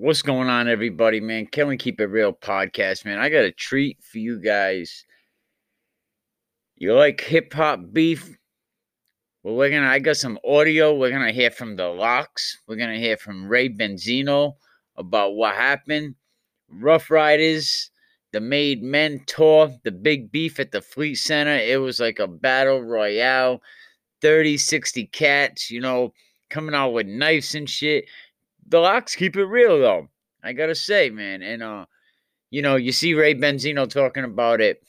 What's 0.00 0.22
going 0.22 0.48
on, 0.48 0.68
everybody, 0.68 1.20
man? 1.20 1.46
Can 1.46 1.66
we 1.66 1.76
keep 1.76 2.00
it 2.00 2.06
real 2.06 2.32
podcast, 2.32 3.04
man? 3.04 3.18
I 3.18 3.28
got 3.28 3.42
a 3.42 3.50
treat 3.50 3.98
for 4.00 4.18
you 4.18 4.40
guys. 4.40 5.04
You 6.76 6.94
like 6.94 7.20
hip 7.20 7.52
hop 7.52 7.80
beef? 7.92 8.38
Well, 9.42 9.56
we're 9.56 9.70
gonna. 9.70 9.88
I 9.88 9.98
got 9.98 10.16
some 10.16 10.38
audio. 10.46 10.94
We're 10.94 11.10
gonna 11.10 11.32
hear 11.32 11.50
from 11.50 11.74
the 11.74 11.88
Lox. 11.88 12.58
We're 12.68 12.76
gonna 12.76 12.96
hear 12.96 13.16
from 13.16 13.48
Ray 13.48 13.70
Benzino 13.70 14.52
about 14.94 15.34
what 15.34 15.56
happened. 15.56 16.14
Ruff 16.70 17.10
Ryders, 17.10 17.90
the 18.32 18.40
Made 18.40 18.84
Men 18.84 19.24
tour, 19.26 19.72
the 19.82 19.90
big 19.90 20.30
beef 20.30 20.60
at 20.60 20.70
the 20.70 20.80
Fleet 20.80 21.16
Center. 21.16 21.56
It 21.56 21.80
was 21.80 21.98
like 21.98 22.20
a 22.20 22.28
battle 22.28 22.82
royale. 22.84 23.60
30, 24.22 24.58
60 24.58 25.06
cats, 25.06 25.72
you 25.72 25.80
know, 25.80 26.12
coming 26.50 26.74
out 26.74 26.90
with 26.90 27.08
knives 27.08 27.56
and 27.56 27.68
shit 27.68 28.04
the 28.68 28.78
Lox 28.78 29.14
keep 29.14 29.36
it 29.36 29.44
real 29.44 29.78
though. 29.78 30.08
I 30.42 30.52
gotta 30.52 30.74
say, 30.74 31.10
man. 31.10 31.42
And 31.42 31.62
uh, 31.62 31.86
you 32.50 32.62
know, 32.62 32.76
you 32.76 32.92
see 32.92 33.14
Ray 33.14 33.34
Benzino 33.34 33.88
talking 33.88 34.24
about 34.24 34.60
it 34.60 34.82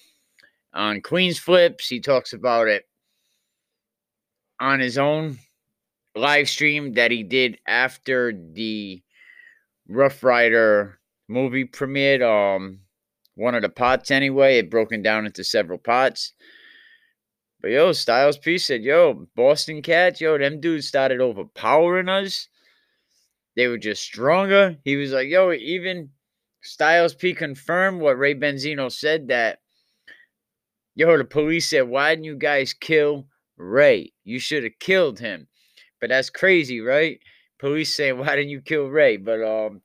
on 0.73 1.02
Queenzflip's. 1.02 1.88
He 1.88 1.99
talks 1.99 2.33
about 2.33 2.67
it 2.67 2.88
on 4.59 4.79
his 4.79 4.97
own 4.97 5.38
live 6.15 6.49
stream 6.49 6.93
that 6.93 7.11
he 7.11 7.23
did 7.23 7.57
after 7.65 8.33
the 8.33 9.02
Ruff 9.88 10.23
Ryder 10.23 10.99
movie 11.27 11.66
premiered. 11.66 12.21
Um, 12.21 12.81
one 13.35 13.55
of 13.55 13.61
the 13.61 13.69
pots 13.69 14.11
anyway. 14.11 14.57
It 14.57 14.69
broken 14.69 15.02
down 15.02 15.25
into 15.25 15.43
several 15.43 15.80
pots. 15.80 16.33
But 17.61 17.71
yo, 17.71 17.91
Styles 17.91 18.38
P 18.38 18.57
said, 18.57 18.83
yo, 18.83 19.27
Boston 19.35 19.81
Cats, 19.81 20.21
yo, 20.21 20.38
them 20.38 20.61
dudes 20.61 20.88
started 20.88 21.19
overpowering 21.19 22.07
us. 22.07 22.47
They 23.59 23.67
were 23.67 23.77
just 23.77 24.01
stronger. 24.01 24.77
He 24.85 24.95
was 24.95 25.11
like, 25.11 25.27
yo, 25.27 25.51
even 25.51 26.11
Styles 26.61 27.13
P 27.13 27.33
confirmed 27.33 27.99
what 27.99 28.17
Ray 28.17 28.33
Benzino 28.33 28.89
said 28.89 29.27
that, 29.27 29.59
yo, 30.95 31.17
the 31.17 31.25
police 31.25 31.69
said, 31.69 31.81
why 31.81 32.16
didn't 32.16 32.23
you 32.23 32.38
guys 32.38 32.71
kill 32.71 33.27
Ray? 33.57 34.13
You 34.23 34.39
should 34.39 34.63
have 34.63 34.79
killed 34.79 35.19
him. 35.19 35.49
But 35.99 36.07
that's 36.07 36.29
crazy, 36.29 36.79
right? 36.79 37.19
Police 37.59 37.93
saying, 37.93 38.17
why 38.17 38.38
didn't 38.38 38.51
you 38.51 38.61
kill 38.61 38.88
Ray? 38.88 39.17
But 39.17 39.43
um, 39.43 39.81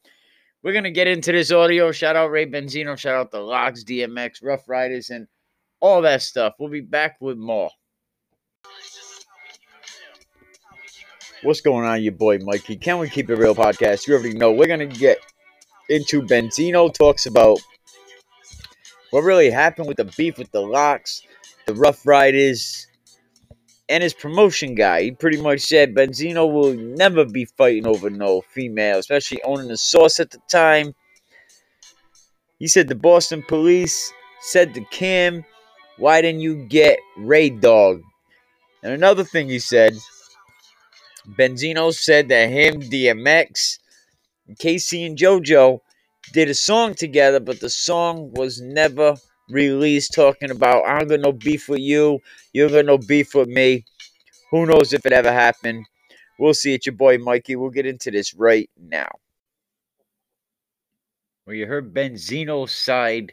we're 0.62 0.70
going 0.70 0.84
to 0.84 0.92
get 0.92 1.09
into 1.09 1.33
this 1.33 1.50
audio. 1.50 1.91
Shout 1.91 2.14
out 2.14 2.31
Ray 2.31 2.47
Benzino. 2.47 2.97
Shout 2.97 3.16
out 3.16 3.33
the 3.33 3.41
Lox, 3.41 3.83
DMX, 3.83 4.34
Ruff 4.41 4.69
Ryders, 4.69 5.11
and 5.11 5.27
all 5.81 6.00
that 6.03 6.22
stuff. 6.22 6.55
We'll 6.61 6.70
be 6.70 6.81
back 6.81 7.16
with 7.20 7.38
more. 7.38 7.70
What's 11.45 11.61
going 11.61 11.84
on, 11.84 12.03
your 12.03 12.12
boy 12.12 12.39
Mikey? 12.39 12.77
Can 12.77 12.98
we 12.98 13.11
keep 13.11 13.28
it 13.28 13.37
real 13.37 13.55
podcast? 13.55 14.06
You 14.06 14.14
already 14.14 14.33
know 14.33 14.50
we're 14.50 14.67
gonna 14.67 14.87
get 14.87 15.19
into 15.91 16.23
Benzino 16.23 16.91
talks 16.91 17.27
about 17.27 17.59
what 19.11 19.25
really 19.25 19.50
happened 19.50 19.87
with 19.87 19.98
the 19.98 20.06
beef 20.17 20.39
with 20.39 20.50
the 20.53 20.62
Lox, 20.62 21.20
the 21.67 21.75
Ruff 21.75 22.06
Ryders, 22.06 22.87
and 23.91 24.03
his 24.03 24.15
promotion 24.15 24.75
guy. 24.75 25.03
He 25.03 25.11
pretty 25.11 25.39
much 25.39 25.61
said 25.61 25.95
Benzino 25.95 26.50
will 26.50 26.72
never 26.72 27.27
be 27.27 27.45
fighting 27.45 27.87
over 27.87 28.09
no 28.09 28.41
female, 28.41 28.98
especially 28.98 29.42
owning 29.42 29.69
the 29.69 29.77
source 29.77 30.20
at 30.20 30.31
the 30.31 30.41
time. 30.50 30.95
He 32.59 32.67
said 32.69 32.89
the 32.89 32.95
Boston 32.95 33.45
police 33.47 34.15
said 34.41 34.72
to 34.72 34.81
Cam, 34.87 35.45
Why 35.98 36.22
didn't 36.22 36.41
you 36.41 36.65
get 36.65 36.98
Ray 37.19 37.50
Dog? 37.50 38.00
And 38.83 38.95
another 38.95 39.25
thing 39.25 39.50
he 39.50 39.59
said 39.59 39.92
Benzino 41.28 41.92
said 41.92 42.28
that 42.28 42.50
him, 42.50 42.80
DMX, 42.80 43.78
Casey, 44.58 45.05
and 45.05 45.17
JoJo 45.17 45.81
did 46.33 46.48
a 46.48 46.55
song 46.55 46.94
together, 46.94 47.41
but 47.41 47.61
the 47.61 47.70
song 47.70 48.31
was 48.33 48.61
never 48.61 49.16
released. 49.48 50.14
Talking 50.14 50.50
about, 50.50 50.84
I 50.84 51.00
am 51.00 51.08
got 51.08 51.20
no 51.20 51.33
beef 51.33 51.69
with 51.69 51.81
you, 51.81 52.21
you 52.53 52.69
got 52.69 52.84
no 52.84 52.99
beef 52.99 53.34
with 53.34 53.49
me. 53.49 53.84
Who 54.50 54.66
knows 54.66 54.93
if 54.93 55.04
it 55.06 55.12
ever 55.12 55.32
happened? 55.32 55.87
We'll 56.38 56.54
see. 56.54 56.75
It's 56.75 56.87
your 56.87 56.94
boy 56.94 57.19
Mikey. 57.19 57.56
We'll 57.56 57.70
get 57.70 57.87
into 57.87 58.10
this 58.10 58.34
right 58.34 58.69
now. 58.78 59.09
Well, 61.47 61.56
you 61.56 61.66
heard 61.66 61.94
Benzino's 61.94 62.72
side 62.72 63.32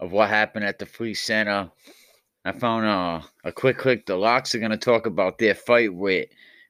of 0.00 0.12
what 0.12 0.28
happened 0.28 0.64
at 0.64 0.78
the 0.78 0.86
Fleet 0.86 1.14
Center. 1.14 1.70
I 2.44 2.52
found 2.52 2.86
uh, 2.86 3.26
a 3.44 3.52
quick 3.52 3.78
click. 3.78 4.06
The 4.06 4.16
Lox 4.16 4.54
are 4.54 4.58
going 4.58 4.70
to 4.70 4.76
talk 4.76 5.06
about 5.06 5.38
their 5.38 5.54
fight 5.54 5.92
with 5.92 6.28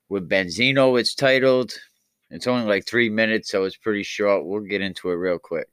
with 0.09 0.29
Benzino. 0.29 0.99
It's 0.99 1.15
titled. 1.15 1.73
It's 2.31 2.47
only 2.47 2.67
like 2.67 2.87
three 2.87 3.09
minutes, 3.09 3.51
so 3.51 3.65
it's 3.65 3.77
pretty 3.77 4.03
short. 4.03 4.45
We'll 4.45 4.61
get 4.61 4.83
into 4.83 5.11
it 5.11 5.15
real 5.15 5.39
quick. 5.39 5.69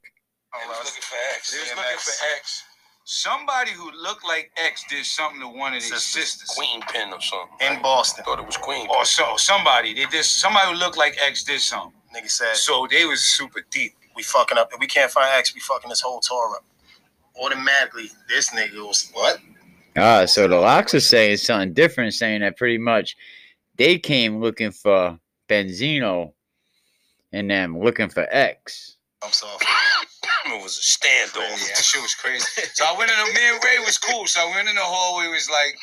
Oh, 0.54 0.60
I 0.64 0.80
was 0.80 0.88
looking 0.88 1.02
for 1.02 1.18
X. 1.36 1.52
They 1.52 1.60
was 1.60 1.70
looking 1.70 1.98
for 2.00 2.38
X. 2.38 2.64
Somebody 3.08 3.72
who 3.72 3.92
looked 3.92 4.26
like 4.26 4.52
X 4.58 4.84
did 4.90 5.06
something 5.06 5.40
to 5.42 5.48
one 5.48 5.74
of 5.76 5.82
their 5.82 6.00
sisters. 6.00 6.50
Queen 6.58 6.82
Pen 6.82 7.14
or 7.14 7.22
something. 7.22 7.56
In 7.62 7.82
Boston. 7.82 8.24
Thought 8.24 8.40
it 8.40 8.46
was 8.46 8.58
Queen. 8.58 8.88
Or 8.90 9.06
so 9.06 9.36
somebody. 9.38 9.94
They 9.94 10.06
did 10.06 10.26
somebody 10.26 10.72
who 10.72 10.78
looked 10.78 10.98
like 10.98 11.16
X 11.24 11.44
did 11.44 11.60
something. 11.60 11.94
Nigga 12.16 12.30
said. 12.30 12.56
So 12.56 12.88
they 12.90 13.06
was 13.06 13.22
super 13.22 13.64
deep. 13.70 13.94
We 14.16 14.24
fucking 14.24 14.58
up. 14.58 14.72
If 14.74 14.80
we 14.80 14.88
can't 14.88 15.12
find 15.12 15.30
X, 15.38 15.54
we 15.54 15.60
fucking 15.60 15.90
this 15.90 16.02
whole 16.02 16.20
tour 16.20 16.56
up. 16.56 16.66
Automatically, 17.40 18.10
this 18.30 18.50
nigga 18.52 18.88
was 18.88 19.12
what? 19.14 19.40
Ah, 19.98 20.26
so 20.26 20.48
the 20.48 20.56
Lox 20.56 20.94
are 20.94 21.00
saying 21.00 21.38
something 21.38 21.74
different, 21.74 22.14
saying 22.14 22.42
that 22.42 22.58
pretty 22.58 22.78
much 22.78 23.16
they 23.78 24.00
came 24.00 24.42
looking 24.42 24.72
for 24.72 25.20
Benzino 25.50 26.34
and 27.34 27.52
them 27.52 27.80
looking 27.80 28.10
for 28.10 28.28
X. 28.30 28.98
I'm 29.24 29.32
sorry. 29.32 29.58
it 30.48 30.64
was 30.64 30.78
a 30.78 30.82
standoff. 30.82 31.38
Yeah, 31.50 31.76
that 31.76 31.84
shit 31.84 32.02
was 32.02 32.16
crazy. 32.16 32.46
so 32.74 32.86
I 32.86 32.98
went 32.98 33.12
in 33.12 33.18
the 33.18 33.34
me 33.34 33.50
and 33.54 33.64
Ray 33.64 33.80
was 33.86 33.98
cool. 33.98 34.28
So 34.28 34.42
I 34.42 34.56
went 34.56 34.70
in 34.70 34.76
the 34.76 34.82
hallway, 34.84 35.26
It 35.28 35.32
was 35.32 35.50
like, 35.50 35.78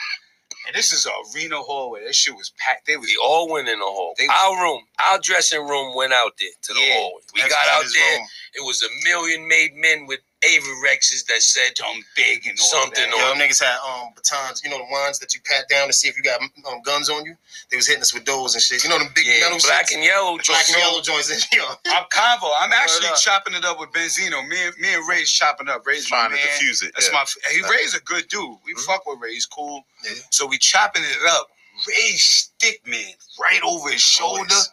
and 0.67 0.77
this 0.77 0.93
is 0.93 1.07
a 1.07 1.11
arena 1.37 1.59
hallway. 1.59 2.05
That 2.07 2.15
shit 2.15 2.35
was 2.35 2.53
packed. 2.59 2.87
They 2.87 2.97
was 2.97 3.07
we 3.09 3.19
all 3.25 3.51
went 3.51 3.69
in 3.69 3.79
the 3.81 3.85
hall. 3.87 4.15
They, 4.19 4.27
our 4.29 4.63
room, 4.63 4.83
our 5.11 5.19
dressing 5.21 5.67
room 5.67 5.95
went 5.97 6.13
out 6.13 6.33
there 6.41 6.51
to 6.63 6.75
the 6.75 6.81
Yeah, 6.81 6.95
hallway. 6.95 7.23
We 7.35 7.41
got 7.43 7.69
out 7.69 7.85
there. 7.95 8.19
room. 8.19 8.29
It 8.55 8.65
was 8.67 8.83
a 8.83 8.91
million 9.09 9.49
made 9.49 9.75
men 9.77 10.07
with 10.07 10.21
Avirexes 10.45 11.27
that 11.27 11.41
said 11.43 11.75
dumb 11.75 12.03
big 12.17 12.47
and 12.47 12.59
all 12.59 12.67
Something 12.67 13.11
That. 13.11 13.17
Yo, 13.19 13.29
them 13.29 13.39
niggas 13.39 13.63
had 13.63 13.79
um 13.87 14.13
batons, 14.15 14.63
you 14.65 14.71
know 14.71 14.79
the 14.79 14.91
ones 14.91 15.19
that 15.21 15.35
you 15.35 15.41
pat 15.45 15.69
down 15.69 15.87
to 15.87 15.93
see 15.93 16.09
if 16.09 16.17
you 16.17 16.23
got 16.23 16.41
um, 16.43 16.83
guns 16.83 17.09
on 17.11 17.25
you. 17.25 17.37
They 17.71 17.77
was 17.77 17.87
hitting 17.87 18.03
us 18.03 18.13
with 18.15 18.25
those 18.25 18.55
and 18.55 18.63
shit. 18.63 18.83
You 18.85 18.91
know 18.91 18.99
them 18.99 19.09
big 19.15 19.27
yeah, 19.27 19.41
metal 19.41 19.59
black 19.67 19.87
shits? 19.89 19.95
and 19.95 20.05
yellow. 20.05 20.37
Joints. 20.39 20.49
Black 20.49 20.69
and 20.69 20.79
yellow 20.79 21.01
joints. 21.03 21.31
And, 21.31 21.41
yo, 21.53 21.65
I'm 21.95 22.05
convo. 22.13 22.51
I'm 22.61 22.73
actually 22.73 23.09
up. 23.09 23.17
chopping 23.17 23.55
it 23.55 23.65
up 23.65 23.79
with 23.79 23.91
Benzino. 23.91 24.47
Me 24.49 24.57
and 24.67 24.75
me 24.79 24.95
and 24.95 25.09
Ray's 25.09 25.31
chopping 25.31 25.69
up. 25.69 25.87
Ray's 25.87 26.07
trying 26.07 26.31
to 26.31 26.37
man. 26.37 26.45
diffuse 26.47 26.83
it. 26.83 26.93
That's 26.95 27.09
yeah. 27.09 27.15
my. 27.15 27.25
He 27.53 27.63
Ray's 27.71 27.95
a 27.95 28.01
good 28.03 28.29
dude. 28.29 28.59
We 28.67 28.75
Mhm. 28.75 28.85
fuck 28.87 29.07
with 29.07 29.21
Ray. 29.21 29.35
He's 29.35 29.47
cool. 29.47 29.85
Yeah. 30.05 30.13
So 30.31 30.47
we 30.47 30.59
chopping 30.59 31.03
it 31.05 31.19
up. 31.31 31.49
Ray's 31.89 32.23
stick 32.23 32.81
man 32.87 33.15
right 33.41 33.61
over 33.65 33.91
his 33.91 34.01
shoulder. 34.03 34.39
Always. 34.53 34.71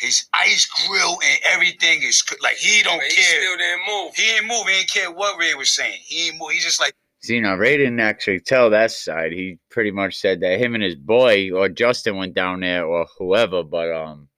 His 0.00 0.26
ice 0.32 0.66
grill 0.86 1.18
and 1.24 1.38
everything 1.44 2.02
is 2.02 2.20
c- 2.20 2.36
like 2.42 2.56
he 2.56 2.82
don't 2.82 3.02
He 3.02 3.08
care. 3.10 3.40
He 3.40 3.46
still 3.46 3.56
didn't 3.58 3.80
move. 3.86 4.14
He 4.14 4.30
ain't 4.36 4.46
move. 4.46 4.66
He 4.66 4.78
ain't 4.78 4.88
care 4.90 5.10
what 5.10 5.38
Ray 5.38 5.54
was 5.54 5.70
saying. 5.70 5.98
He 6.02 6.28
ain't 6.28 6.38
move. 6.38 6.50
He's 6.52 6.64
just 6.64 6.80
like 6.80 6.94
See, 7.22 7.38
now 7.38 7.54
Ray 7.54 7.76
didn't 7.76 8.00
actually 8.00 8.40
tell 8.40 8.70
that 8.70 8.90
side. 8.92 9.32
He 9.32 9.58
pretty 9.70 9.90
much 9.90 10.16
said 10.16 10.40
that 10.40 10.58
him 10.58 10.74
and 10.74 10.82
his 10.82 10.94
boy 10.94 11.50
or 11.52 11.68
Justin 11.68 12.16
went 12.16 12.32
down 12.32 12.60
there 12.60 12.86
or 12.86 13.06
whoever. 13.18 13.62
But 13.62 13.92
um, 13.92 14.28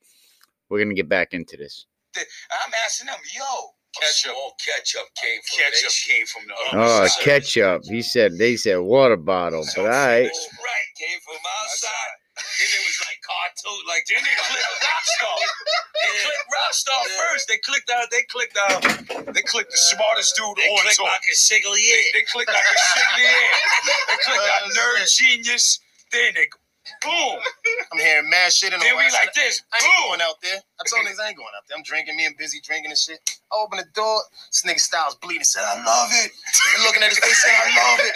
we're 0.69 0.83
gonna 0.83 0.93
get 0.93 1.07
back 1.07 1.33
into 1.33 1.55
this. 1.55 1.85
I'm 2.17 2.71
asking 2.85 3.07
him, 3.07 3.15
yo, 3.33 3.43
Ketchup. 3.99 4.31
ketchup. 4.31 4.35
All 4.35 4.55
ketchup 4.59 5.07
came 5.15 5.39
from 5.47 5.63
Ketchup 5.63 5.89
that 5.89 6.13
came 6.13 6.25
from 6.25 6.43
the 6.47 6.53
other 6.53 6.83
Oh, 7.03 7.07
side. 7.07 7.23
ketchup. 7.23 7.81
He 7.85 8.01
said 8.01 8.37
they 8.37 8.57
said 8.57 8.79
water 8.79 9.15
bottle, 9.17 9.63
but 9.75 9.81
all 9.81 9.87
right. 9.87 10.29
Oh, 10.33 10.47
right, 10.59 10.87
came 10.99 11.19
from 11.25 11.37
outside. 11.63 12.11
Then 12.59 12.69
it 12.71 12.83
was 12.85 12.97
like 13.05 13.19
cartoon, 13.25 13.81
like 13.89 14.03
Then 14.09 14.21
they 14.23 14.35
clicked 14.37 14.71
Rockstar. 14.85 15.37
They 16.03 16.13
clicked 16.23 16.47
Rockstar 16.51 17.01
first. 17.17 17.43
They 17.49 17.59
clicked 17.63 17.89
out. 17.91 18.07
They 18.11 18.23
clicked 18.29 18.57
out. 18.69 18.81
They 19.33 19.43
clicked 19.43 19.71
the 19.73 19.81
smartest 19.81 20.35
dude 20.37 20.57
They 20.57 20.69
on 20.69 20.81
clicked 20.85 20.97
tour. 21.01 21.09
like 21.09 21.25
They, 22.13 22.21
they 22.21 22.25
clicked 22.29 22.51
like 22.53 22.65
a 22.65 22.77
signal. 22.77 23.17
They 24.09 24.17
clicked 24.25 24.49
out 24.53 24.63
Uh, 24.69 24.75
nerd 24.77 24.99
genius. 25.09 25.79
Then 26.11 26.33
they 26.35 26.47
boom. 27.01 27.39
I'm 27.91 27.99
hearing 27.99 28.29
mad 28.29 28.53
shit 28.53 28.73
in 28.73 28.79
the 28.79 28.85
Then 28.85 28.97
we 28.97 29.03
like 29.13 29.33
this. 29.33 29.63
I 29.73 29.77
ain't 29.79 29.85
Boom. 29.85 30.07
going 30.09 30.21
out 30.21 30.37
there. 30.43 30.59
I 30.79 30.83
told 30.89 31.05
niggas 31.07 31.19
I 31.23 31.29
ain't 31.29 31.37
going 31.37 31.53
out 31.55 31.63
there. 31.67 31.77
I'm 31.77 31.83
drinking, 31.83 32.17
me 32.17 32.25
and 32.25 32.37
busy 32.37 32.59
drinking 32.61 32.91
and 32.91 32.97
shit. 32.99 33.19
I 33.51 33.55
open 33.63 33.79
the 33.79 33.87
door. 33.95 34.21
This 34.51 34.63
nigga 34.67 34.79
Styles 34.79 35.15
bleeding. 35.15 35.43
Said, 35.45 35.63
I 35.63 35.79
love 35.83 36.09
it. 36.11 36.31
And 36.53 36.83
looking 36.85 37.01
at 37.03 37.09
his 37.09 37.19
face, 37.19 37.39
said, 37.41 37.53
I 37.57 37.65
love 37.73 37.99
it. 38.03 38.13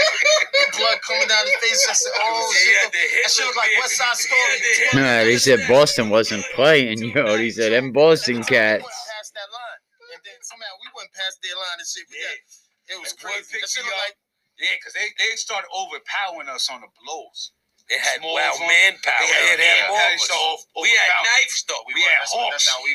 Blood 0.78 0.98
coming 1.02 1.28
down 1.28 1.42
his 1.46 1.58
face. 1.62 1.82
I 1.90 1.94
said, 1.98 2.14
oh 2.22 2.46
He 2.54 2.58
shit. 2.62 2.78
had 2.86 2.90
the 2.94 3.04
That 3.22 3.30
shit 3.34 3.46
look 3.50 3.58
like 3.58 3.70
Hitler 3.74 3.82
West 3.90 3.98
Side 3.98 4.18
beard. 4.18 4.62
He 4.62 4.74
Story. 4.74 4.88
Hitler 4.88 5.02
Nah, 5.02 5.20
they 5.26 5.38
said 5.42 5.60
Boston 5.68 6.06
wasn't 6.14 6.46
playing, 6.54 7.00
yo. 7.02 7.38
He 7.38 7.50
said 7.52 7.72
them 7.74 7.92
Boston 7.92 8.42
We 8.42 8.50
cats. 8.50 8.86
went 8.86 8.94
past 9.10 9.30
that 9.34 9.50
line. 9.50 9.82
And 10.14 10.22
then 10.22 10.38
somehow 10.46 10.72
we 10.82 10.88
went 10.94 11.10
past 11.18 11.42
their 11.42 11.58
line 11.58 11.78
and 11.82 11.88
shit. 11.90 12.06
Yeah. 12.14 12.94
it 12.94 12.98
was 13.02 13.14
crazy. 13.18 13.58
That 13.58 13.70
shit 13.70 13.84
me 13.86 13.92
like 14.06 14.16
Yeah, 14.62 14.74
because 14.78 14.94
they, 14.94 15.10
they 15.18 15.34
started 15.38 15.68
overpowering 15.74 16.50
us 16.50 16.70
on 16.70 16.82
the 16.86 16.90
blows. 17.02 17.52
They 17.90 17.98
had 17.98 18.20
Small 18.22 18.36
wild 18.38 18.58
from- 18.60 18.68
manpower. 18.68 19.18
They 19.24 19.32
had 19.34 19.58
They 19.58 19.66
had 19.66 19.88
manpower. 19.88 19.98
more 19.98 20.08
They 20.08 20.14
of 20.14 20.22
us. 20.22 20.28
saw 20.30 20.42
off- 20.54 20.66
We 20.78 20.90
had 20.94 21.10
knives 21.26 21.58
though. 21.66 21.84
We 21.90 21.94
were- 21.98 22.06
had 22.06 22.28
hawks. 22.28 22.54
That's 22.54 22.70
how 22.70 22.80
we. 22.86 22.92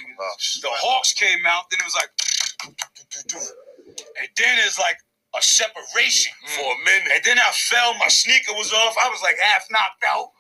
the 0.62 0.70
Hawks 0.78 1.10
came 1.16 1.42
out, 1.48 1.66
then 1.72 1.80
it 1.82 1.86
was 1.88 1.96
like, 1.98 2.10
and 4.20 4.28
then 4.38 4.54
it's 4.62 4.78
like 4.78 4.98
a 5.34 5.43
separation 5.43 6.32
mm-hmm. 6.44 6.55
for 6.61 6.67
a 6.73 6.79
minute. 6.84 7.08
And 7.17 7.25
then 7.25 7.38
I 7.38 7.50
fell, 7.52 7.94
my 7.99 8.08
sneaker 8.08 8.52
was 8.52 8.73
off. 8.73 8.94
I 9.02 9.08
was 9.08 9.23
like 9.23 9.37
half 9.40 9.67
knocked 9.70 10.05
out. 10.06 10.31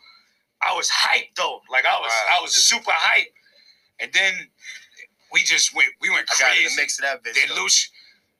I 0.62 0.74
was 0.76 0.88
hyped 0.88 1.34
though, 1.36 1.60
like 1.70 1.84
I 1.86 1.98
was, 1.98 2.12
Wow. 2.12 2.38
I 2.38 2.42
was 2.42 2.54
super 2.54 2.90
hyped. 2.92 3.34
And 4.00 4.12
then 4.12 4.34
we 5.32 5.42
just 5.42 5.74
went, 5.74 5.88
we 6.00 6.10
went 6.10 6.28
I 6.30 6.38
got 6.38 6.52
in 6.52 6.62
crazy. 6.62 6.76
the 6.76 6.82
mix 6.82 6.98
of 6.98 7.02
that 7.04 7.24
bitch. 7.24 7.34
Then. 7.34 7.56
Lucy, 7.56 7.88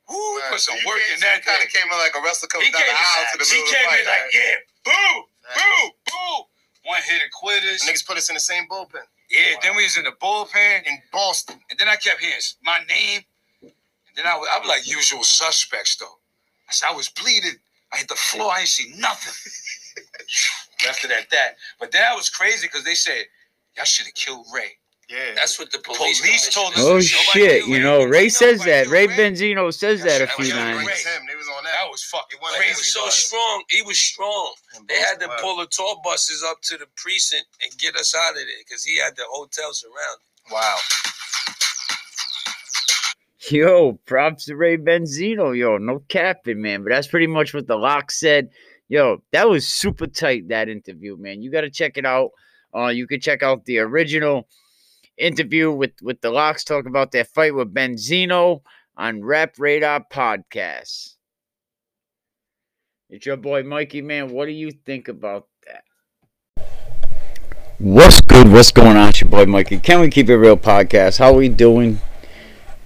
woo, 0.09 0.15
we 0.15 0.41
Right. 0.43 0.51
put 0.53 0.61
some 0.61 0.77
work 0.87 1.01
came- 1.03 1.15
in 1.15 1.21
that. 1.21 1.45
Kind 1.45 1.63
of 1.63 1.69
came 1.73 1.89
in 1.91 1.99
like 1.99 2.15
a 2.15 2.23
wrestler 2.23 2.47
He 2.47 2.53
coming 2.53 2.73
down 2.73 2.83
came, 2.83 2.95
the 2.95 3.01
aisle 3.01 3.27
to 3.33 3.39
the 3.39 3.49
middle 3.49 3.65
of 3.65 3.71
the 3.71 3.87
fight. 3.91 4.01
in 4.01 4.07
like, 4.07 4.35
yeah, 4.35 4.55
boo, 4.85 4.93
Right. 4.93 5.57
boo, 5.57 5.91
boo. 6.13 6.37
One 6.85 7.03
hit 7.03 7.23
a 7.23 7.31
quitters. 7.33 7.83
Niggas 7.83 8.07
put 8.07 8.17
us 8.19 8.29
in 8.29 8.35
the 8.35 8.41
same 8.41 8.67
bullpen 8.69 9.03
Yeah, 9.31 9.55
then 9.63 9.75
we 9.77 9.83
was 9.85 9.97
in 9.97 10.05
the 10.05 10.13
bullpen, 10.13 10.87
in 10.87 11.03
Boston. 11.13 11.59
and 11.71 11.79
then 11.79 11.89
I 11.89 11.97
kept 11.97 12.21
hearing 12.21 12.39
my 12.63 12.81
name. 12.89 13.23
And 13.63 14.15
then 14.17 14.27
I 14.27 14.37
was, 14.37 14.49
I 14.53 14.59
was 14.59 14.69
like 14.69 14.87
usual 14.87 15.25
suspects 15.25 15.97
though. 15.97 16.19
I 16.73 16.75
said 16.75 16.89
I 16.91 16.97
was 16.97 17.11
bleeding. 17.11 17.61
I 17.93 17.99
hit 17.99 18.09
the 18.09 18.15
floor. 18.15 18.51
I 18.51 18.65
didn't 18.65 18.69
see 18.69 18.95
nothing. 18.97 19.35
Left 20.87 21.05
it 21.05 21.11
at 21.11 21.29
that. 21.31 21.57
But 21.79 21.93
that 21.93 22.17
was 22.17 22.31
crazy 22.31 22.67
because 22.67 22.83
they 22.85 22.95
said 22.95 23.25
y'all 23.77 23.85
should 23.85 24.07
have 24.07 24.15
killed 24.15 24.47
Ray. 24.55 24.73
Yeah. 25.11 25.35
That's 25.35 25.59
what 25.59 25.71
the 25.71 25.79
police, 25.81 26.23
Police 26.23 26.49
told 26.55 26.73
us- 26.73 26.79
Oh 26.81 26.99
shit! 26.99 27.67
You 27.67 27.81
know, 27.81 27.99
Ray 27.99 28.09
Nobody 28.09 28.29
says 28.31 28.65
that. 28.65 28.87
Ray 28.87 29.07
Ray. 29.07 29.17
Benzino 29.19 29.69
says 29.75 30.01
That's 30.03 30.21
that 30.21 30.25
a 30.25 30.43
few 30.43 30.51
times. 30.51 30.87
Was 30.87 31.05
him. 31.05 31.23
They 31.29 31.37
was 31.37 31.47
on 31.55 31.65
that. 31.65 31.73
That 31.83 31.91
was 31.91 32.03
fucking 32.05 32.39
It 32.39 32.43
wasn't 32.43 32.65
He 32.65 32.71
was 32.71 32.91
so 32.95 33.03
dog. 33.03 33.11
strong. 33.13 33.65
He 33.69 33.83
was 33.83 34.01
strong. 34.01 34.55
They 34.89 34.97
had 34.97 35.21
to 35.21 35.29
pull 35.43 35.59
the 35.59 35.67
tour 35.67 36.01
buses 36.03 36.43
up 36.49 36.63
to 36.73 36.79
the 36.79 36.87
precinct 36.97 37.45
and 37.63 37.77
get 37.77 37.95
us 37.97 38.15
out 38.17 38.31
of 38.31 38.37
there 38.37 38.47
because 38.65 38.85
he 38.85 38.97
had 38.97 39.15
the 39.17 39.25
hotel 39.29 39.75
surrounded. 39.75 40.25
Wow. 40.51 40.79
Yo, 43.51 43.99
props 44.07 44.45
to 44.45 44.57
Ray 44.57 44.77
Benzino. 44.77 45.57
Yo, 45.57 45.77
no 45.79 46.01
capping, 46.09 46.63
man. 46.63 46.85
But 46.85 46.91
that's 46.91 47.09
pretty 47.09 47.27
much 47.27 47.53
what 47.53 47.67
the 47.67 47.77
lock 47.77 48.11
said. 48.13 48.51
Yo, 48.89 49.23
that 49.33 49.49
was 49.49 49.67
super 49.67 50.07
tight, 50.07 50.49
that 50.49 50.69
interview, 50.69 51.17
man. 51.17 51.43
You 51.43 51.51
got 51.51 51.63
to 51.63 51.71
check 51.71 51.97
it 51.97 52.07
out. 52.07 52.31
Uh, 52.75 52.89
you 52.89 53.07
can 53.07 53.21
check 53.21 53.43
out 53.43 53.65
the 53.65 53.81
original 53.81 54.49
interview 55.19 55.73
with, 55.73 55.93
with 56.03 56.21
the 56.21 56.31
Lox 56.31 56.63
talking 56.65 56.89
about 56.89 57.11
their 57.11 57.25
fight 57.25 57.55
with 57.55 57.75
Benzino 57.75 58.63
on 58.97 59.25
Rap 59.25 59.55
Radar 59.59 60.05
Podcast. 60.11 61.17
It's 63.11 63.27
your 63.27 63.37
boy 63.37 63.63
Mikey, 63.63 64.03
man. 64.03 64.31
What 64.31 64.47
do 64.47 64.53
you 64.53 64.71
think 64.71 65.09
about 65.09 65.49
that? 65.67 65.85
What's 67.79 68.21
good? 68.21 68.51
What's 68.53 68.71
going 68.71 68.97
on? 68.97 69.09
It's 69.09 69.21
your 69.21 69.31
boy 69.31 69.47
Mikey. 69.47 69.81
Can 69.81 70.01
we 70.01 70.09
keep 70.09 70.29
it 70.29 70.37
real 70.37 70.57
podcast? 70.57 71.19
How 71.19 71.33
are 71.33 71.37
we 71.37 71.49
doing 71.49 72.01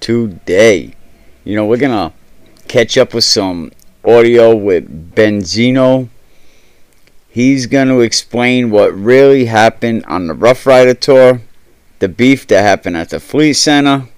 today? 0.00 0.94
You 1.44 1.56
know, 1.56 1.66
we're 1.66 1.76
gonna 1.76 2.12
catch 2.68 2.98
up 2.98 3.14
with 3.14 3.24
some 3.24 3.72
audio 4.04 4.54
with 4.54 5.14
Benzino. 5.14 6.08
He's 7.28 7.66
gonna 7.66 8.00
explain 8.00 8.70
what 8.70 8.94
really 8.94 9.46
happened 9.46 10.04
on 10.06 10.26
the 10.26 10.34
Ruff 10.34 10.66
Ryder 10.66 10.94
tour, 10.94 11.42
the 11.98 12.08
beef 12.08 12.46
that 12.48 12.62
happened 12.62 12.96
at 12.96 13.10
the 13.10 13.20
Fleet 13.20 13.54
Center. 13.54 14.08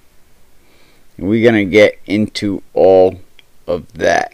We're 1.17 1.43
gonna 1.43 1.65
get 1.65 1.99
into 2.05 2.63
all 2.73 3.19
of 3.67 3.91
that. 3.93 4.33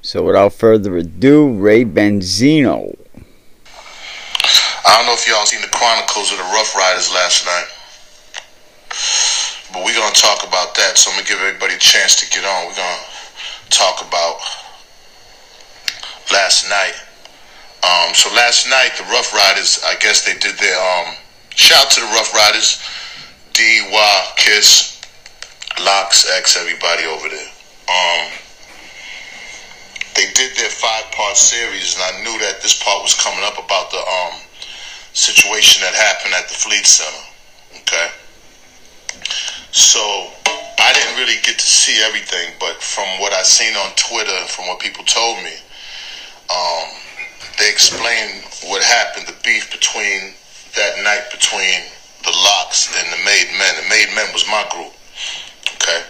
So 0.00 0.22
without 0.22 0.52
further 0.52 0.96
ado, 0.96 1.52
Ray 1.52 1.84
Benzino. 1.84 2.96
I 4.86 4.96
don't 4.96 5.06
know 5.06 5.12
if 5.12 5.28
y'all 5.28 5.44
seen 5.44 5.60
the 5.60 5.68
Chronicles 5.68 6.32
of 6.32 6.38
the 6.38 6.44
Ruff 6.44 6.74
Ryders 6.74 7.12
last 7.12 7.44
night, 7.44 7.66
but 9.72 9.84
we're 9.84 9.94
gonna 9.94 10.14
talk 10.14 10.46
about 10.46 10.74
that. 10.76 10.96
So 10.96 11.10
I'm 11.10 11.16
gonna 11.16 11.28
give 11.28 11.40
everybody 11.40 11.74
a 11.74 11.78
chance 11.78 12.16
to 12.16 12.26
get 12.30 12.44
on. 12.44 12.66
We're 12.66 12.76
gonna 12.76 13.04
talk 13.70 14.00
about 14.06 14.40
last 16.32 16.68
night. 16.68 16.96
Um, 17.84 18.14
so 18.14 18.32
last 18.34 18.68
night 18.68 18.92
the 18.98 19.04
Ruff 19.04 19.32
Ryders, 19.32 19.80
I 19.86 19.94
guess 20.00 20.24
they 20.24 20.34
did 20.34 20.58
their 20.58 20.78
um, 20.78 21.14
shout 21.54 21.90
to 21.92 22.00
the 22.00 22.06
Ruff 22.06 22.34
Ryders, 22.34 22.82
D, 23.52 23.62
Y, 23.92 24.32
Kiss, 24.36 25.00
Lox, 25.80 26.28
X, 26.36 26.56
everybody 26.56 27.04
over 27.04 27.28
there. 27.28 27.50
Um, 27.88 28.32
they 30.16 30.26
did 30.34 30.56
their 30.56 30.70
five 30.70 31.10
part 31.12 31.36
series, 31.36 31.94
and 31.94 32.02
I 32.02 32.22
knew 32.24 32.38
that 32.40 32.60
this 32.60 32.82
part 32.82 33.02
was 33.02 33.14
coming 33.14 33.44
up 33.44 33.58
about 33.62 33.90
the 33.90 33.98
um 33.98 34.40
situation 35.12 35.82
that 35.82 35.94
happened 35.94 36.34
at 36.34 36.48
the 36.48 36.54
Fleet 36.54 36.86
Center. 36.86 37.24
Okay. 37.82 38.08
So 39.72 40.00
I 40.78 40.92
didn't 40.92 41.16
really 41.18 41.40
get 41.42 41.58
to 41.58 41.66
see 41.66 42.00
everything, 42.02 42.54
but 42.58 42.82
from 42.82 43.06
what 43.20 43.32
I 43.32 43.42
seen 43.42 43.76
on 43.76 43.92
Twitter 43.96 44.32
and 44.32 44.48
from 44.48 44.66
what 44.66 44.80
people 44.80 45.04
told 45.04 45.42
me, 45.44 45.52
um, 46.48 46.88
they 47.58 47.68
explained 47.68 48.44
what 48.64 48.82
happened, 48.82 49.26
the 49.26 49.36
beef 49.44 49.70
between 49.70 50.32
that 50.76 51.02
night 51.02 51.28
between 51.30 51.82
the 52.24 52.30
Lox 52.30 52.88
and 52.96 53.06
the 53.12 53.20
Made 53.24 53.50
Men. 53.58 53.72
The 53.82 53.88
Made 53.88 54.14
Men 54.14 54.32
was 54.32 54.46
my 54.46 54.64
group. 54.70 54.92
Okay. 55.74 56.02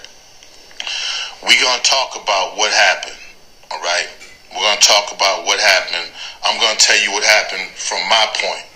We 1.47 1.59
gonna 1.63 1.83
talk 1.83 2.17
about 2.21 2.57
what 2.57 2.71
happened. 2.73 3.19
All 3.71 3.81
right. 3.81 4.09
We're 4.53 4.63
gonna 4.63 4.81
talk 4.81 5.13
about 5.13 5.47
what 5.47 5.59
happened. 5.61 6.13
I'm 6.45 6.61
gonna 6.61 6.79
tell 6.79 7.01
you 7.01 7.13
what 7.13 7.25
happened 7.25 7.71
from 7.75 8.01
my 8.09 8.27
point. 8.35 8.67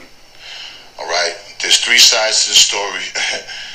All 0.98 1.06
right. 1.06 1.34
There's 1.60 1.78
three 1.78 1.98
sides 1.98 2.44
to 2.44 2.50
the 2.50 2.56
story. 2.56 3.04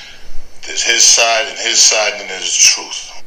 there's 0.67 0.83
his 0.83 1.03
side 1.03 1.47
and 1.47 1.57
his 1.57 1.79
side, 1.79 2.13
and 2.19 2.29
there's 2.29 2.43
the 2.43 2.59
truth. 2.59 3.23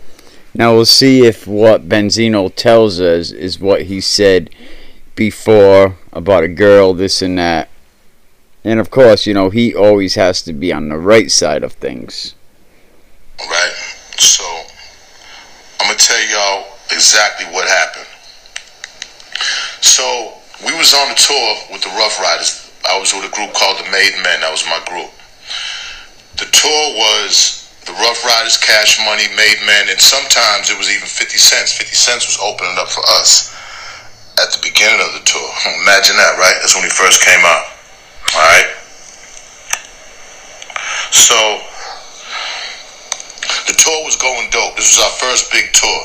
Now 0.54 0.74
we'll 0.74 0.84
see 0.84 1.26
if 1.26 1.46
what 1.46 1.88
Benzino 1.88 2.54
tells 2.54 3.00
us 3.00 3.30
is 3.30 3.58
what 3.58 3.82
he 3.82 4.00
said 4.00 4.50
before 5.14 5.96
about 6.12 6.44
a 6.44 6.48
girl, 6.48 6.92
this 6.92 7.22
and 7.22 7.38
that. 7.38 7.68
And 8.62 8.78
of 8.78 8.90
course, 8.90 9.26
you 9.26 9.32
know, 9.32 9.48
he 9.48 9.74
always 9.74 10.16
has 10.16 10.42
to 10.42 10.52
be 10.52 10.72
on 10.72 10.88
the 10.88 10.98
right 10.98 11.30
side 11.30 11.62
of 11.62 11.72
things. 11.72 12.34
Right. 13.38 13.72
So 14.18 14.44
I'm 15.80 15.86
gonna 15.86 15.98
tell 15.98 16.20
y'all 16.28 16.66
exactly 16.90 17.46
what 17.46 17.66
happened. 17.66 18.06
So 19.80 20.34
we 20.66 20.76
was 20.76 20.92
on 20.92 21.08
the 21.08 21.14
tour 21.14 21.56
with 21.72 21.82
the 21.82 21.88
Ruff 21.96 22.20
Ryders. 22.20 22.70
I 22.86 22.98
was 22.98 23.14
with 23.14 23.24
a 23.24 23.34
group 23.34 23.54
called 23.54 23.78
the 23.78 23.90
Made 23.90 24.12
Men. 24.22 24.40
That 24.40 24.50
was 24.50 24.64
my 24.66 24.82
group. 24.86 25.10
The 26.36 26.46
tour 26.46 26.84
was 26.94 27.66
the 27.86 27.92
Ruff 27.92 28.24
Ryders, 28.24 28.56
Cash 28.58 29.02
Money, 29.04 29.26
Made 29.34 29.60
Men, 29.66 29.88
and 29.90 30.00
sometimes 30.00 30.70
it 30.70 30.78
was 30.78 30.90
even 30.90 31.08
50 31.08 31.38
cents. 31.38 31.72
50 31.72 31.94
cents 31.94 32.26
was 32.26 32.38
opening 32.38 32.76
up 32.78 32.88
for 32.88 33.02
us 33.18 33.50
at 34.38 34.52
the 34.52 34.60
beginning 34.62 35.00
of 35.00 35.12
the 35.12 35.24
tour. 35.26 35.42
Hmm, 35.42 35.82
imagine 35.82 36.16
that, 36.16 36.38
right? 36.38 36.56
That's 36.60 36.74
when 36.74 36.84
we 36.84 36.92
first 36.92 37.20
came 37.24 37.42
out. 37.44 37.64
All 38.36 38.46
right. 38.46 38.70
So 41.10 41.36
the 43.66 43.74
tour 43.74 43.98
was 44.06 44.16
going 44.16 44.48
dope. 44.50 44.76
This 44.76 44.96
was 44.96 45.02
our 45.04 45.16
first 45.18 45.50
big 45.50 45.72
tour. 45.74 46.00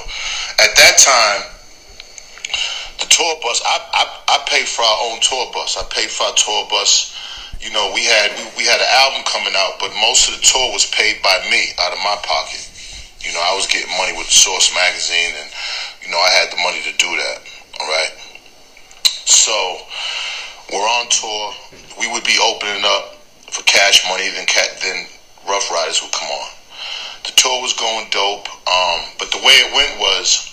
At 0.60 0.74
that 0.76 0.96
time, 0.98 1.42
the 3.00 3.08
tour 3.08 3.36
bus, 3.42 3.62
I, 3.66 3.78
I, 3.94 4.04
I 4.36 4.38
paid 4.50 4.68
for 4.68 4.82
our 4.82 5.00
own 5.12 5.20
tour 5.22 5.46
bus. 5.54 5.78
I 5.78 5.84
paid 5.94 6.10
for 6.10 6.24
our 6.26 6.34
tour 6.34 6.66
bus. 6.70 7.14
You 7.62 7.72
know, 7.72 7.92
we 7.94 8.04
had 8.06 8.32
we, 8.38 8.44
we 8.62 8.64
had 8.66 8.80
an 8.80 8.92
album 9.04 9.24
coming 9.26 9.54
out, 9.56 9.80
but 9.80 9.92
most 10.02 10.30
of 10.30 10.36
the 10.36 10.44
tour 10.44 10.72
was 10.72 10.86
paid 10.92 11.22
by 11.22 11.40
me 11.50 11.72
out 11.80 11.94
of 11.94 12.00
my 12.00 12.18
pocket. 12.24 12.62
You 13.22 13.34
know, 13.34 13.42
I 13.42 13.56
was 13.56 13.66
getting 13.68 13.90
money 13.98 14.14
with 14.14 14.28
Source 14.28 14.74
magazine, 14.76 15.34
and 15.40 15.50
you 16.04 16.12
know, 16.12 16.20
I 16.20 16.30
had 16.30 16.52
the 16.52 16.62
money 16.62 16.82
to 16.86 16.94
do 16.98 17.10
that. 17.10 17.38
All 17.80 17.88
right. 17.88 18.14
So 19.26 19.56
we're 20.72 20.86
on 20.86 21.10
tour. 21.10 21.54
We 22.00 22.12
would 22.12 22.24
be 22.24 22.38
opening 22.44 22.84
up 22.86 23.16
for 23.50 23.64
Cash 23.64 24.08
Money, 24.10 24.30
then 24.30 24.46
Cat, 24.46 24.68
then 24.82 25.08
Ruff 25.48 25.72
Ryders 25.72 26.02
would 26.02 26.12
come 26.12 26.28
on. 26.28 26.50
The 27.24 27.32
tour 27.32 27.62
was 27.62 27.74
going 27.74 28.08
dope, 28.12 28.48
um, 28.68 29.00
but 29.18 29.32
the 29.32 29.40
way 29.40 29.54
it 29.64 29.74
went 29.74 30.00
was 30.00 30.52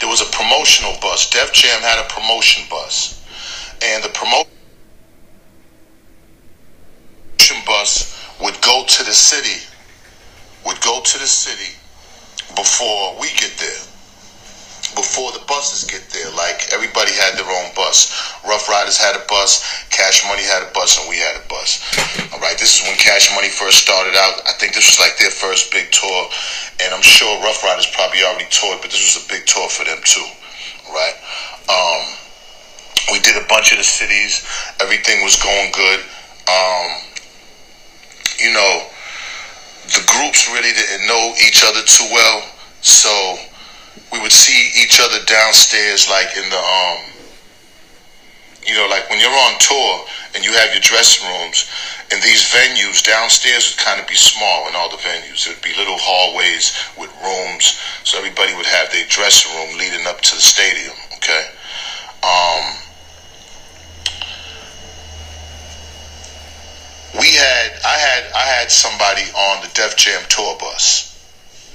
there 0.00 0.08
was 0.08 0.22
a 0.22 0.30
promotional 0.32 0.96
bus. 1.00 1.30
Def 1.30 1.52
Jam 1.52 1.80
had 1.82 2.02
a 2.02 2.08
promotion 2.08 2.64
bus, 2.70 3.22
and 3.82 4.02
the 4.02 4.08
promotion 4.10 4.55
bus 7.66 8.16
would 8.40 8.60
go 8.62 8.84
to 8.86 9.04
the 9.04 9.12
city, 9.12 9.66
would 10.64 10.80
go 10.80 11.02
to 11.02 11.18
the 11.18 11.26
city 11.26 11.76
before 12.54 13.18
we 13.20 13.28
get 13.34 13.52
there 13.58 13.86
before 14.96 15.30
the 15.36 15.44
buses 15.44 15.84
get 15.84 16.08
there. 16.10 16.32
Like 16.32 16.72
everybody 16.72 17.12
had 17.12 17.36
their 17.36 17.46
own 17.46 17.68
bus. 17.76 18.08
Ruff 18.48 18.66
Ryders 18.66 18.96
had 18.96 19.14
a 19.14 19.24
bus, 19.28 19.60
Cash 19.92 20.24
Money 20.24 20.42
had 20.42 20.64
a 20.64 20.72
bus, 20.72 20.96
and 20.98 21.06
we 21.06 21.20
had 21.20 21.36
a 21.36 21.44
bus. 21.46 21.84
All 22.32 22.40
right, 22.40 22.56
this 22.56 22.80
is 22.80 22.88
when 22.88 22.96
Cash 22.96 23.28
Money 23.36 23.52
first 23.52 23.84
started 23.84 24.16
out. 24.16 24.40
I 24.48 24.56
think 24.56 24.74
this 24.74 24.88
was 24.88 24.98
like 24.98 25.20
their 25.20 25.30
first 25.30 25.70
big 25.70 25.92
tour, 25.92 26.30
and 26.80 26.94
I'm 26.96 27.04
sure 27.04 27.28
Ruff 27.44 27.62
Ryders 27.62 27.86
probably 27.92 28.24
already 28.24 28.48
toured, 28.48 28.80
but 28.80 28.90
this 28.90 29.04
was 29.04 29.20
a 29.20 29.28
big 29.28 29.44
tour 29.46 29.68
for 29.68 29.84
them 29.84 30.00
too. 30.02 30.26
All 30.88 30.96
right. 30.96 31.16
Um, 31.68 32.02
we 33.12 33.20
did 33.20 33.36
a 33.36 33.46
bunch 33.46 33.70
of 33.70 33.78
the 33.78 33.86
cities. 33.86 34.42
Everything 34.80 35.22
was 35.22 35.36
going 35.36 35.70
good. 35.76 36.00
Um, 36.48 37.05
you 38.38 38.52
know, 38.52 38.86
the 39.86 40.02
groups 40.06 40.50
really 40.50 40.72
didn't 40.72 41.06
know 41.06 41.34
each 41.46 41.64
other 41.64 41.80
too 41.86 42.08
well, 42.12 42.42
so 42.82 43.36
we 44.12 44.20
would 44.20 44.32
see 44.32 44.70
each 44.82 45.00
other 45.00 45.24
downstairs, 45.24 46.08
like 46.10 46.36
in 46.36 46.48
the 46.50 46.58
um, 46.58 47.16
you 48.66 48.74
know, 48.74 48.86
like 48.90 49.08
when 49.10 49.20
you're 49.20 49.30
on 49.30 49.58
tour 49.60 50.04
and 50.34 50.44
you 50.44 50.52
have 50.52 50.72
your 50.72 50.82
dressing 50.82 51.26
rooms, 51.28 51.70
and 52.10 52.20
these 52.22 52.42
venues 52.50 53.02
downstairs 53.02 53.70
would 53.70 53.84
kind 53.84 54.00
of 54.00 54.06
be 54.06 54.14
small 54.14 54.68
in 54.68 54.74
all 54.74 54.90
the 54.90 54.96
venues. 54.96 55.46
It 55.46 55.54
would 55.54 55.62
be 55.62 55.74
little 55.78 55.98
hallways 55.98 56.74
with 56.98 57.10
rooms, 57.22 57.78
so 58.02 58.18
everybody 58.18 58.54
would 58.54 58.66
have 58.66 58.90
their 58.92 59.06
dressing 59.06 59.54
room 59.54 59.78
leading 59.78 60.06
up 60.06 60.20
to 60.20 60.34
the 60.34 60.42
stadium. 60.42 60.94
Okay. 61.16 61.46
Um, 62.26 62.74
we 67.18 67.32
had 67.32 67.72
I 67.86 67.96
had 68.66 68.72
somebody 68.74 69.22
on 69.30 69.62
the 69.62 69.70
Def 69.78 69.94
Jam 69.94 70.18
tour 70.26 70.58
bus 70.58 71.14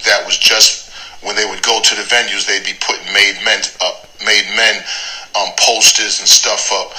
that 0.04 0.28
was 0.28 0.36
just 0.36 0.92
when 1.24 1.40
they 1.40 1.48
would 1.48 1.64
go 1.64 1.80
to 1.80 1.96
the 1.96 2.04
venues 2.04 2.44
they'd 2.44 2.68
be 2.68 2.76
putting 2.84 3.08
made 3.16 3.40
men 3.48 3.64
up 3.80 4.12
made 4.28 4.44
men 4.60 4.84
um, 5.40 5.56
posters 5.56 6.20
and 6.20 6.28
stuff 6.28 6.68
up 6.76 6.92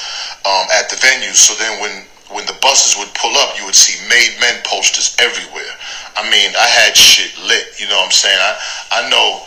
um, 0.49 0.64
at 0.72 0.88
the 0.88 0.96
venues 0.96 1.37
so 1.37 1.52
then 1.61 1.76
when 1.84 1.92
when 2.32 2.49
the 2.49 2.56
buses 2.64 2.96
would 2.96 3.12
pull 3.12 3.37
up 3.37 3.52
you 3.61 3.68
would 3.68 3.76
see 3.76 4.00
made 4.08 4.32
men 4.40 4.56
posters 4.64 5.12
everywhere 5.20 5.76
I 6.16 6.25
mean 6.32 6.56
I 6.56 6.64
had 6.72 6.96
shit 6.96 7.37
lit 7.44 7.76
you 7.76 7.84
know 7.92 8.00
what 8.00 8.08
I'm 8.08 8.16
saying 8.16 8.40
I 8.40 8.56
I 8.96 9.11
know 9.12 9.44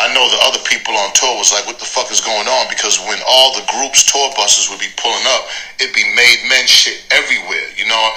I 0.00 0.08
know 0.16 0.24
the 0.32 0.40
other 0.42 0.58
people 0.66 0.96
on 0.98 1.14
tour 1.14 1.38
was 1.38 1.54
like, 1.54 1.62
what 1.62 1.78
the 1.78 1.86
fuck 1.86 2.10
is 2.10 2.18
going 2.18 2.48
on? 2.50 2.66
Because 2.66 2.98
when 3.06 3.22
all 3.22 3.54
the 3.54 3.62
groups 3.70 4.02
tour 4.10 4.34
buses 4.34 4.66
would 4.66 4.82
be 4.82 4.90
pulling 4.98 5.22
up, 5.30 5.46
it'd 5.78 5.94
be 5.94 6.02
made 6.18 6.42
men 6.50 6.66
shit 6.66 7.06
everywhere. 7.14 7.70
You 7.78 7.86
know, 7.86 8.10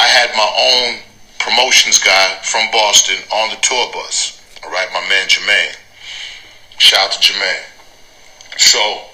I 0.00 0.08
had 0.08 0.32
my 0.32 0.48
own 0.48 1.04
promotions 1.46 2.02
guy 2.02 2.38
from 2.42 2.66
Boston 2.72 3.16
on 3.30 3.50
the 3.50 3.56
tour 3.62 3.86
bus. 3.92 4.42
All 4.64 4.72
right, 4.72 4.88
my 4.92 5.00
man 5.08 5.28
Jermaine. 5.28 5.78
Shout 6.78 7.06
out 7.06 7.12
to 7.12 7.20
Jermaine. 7.22 7.64
So 8.58 9.06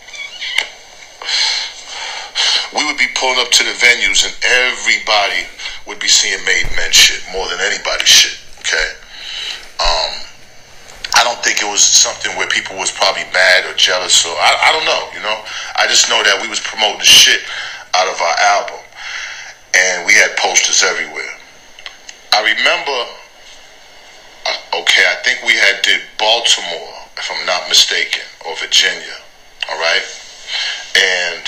we 2.75 2.87
would 2.87 2.97
be 2.97 3.07
pulling 3.15 3.39
up 3.39 3.51
to 3.53 3.65
the 3.65 3.77
venues 3.77 4.25
and 4.25 4.35
everybody 4.43 5.45
would 5.87 6.01
be 6.01 6.09
seeing 6.09 6.43
made 6.47 6.65
men 6.75 6.91
shit 6.91 7.21
more 7.33 7.47
than 7.49 7.61
anybody's 7.61 8.09
shit. 8.09 8.39
Okay. 8.61 8.89
Um, 9.77 10.13
I 11.15 11.25
don't 11.25 11.39
think 11.45 11.61
it 11.61 11.69
was 11.69 11.83
something 11.83 12.33
where 12.39 12.49
people 12.49 12.77
was 12.77 12.91
probably 12.91 13.25
mad 13.35 13.69
or 13.69 13.77
jealous 13.77 14.25
or 14.25 14.33
I, 14.33 14.57
I 14.57 14.73
don't 14.73 14.87
know, 14.89 15.05
you 15.13 15.21
know. 15.21 15.39
I 15.77 15.87
just 15.87 16.09
know 16.09 16.23
that 16.25 16.41
we 16.41 16.49
was 16.49 16.61
promoting 16.61 16.99
the 16.99 17.05
shit 17.05 17.45
out 17.93 18.09
of 18.09 18.17
our 18.17 18.37
album 18.57 18.81
and 19.77 20.07
we 20.07 20.15
had 20.15 20.35
posters 20.41 20.83
everywhere. 20.83 21.29
I 22.33 22.41
remember 22.41 22.99
uh, 24.47 24.81
okay, 24.81 25.05
I 25.05 25.21
think 25.23 25.45
we 25.45 25.53
had 25.53 25.83
did 25.83 26.01
Baltimore, 26.23 26.95
if 27.19 27.27
I'm 27.35 27.45
not 27.47 27.69
mistaken, 27.69 28.23
or 28.47 28.55
Virginia. 28.55 29.19
All 29.69 29.79
right? 29.79 30.07
And 30.95 31.43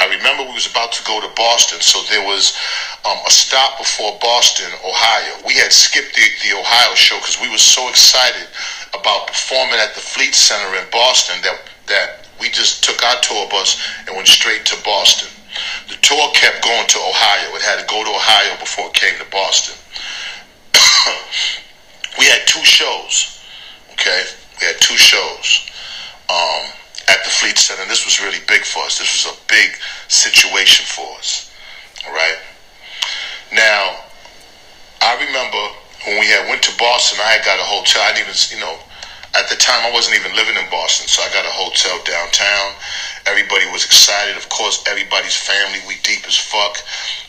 I 0.00 0.08
remember 0.16 0.48
we 0.48 0.56
was 0.56 0.64
about 0.64 0.92
to 0.92 1.04
go 1.04 1.20
to 1.20 1.28
Boston, 1.36 1.84
so 1.84 2.00
there 2.08 2.24
was 2.24 2.56
um, 3.04 3.18
a 3.26 3.30
stop 3.30 3.76
before 3.76 4.16
Boston, 4.22 4.72
Ohio. 4.80 5.44
We 5.44 5.60
had 5.60 5.72
skipped 5.72 6.14
the, 6.16 6.24
the 6.48 6.56
Ohio 6.56 6.94
show 6.94 7.20
because 7.20 7.36
we 7.36 7.50
were 7.50 7.60
so 7.60 7.88
excited 7.90 8.48
about 8.96 9.28
performing 9.28 9.76
at 9.76 9.92
the 9.94 10.00
Fleet 10.00 10.34
Center 10.34 10.72
in 10.80 10.88
Boston 10.90 11.36
that 11.42 11.60
that 11.86 12.26
we 12.40 12.48
just 12.48 12.82
took 12.82 13.04
our 13.04 13.20
tour 13.20 13.46
bus 13.48 13.76
and 14.08 14.16
went 14.16 14.26
straight 14.26 14.64
to 14.66 14.76
Boston. 14.84 15.28
The 15.88 15.96
tour 16.00 16.32
kept 16.32 16.64
going 16.64 16.86
to 16.88 16.98
Ohio. 16.98 17.54
It 17.54 17.62
had 17.62 17.78
to 17.78 17.86
go 17.86 18.02
to 18.02 18.10
Ohio 18.10 18.58
before 18.58 18.88
it 18.88 18.94
came 18.94 19.16
to 19.20 19.30
Boston. 19.30 19.76
we 22.18 22.24
had 22.24 22.40
two 22.48 22.64
shows. 22.64 23.35
Okay, 23.96 24.22
we 24.60 24.66
had 24.66 24.76
two 24.80 24.96
shows. 24.96 25.70
Um, 26.28 26.72
at 27.08 27.22
the 27.22 27.30
Fleet 27.30 27.56
Center. 27.58 27.86
This 27.86 28.04
was 28.04 28.20
really 28.20 28.42
big 28.48 28.64
for 28.64 28.82
us. 28.82 28.98
This 28.98 29.24
was 29.24 29.32
a 29.32 29.38
big 29.46 29.78
situation 30.08 30.84
for 30.86 31.06
us. 31.18 31.50
All 32.06 32.12
right. 32.12 32.38
Now, 33.52 34.02
I 35.02 35.14
remember 35.22 35.62
when 36.06 36.18
we 36.18 36.26
had 36.26 36.48
went 36.50 36.62
to 36.66 36.74
Boston. 36.78 37.18
I 37.22 37.38
had 37.38 37.44
got 37.44 37.58
a 37.58 37.66
hotel. 37.66 38.02
I 38.02 38.12
didn't 38.12 38.26
even, 38.26 38.58
you 38.58 38.60
know, 38.62 38.74
at 39.38 39.48
the 39.48 39.56
time 39.56 39.86
I 39.86 39.92
wasn't 39.92 40.16
even 40.18 40.34
living 40.34 40.56
in 40.56 40.66
Boston, 40.70 41.06
so 41.06 41.22
I 41.22 41.28
got 41.30 41.44
a 41.44 41.54
hotel 41.54 41.94
downtown. 42.02 42.74
Everybody 43.26 43.70
was 43.70 43.84
excited. 43.84 44.36
Of 44.36 44.48
course, 44.48 44.82
everybody's 44.88 45.36
family. 45.36 45.78
We 45.86 46.00
deep 46.02 46.26
as 46.26 46.36
fuck. 46.36 46.82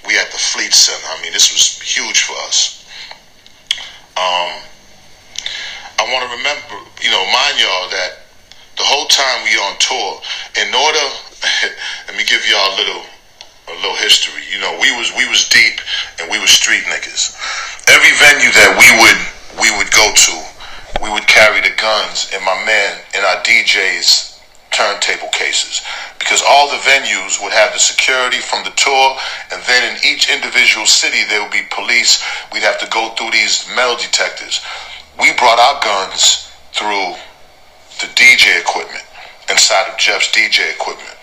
We 0.08 0.18
at 0.18 0.32
the 0.32 0.42
Fleet 0.42 0.74
Center. 0.74 1.06
I 1.06 1.22
mean, 1.22 1.34
this 1.34 1.54
was 1.54 1.78
huge 1.82 2.24
for 2.24 2.34
us. 2.48 2.86
Um, 4.18 4.64
I 5.98 6.06
want 6.13 6.30
to 6.30 6.32
remember, 6.38 6.77
you 7.01 7.10
know, 7.10 7.24
mind 7.34 7.58
y'all 7.58 7.89
that 7.89 8.22
the 8.77 8.86
whole 8.86 9.10
time 9.10 9.42
we 9.44 9.58
on 9.58 9.74
tour, 9.82 10.22
in 10.62 10.70
order, 10.70 11.06
let 12.08 12.13
me 12.13 12.24
give 12.24 12.46
y'all 12.46 12.74
a 12.74 12.77
little 12.77 13.04
a 13.68 13.75
little 13.84 13.98
history. 13.98 14.46
You 14.54 14.62
know, 14.62 14.77
we 14.80 14.94
was 14.94 15.12
we 15.18 15.27
was 15.27 15.50
deep 15.50 15.82
and 16.22 16.30
we 16.30 16.39
was 16.39 16.54
street 16.54 16.86
niggas. 16.86 17.34
Every 17.89 18.13
venue 18.22 18.54
that 18.54 18.72
we 18.77 18.88
would 19.01 19.20
we 19.58 19.70
would 19.75 19.89
go 19.89 20.06
to, 20.13 20.36
we 21.01 21.10
would 21.10 21.27
carry 21.27 21.62
the 21.62 21.74
guns 21.75 22.30
and 22.34 22.46
my 22.46 22.56
men 22.66 23.01
and 23.18 23.25
our 23.25 23.42
DJs 23.44 24.38
turntable 24.77 25.30
cases 25.34 25.82
because 26.20 26.44
all 26.46 26.70
the 26.70 26.77
venues 26.86 27.42
would 27.42 27.51
have 27.51 27.74
the 27.74 27.80
security 27.80 28.38
from 28.38 28.63
the 28.63 28.70
tour 28.77 29.18
and 29.51 29.63
then 29.66 29.82
in 29.89 29.98
each 30.06 30.30
individual 30.30 30.86
city 30.86 31.24
there 31.30 31.42
would 31.42 31.51
be 31.51 31.66
police 31.72 32.22
we'd 32.54 32.62
have 32.62 32.77
to 32.77 32.86
go 32.94 33.10
through 33.18 33.32
these 33.32 33.66
metal 33.75 33.96
detectors 33.96 34.62
we 35.20 35.34
brought 35.34 35.60
our 35.60 35.82
guns 35.82 36.52
through 36.74 37.16
the 38.00 38.10
DJ 38.14 38.60
equipment 38.62 39.04
inside 39.50 39.90
of 39.90 39.98
Jeff's 39.98 40.30
DJ 40.32 40.70
equipment 40.74 41.18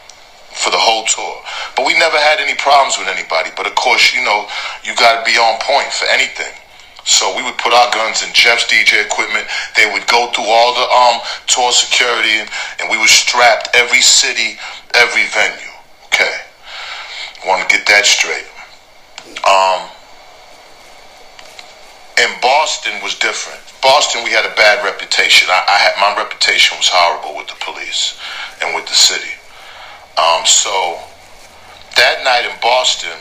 for 0.55 0.71
the 0.71 0.79
whole 0.79 1.05
tour. 1.05 1.43
But 1.77 1.87
we 1.87 1.99
never 1.99 2.17
had 2.17 2.39
any 2.41 2.55
problems 2.55 2.99
with 2.99 3.09
anybody. 3.09 3.51
But 3.57 3.67
of 3.67 3.75
course, 3.75 4.15
you 4.15 4.23
know, 4.25 4.47
you 4.83 4.95
got 4.97 5.19
to 5.19 5.23
be 5.27 5.37
on 5.39 5.59
point 5.61 5.93
for 5.93 6.07
anything. 6.07 6.55
So 7.05 7.37
we 7.37 7.43
would 7.43 7.59
put 7.59 7.73
our 7.73 7.91
guns 7.93 8.23
in 8.25 8.33
Jeff's 8.33 8.65
DJ 8.65 9.05
equipment. 9.05 9.47
They 9.77 9.91
would 9.93 10.07
go 10.07 10.31
through 10.33 10.49
all 10.49 10.73
the 10.73 10.89
um 10.89 11.21
tour 11.47 11.71
security, 11.71 12.49
and 12.81 12.91
we 12.91 12.97
were 12.97 13.11
strapped 13.11 13.69
every 13.77 14.01
city, 14.01 14.57
every 14.95 15.27
venue. 15.29 15.75
Okay, 16.07 16.35
want 17.47 17.69
to 17.69 17.77
get 17.77 17.87
that 17.87 18.07
straight. 18.07 18.49
Um, 19.45 19.91
in 22.17 22.41
Boston 22.41 23.03
was 23.03 23.19
different. 23.19 23.64
Boston, 23.85 24.25
we 24.25 24.31
had 24.31 24.49
a 24.49 24.55
bad 24.57 24.83
reputation. 24.83 25.53
I, 25.53 25.61
I, 25.69 25.77
had 25.77 25.93
my 26.01 26.17
reputation 26.17 26.73
was 26.81 26.89
horrible 26.89 27.37
with 27.37 27.53
the 27.53 27.61
police 27.61 28.17
and 28.65 28.75
with 28.75 28.89
the 28.89 28.97
city. 28.97 29.37
Um, 30.17 30.41
so 30.49 30.73
that 32.01 32.25
night 32.25 32.49
in 32.49 32.57
Boston, 32.65 33.13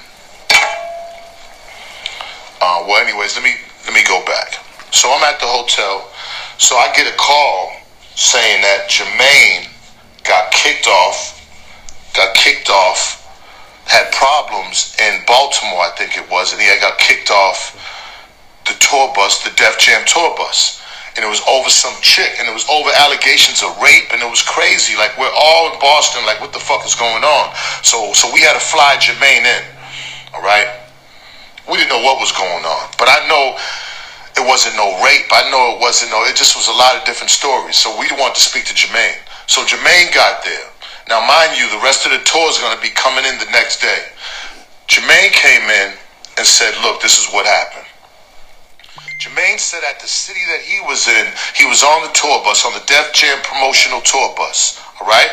uh, 2.63 2.87
well, 2.87 3.03
anyways, 3.03 3.35
let 3.35 3.43
me 3.43 3.59
let 3.83 3.93
me 3.93 4.07
go 4.07 4.23
back. 4.23 4.55
So 4.95 5.11
I'm 5.11 5.19
at 5.27 5.43
the 5.43 5.51
hotel. 5.51 6.07
So 6.55 6.79
I 6.79 6.95
get 6.95 7.11
a 7.11 7.17
call 7.19 7.75
saying 8.15 8.63
that 8.63 8.87
Jermaine 8.87 9.67
got 10.23 10.47
kicked 10.55 10.87
off, 10.87 11.43
got 12.15 12.33
kicked 12.39 12.69
off, 12.69 13.19
had 13.83 14.07
problems 14.15 14.95
in 14.95 15.27
Baltimore, 15.27 15.83
I 15.83 15.91
think 15.99 16.15
it 16.15 16.23
was, 16.31 16.53
and 16.53 16.61
he 16.61 16.71
got 16.79 16.97
kicked 16.99 17.31
off 17.31 17.75
the 18.73 18.81
tour 18.81 19.13
bus, 19.13 19.45
the 19.45 19.53
Def 19.53 19.77
Jam 19.77 20.01
tour 20.09 20.33
bus. 20.35 20.81
And 21.13 21.21
it 21.21 21.29
was 21.29 21.45
over 21.45 21.69
some 21.69 21.93
chick, 22.01 22.41
and 22.41 22.49
it 22.49 22.53
was 22.53 22.65
over 22.65 22.89
allegations 22.89 23.61
of 23.61 23.77
rape, 23.77 24.09
and 24.09 24.17
it 24.17 24.25
was 24.25 24.41
crazy. 24.41 24.97
Like 24.97 25.13
we're 25.13 25.29
all 25.29 25.69
in 25.69 25.77
Boston, 25.77 26.25
like 26.25 26.41
what 26.41 26.53
the 26.53 26.59
fuck 26.59 26.81
is 26.89 26.97
going 26.97 27.21
on? 27.21 27.53
So, 27.85 28.13
so 28.17 28.33
we 28.33 28.41
had 28.41 28.57
to 28.57 28.63
fly 28.63 28.97
Jermaine 28.97 29.45
in. 29.45 29.63
All 30.33 30.41
right, 30.41 30.65
we 31.69 31.77
didn't 31.77 31.93
know 31.93 32.01
what 32.01 32.17
was 32.17 32.33
going 32.33 32.65
on, 32.65 32.89
but 32.97 33.13
I 33.13 33.21
know 33.29 33.53
it 34.41 34.41
wasn't 34.41 34.73
no 34.73 34.89
rape. 35.05 35.29
I 35.29 35.45
know 35.53 35.77
it 35.77 35.79
wasn't 35.79 36.09
no. 36.09 36.25
It 36.25 36.33
just 36.35 36.57
was 36.57 36.65
a 36.65 36.73
lot 36.73 36.97
of 36.97 37.05
different 37.05 37.29
stories. 37.29 37.77
So 37.77 37.93
we 37.93 38.09
wanted 38.17 38.41
to 38.41 38.45
speak 38.49 38.65
to 38.65 38.73
Jermaine. 38.73 39.21
So 39.45 39.61
Jermaine 39.61 40.09
got 40.17 40.41
there. 40.41 40.65
Now, 41.07 41.21
mind 41.29 41.53
you, 41.59 41.69
the 41.69 41.83
rest 41.85 42.09
of 42.09 42.11
the 42.11 42.25
tour 42.25 42.49
is 42.49 42.57
going 42.57 42.73
to 42.73 42.81
be 42.81 42.89
coming 42.89 43.25
in 43.25 43.37
the 43.37 43.51
next 43.53 43.85
day. 43.85 44.01
Jermaine 44.89 45.29
came 45.29 45.61
in 45.69 45.93
and 46.41 46.47
said, 46.47 46.73
"Look, 46.81 47.05
this 47.05 47.21
is 47.21 47.29
what 47.29 47.45
happened." 47.45 47.92
Jermaine 49.19 49.59
said 49.59 49.83
at 49.87 49.99
the 49.99 50.07
city 50.07 50.41
that 50.49 50.61
he 50.61 50.81
was 50.83 51.07
in, 51.07 51.25
he 51.55 51.65
was 51.65 51.83
on 51.83 52.03
the 52.03 52.13
tour 52.13 52.41
bus, 52.43 52.65
on 52.65 52.73
the 52.73 52.83
Def 52.85 53.13
Jam 53.13 53.39
promotional 53.43 54.01
tour 54.01 54.33
bus, 54.35 54.81
all 54.99 55.07
right? 55.07 55.29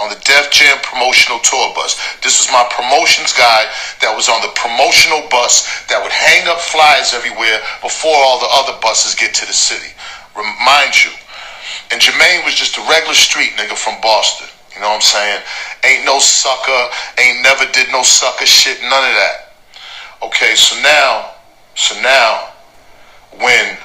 On 0.00 0.08
the 0.08 0.18
Def 0.24 0.50
Jam 0.50 0.80
promotional 0.82 1.38
tour 1.44 1.72
bus. 1.76 2.00
This 2.24 2.40
was 2.40 2.48
my 2.48 2.64
promotions 2.72 3.36
guy 3.36 3.68
that 4.00 4.16
was 4.16 4.32
on 4.32 4.40
the 4.40 4.52
promotional 4.56 5.28
bus 5.28 5.68
that 5.92 6.00
would 6.00 6.12
hang 6.12 6.48
up 6.48 6.58
flyers 6.58 7.12
everywhere 7.12 7.60
before 7.84 8.16
all 8.16 8.40
the 8.40 8.48
other 8.64 8.80
buses 8.80 9.14
get 9.14 9.36
to 9.36 9.44
the 9.44 9.52
city. 9.52 9.92
Remind 10.32 10.96
you. 10.96 11.12
And 11.92 12.00
Jermaine 12.00 12.44
was 12.44 12.54
just 12.54 12.78
a 12.78 12.84
regular 12.88 13.14
street 13.14 13.52
nigga 13.60 13.76
from 13.76 14.00
Boston. 14.00 14.48
You 14.74 14.80
know 14.80 14.88
what 14.96 15.02
I'm 15.02 15.10
saying? 15.12 15.42
Ain't 15.84 16.04
no 16.06 16.18
sucker. 16.18 16.82
Ain't 17.18 17.42
never 17.42 17.66
did 17.72 17.92
no 17.92 18.02
sucker 18.02 18.46
shit. 18.46 18.80
None 18.80 19.04
of 19.04 19.14
that. 19.20 19.52
Okay, 20.22 20.54
so 20.54 20.80
now, 20.80 21.34
so 21.74 22.00
now, 22.00 22.49
when 23.38 23.78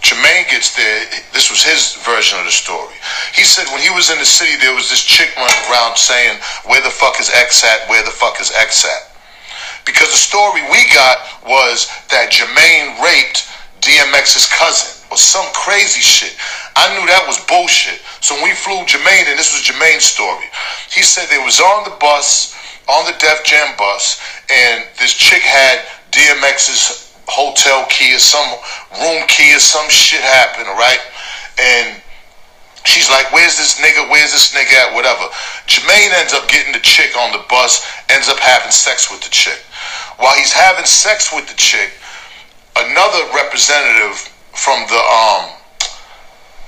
Jermaine 0.00 0.48
gets 0.48 0.76
there, 0.76 1.06
this 1.32 1.50
was 1.50 1.62
his 1.62 1.98
version 2.06 2.38
of 2.38 2.44
the 2.44 2.54
story. 2.54 2.94
He 3.34 3.42
said 3.42 3.66
when 3.72 3.82
he 3.82 3.90
was 3.90 4.10
in 4.10 4.18
the 4.18 4.28
city, 4.28 4.56
there 4.56 4.74
was 4.74 4.88
this 4.90 5.02
chick 5.02 5.34
running 5.36 5.64
around 5.70 5.96
saying, 5.96 6.38
Where 6.66 6.82
the 6.82 6.90
fuck 6.90 7.20
is 7.20 7.30
X 7.34 7.64
at? 7.64 7.88
Where 7.90 8.04
the 8.04 8.14
fuck 8.14 8.40
is 8.40 8.52
X 8.54 8.84
at? 8.84 9.16
Because 9.84 10.10
the 10.10 10.20
story 10.20 10.62
we 10.70 10.84
got 10.94 11.18
was 11.42 11.88
that 12.12 12.30
Jermaine 12.30 13.00
raped 13.02 13.48
DMX's 13.80 14.46
cousin 14.46 14.98
or 15.10 15.16
some 15.16 15.46
crazy 15.52 16.00
shit. 16.00 16.36
I 16.76 16.92
knew 16.94 17.06
that 17.08 17.24
was 17.26 17.40
bullshit. 17.48 17.98
So 18.20 18.34
when 18.36 18.44
we 18.44 18.54
flew 18.54 18.84
Jermaine, 18.84 19.26
and 19.26 19.38
this 19.38 19.56
was 19.56 19.64
Jermaine's 19.64 20.04
story, 20.04 20.44
he 20.92 21.02
said 21.02 21.26
they 21.26 21.42
was 21.42 21.58
on 21.60 21.84
the 21.84 21.96
bus, 21.98 22.54
on 22.86 23.04
the 23.06 23.16
Def 23.18 23.44
Jam 23.44 23.74
bus, 23.76 24.20
and 24.52 24.84
this 24.98 25.14
chick 25.14 25.42
had 25.42 25.80
DMX's 26.12 27.07
hotel 27.28 27.84
key 27.92 28.16
or 28.16 28.18
some 28.18 28.48
room 29.04 29.22
key 29.28 29.54
or 29.54 29.60
some 29.60 29.88
shit 29.88 30.20
happened, 30.20 30.68
right? 30.80 31.00
And 31.60 32.00
she's 32.84 33.10
like, 33.10 33.30
where's 33.32 33.56
this 33.60 33.78
nigga? 33.78 34.08
Where's 34.10 34.32
this 34.32 34.52
nigga 34.56 34.88
at? 34.88 34.94
Whatever. 34.94 35.28
Jermaine 35.68 36.12
ends 36.16 36.32
up 36.32 36.48
getting 36.48 36.72
the 36.72 36.80
chick 36.80 37.16
on 37.16 37.32
the 37.32 37.44
bus, 37.48 37.84
ends 38.08 38.28
up 38.28 38.38
having 38.38 38.72
sex 38.72 39.10
with 39.10 39.20
the 39.20 39.30
chick. 39.30 39.60
While 40.16 40.34
he's 40.34 40.52
having 40.52 40.84
sex 40.84 41.30
with 41.32 41.46
the 41.46 41.54
chick, 41.54 41.92
another 42.76 43.22
representative 43.34 44.16
from 44.56 44.82
the 44.88 44.98
um 44.98 45.54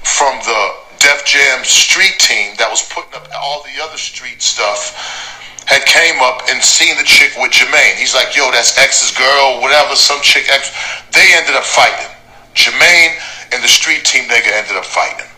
from 0.02 0.38
the 0.44 0.62
Def 0.98 1.24
Jam 1.24 1.64
street 1.64 2.18
team 2.18 2.54
that 2.58 2.68
was 2.68 2.86
putting 2.92 3.14
up 3.14 3.26
all 3.40 3.62
the 3.62 3.82
other 3.82 3.96
street 3.96 4.42
stuff 4.42 5.39
had 5.70 5.86
came 5.86 6.18
up 6.18 6.42
and 6.50 6.58
seen 6.58 6.98
the 6.98 7.06
chick 7.06 7.30
with 7.38 7.54
Jermaine. 7.54 7.94
He's 7.94 8.10
like, 8.10 8.34
yo, 8.34 8.50
that's 8.50 8.74
X's 8.74 9.14
girl, 9.14 9.62
whatever, 9.62 9.94
some 9.94 10.18
chick 10.20 10.50
X. 10.50 10.74
They 11.14 11.22
ended 11.38 11.54
up 11.54 11.62
fighting. 11.62 12.10
Jermaine 12.58 13.14
and 13.54 13.62
the 13.62 13.70
street 13.70 14.02
team 14.02 14.26
nigga 14.26 14.50
ended 14.50 14.74
up 14.74 14.84
fighting. 14.84 15.30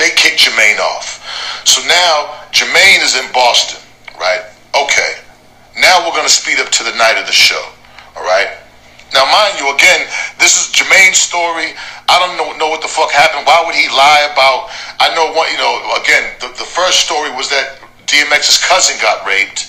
They 0.00 0.08
kicked 0.16 0.40
Jermaine 0.40 0.80
off. 0.80 1.20
So 1.68 1.84
now 1.84 2.40
Jermaine 2.56 3.04
is 3.04 3.20
in 3.20 3.28
Boston, 3.36 3.84
right? 4.16 4.48
Okay. 4.72 5.20
Now 5.76 6.00
we're 6.00 6.16
gonna 6.16 6.32
speed 6.32 6.58
up 6.58 6.72
to 6.80 6.82
the 6.82 6.96
night 6.96 7.20
of 7.20 7.26
the 7.28 7.36
show. 7.36 7.60
All 8.16 8.24
right. 8.24 8.48
Now, 9.12 9.30
mind 9.30 9.60
you, 9.60 9.70
again, 9.70 10.08
this 10.42 10.58
is 10.58 10.74
Jermaine's 10.74 11.22
story. 11.22 11.70
I 12.08 12.18
don't 12.18 12.34
know, 12.34 12.50
know 12.58 12.68
what 12.68 12.82
the 12.82 12.90
fuck 12.90 13.12
happened. 13.12 13.46
Why 13.46 13.62
would 13.62 13.76
he 13.76 13.86
lie 13.94 14.26
about? 14.32 14.74
I 14.98 15.14
know 15.14 15.30
what 15.30 15.52
you 15.52 15.58
know. 15.58 15.70
Again, 16.02 16.34
the, 16.40 16.48
the 16.58 16.66
first 16.66 17.06
story 17.06 17.30
was 17.30 17.48
that 17.50 17.78
DMX's 18.14 18.62
cousin 18.62 18.94
got 19.02 19.26
raped. 19.26 19.66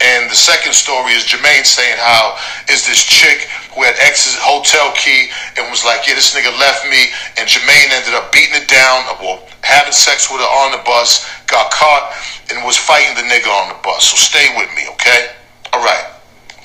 And 0.00 0.28
the 0.28 0.34
second 0.34 0.72
story 0.72 1.12
is 1.12 1.24
Jermaine 1.24 1.64
saying 1.64 1.96
how 2.00 2.36
is 2.68 2.84
this 2.84 3.04
chick 3.04 3.46
who 3.72 3.84
had 3.84 3.94
X's 4.00 4.36
hotel 4.40 4.92
key 4.96 5.30
and 5.56 5.70
was 5.70 5.84
like, 5.84 6.08
yeah, 6.08 6.16
this 6.16 6.34
nigga 6.34 6.50
left 6.58 6.88
me. 6.88 7.12
And 7.38 7.44
Jermaine 7.44 7.92
ended 7.92 8.14
up 8.14 8.32
beating 8.32 8.56
it 8.56 8.68
down, 8.68 9.06
well, 9.20 9.46
having 9.62 9.92
sex 9.92 10.32
with 10.32 10.40
her 10.40 10.52
on 10.64 10.72
the 10.72 10.82
bus, 10.84 11.28
got 11.46 11.70
caught, 11.70 12.12
and 12.50 12.64
was 12.64 12.76
fighting 12.76 13.14
the 13.14 13.28
nigga 13.28 13.48
on 13.48 13.68
the 13.68 13.78
bus. 13.84 14.10
So 14.10 14.16
stay 14.16 14.48
with 14.56 14.68
me, 14.74 14.88
okay? 14.98 15.30
All 15.72 15.80
right. 15.80 16.10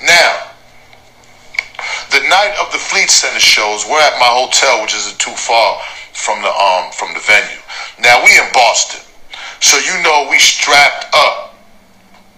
Now, 0.04 0.50
the 2.12 2.26
night 2.28 2.56
of 2.60 2.72
the 2.72 2.80
Fleet 2.80 3.10
Center 3.10 3.40
shows, 3.40 3.86
we're 3.86 4.02
at 4.02 4.20
my 4.20 4.32
hotel, 4.32 4.82
which 4.82 4.96
isn't 4.96 5.20
too 5.20 5.36
far 5.38 5.80
from 6.14 6.42
the 6.42 6.52
um 6.52 6.92
from 6.92 7.14
the 7.14 7.22
venue. 7.24 7.62
Now 8.00 8.24
we 8.26 8.32
in 8.36 8.50
Boston. 8.52 9.09
So 9.60 9.78
you 9.78 9.96
know 10.04 10.28
we 10.30 10.40
strapped 10.40 11.08
up 11.14 11.56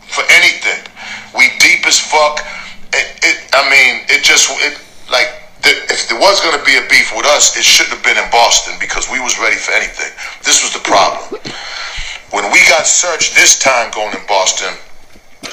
for 0.07 0.23
anything. 0.29 0.81
We 1.37 1.47
deep 1.59 1.87
as 1.87 1.99
fuck. 1.99 2.43
It, 2.93 3.07
it 3.23 3.37
I 3.53 3.63
mean, 3.69 4.03
it 4.09 4.23
just 4.23 4.51
it 4.61 4.75
like 5.09 5.41
if 5.63 6.09
there 6.09 6.19
was 6.19 6.41
going 6.41 6.57
to 6.57 6.65
be 6.65 6.75
a 6.75 6.85
beef 6.89 7.13
with 7.15 7.25
us, 7.25 7.55
it 7.55 7.63
shouldn't 7.63 7.95
have 7.95 8.03
been 8.03 8.17
in 8.17 8.29
Boston 8.31 8.73
because 8.79 9.09
we 9.09 9.19
was 9.19 9.37
ready 9.37 9.55
for 9.55 9.71
anything. 9.71 10.09
This 10.43 10.63
was 10.63 10.73
the 10.73 10.81
problem. 10.81 11.39
When 12.31 12.49
we 12.51 12.59
got 12.67 12.87
searched 12.87 13.35
this 13.35 13.59
time 13.59 13.91
going 13.91 14.15
in 14.15 14.25
Boston, 14.25 14.73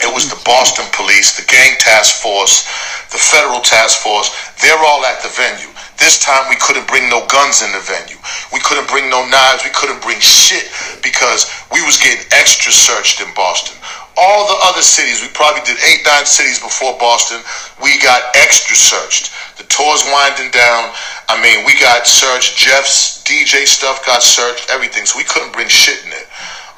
it 0.00 0.10
was 0.12 0.30
the 0.30 0.40
Boston 0.44 0.86
police, 0.92 1.36
the 1.36 1.44
gang 1.44 1.76
task 1.80 2.22
force, 2.22 2.64
the 3.10 3.18
federal 3.18 3.60
task 3.60 4.00
force. 4.00 4.30
They're 4.62 4.78
all 4.78 5.04
at 5.04 5.20
the 5.22 5.28
venue. 5.28 5.68
This 5.98 6.22
time 6.22 6.46
we 6.48 6.54
couldn't 6.62 6.86
bring 6.86 7.10
no 7.10 7.26
guns 7.26 7.62
in 7.62 7.74
the 7.74 7.82
venue. 7.82 8.18
We 8.54 8.62
couldn't 8.62 8.86
bring 8.86 9.10
no 9.10 9.26
knives. 9.26 9.66
We 9.66 9.74
couldn't 9.74 10.00
bring 10.00 10.22
shit 10.22 10.70
because 11.02 11.50
we 11.74 11.82
was 11.82 11.98
getting 11.98 12.22
extra 12.30 12.70
searched 12.70 13.20
in 13.20 13.26
Boston. 13.34 13.74
All 14.14 14.46
the 14.46 14.58
other 14.62 14.82
cities, 14.82 15.22
we 15.22 15.28
probably 15.34 15.62
did 15.66 15.76
eight, 15.82 16.06
nine 16.06 16.24
cities 16.24 16.62
before 16.62 16.94
Boston. 16.98 17.42
We 17.82 17.98
got 17.98 18.30
extra 18.38 18.76
searched. 18.78 19.34
The 19.58 19.66
tour's 19.66 20.06
winding 20.06 20.50
down. 20.54 20.94
I 21.28 21.34
mean, 21.42 21.66
we 21.66 21.74
got 21.78 22.06
searched. 22.06 22.56
Jeff's 22.56 23.22
DJ 23.26 23.66
stuff 23.66 24.06
got 24.06 24.22
searched. 24.22 24.70
Everything. 24.70 25.04
So 25.04 25.18
we 25.18 25.24
couldn't 25.24 25.52
bring 25.52 25.68
shit 25.68 25.98
in 26.06 26.12
it. 26.14 26.26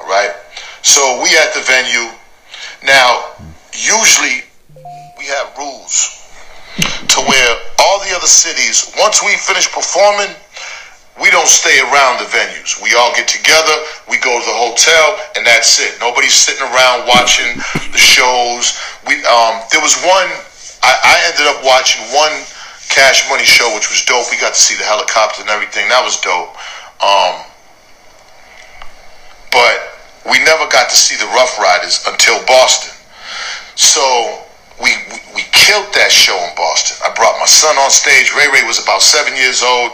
All 0.01 0.09
right. 0.09 0.33
So 0.81 1.21
we 1.21 1.29
at 1.37 1.53
the 1.53 1.61
venue. 1.61 2.09
Now, 2.83 3.37
usually 3.73 4.41
we 5.17 5.25
have 5.25 5.53
rules 5.57 6.20
to 6.77 7.19
where 7.27 7.51
all 7.79 7.99
the 8.05 8.15
other 8.15 8.29
cities, 8.29 8.91
once 8.97 9.23
we 9.23 9.35
finish 9.35 9.67
performing, 9.71 10.31
we 11.19 11.29
don't 11.29 11.47
stay 11.47 11.77
around 11.91 12.17
the 12.17 12.29
venues. 12.31 12.81
We 12.81 12.95
all 12.95 13.13
get 13.13 13.27
together, 13.27 13.75
we 14.09 14.17
go 14.17 14.39
to 14.39 14.45
the 14.45 14.57
hotel, 14.57 15.19
and 15.35 15.45
that's 15.45 15.77
it. 15.79 15.99
Nobody's 15.99 16.33
sitting 16.33 16.63
around 16.63 17.05
watching 17.05 17.59
the 17.91 17.99
shows. 17.99 18.79
We 19.05 19.19
um, 19.27 19.59
there 19.69 19.83
was 19.83 19.99
one. 20.01 20.29
I, 20.81 20.93
I 20.97 21.15
ended 21.29 21.45
up 21.51 21.61
watching 21.61 22.01
one 22.15 22.33
Cash 22.89 23.29
Money 23.29 23.45
show, 23.45 23.69
which 23.75 23.91
was 23.91 24.03
dope. 24.05 24.31
We 24.31 24.39
got 24.39 24.53
to 24.55 24.59
see 24.59 24.75
the 24.75 24.83
helicopter 24.83 25.41
and 25.41 25.49
everything. 25.49 25.87
That 25.89 26.01
was 26.01 26.19
dope. 26.19 26.55
Um, 27.03 27.45
but 29.51 29.77
we 30.25 30.39
never 30.43 30.65
got 30.71 30.89
to 30.89 30.95
see 30.95 31.15
the 31.19 31.29
Ruff 31.35 31.59
Ryders 31.59 32.03
until 32.07 32.39
Boston. 32.45 32.95
So 33.75 34.43
we, 34.81 34.91
we 35.37 35.45
killed 35.53 35.87
that 35.93 36.11
show 36.11 36.35
in 36.35 36.51
Boston. 36.57 36.97
I 37.05 37.13
brought 37.13 37.37
my 37.37 37.47
son 37.47 37.77
on 37.77 37.93
stage. 37.93 38.33
Ray 38.33 38.49
Ray 38.49 38.65
was 38.65 38.81
about 38.81 39.01
seven 39.01 39.37
years 39.37 39.61
old. 39.61 39.93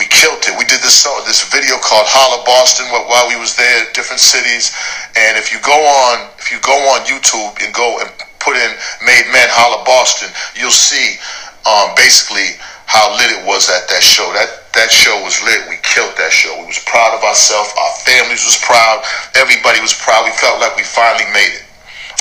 We 0.00 0.08
killed 0.08 0.40
it. 0.48 0.56
We 0.56 0.64
did 0.64 0.80
this 0.80 0.96
song, 0.96 1.20
this 1.28 1.44
video 1.52 1.76
called 1.76 2.08
Holla 2.08 2.40
Boston 2.48 2.88
while 2.88 3.28
we 3.28 3.36
was 3.36 3.52
there, 3.52 3.84
different 3.92 4.24
cities. 4.24 4.72
And 5.12 5.36
if 5.36 5.52
you 5.52 5.60
go 5.60 5.76
on, 5.76 6.32
if 6.40 6.48
you 6.48 6.56
go 6.64 6.72
on 6.96 7.04
YouTube 7.04 7.52
and 7.60 7.68
go 7.76 8.00
and 8.00 8.08
put 8.40 8.56
in 8.56 8.70
Made 9.04 9.28
Men 9.28 9.44
Holla 9.52 9.84
Boston, 9.84 10.32
you'll 10.56 10.72
see 10.72 11.20
um, 11.68 11.92
basically 11.92 12.56
how 12.88 13.12
lit 13.20 13.28
it 13.28 13.44
was 13.44 13.68
at 13.68 13.84
that 13.92 14.00
show. 14.00 14.24
That 14.32 14.72
that 14.72 14.88
show 14.88 15.20
was 15.20 15.36
lit. 15.44 15.68
We 15.68 15.76
killed 15.84 16.16
that 16.16 16.32
show. 16.32 16.56
We 16.56 16.72
was 16.72 16.80
proud 16.88 17.12
of 17.12 17.20
ourselves. 17.20 17.68
Our 17.76 17.94
families 18.00 18.48
was 18.48 18.56
proud. 18.56 19.04
Everybody 19.36 19.84
was 19.84 19.92
proud. 19.92 20.24
We 20.24 20.32
felt 20.32 20.64
like 20.64 20.80
we 20.80 20.82
finally 20.88 21.28
made 21.36 21.60
it 21.60 21.69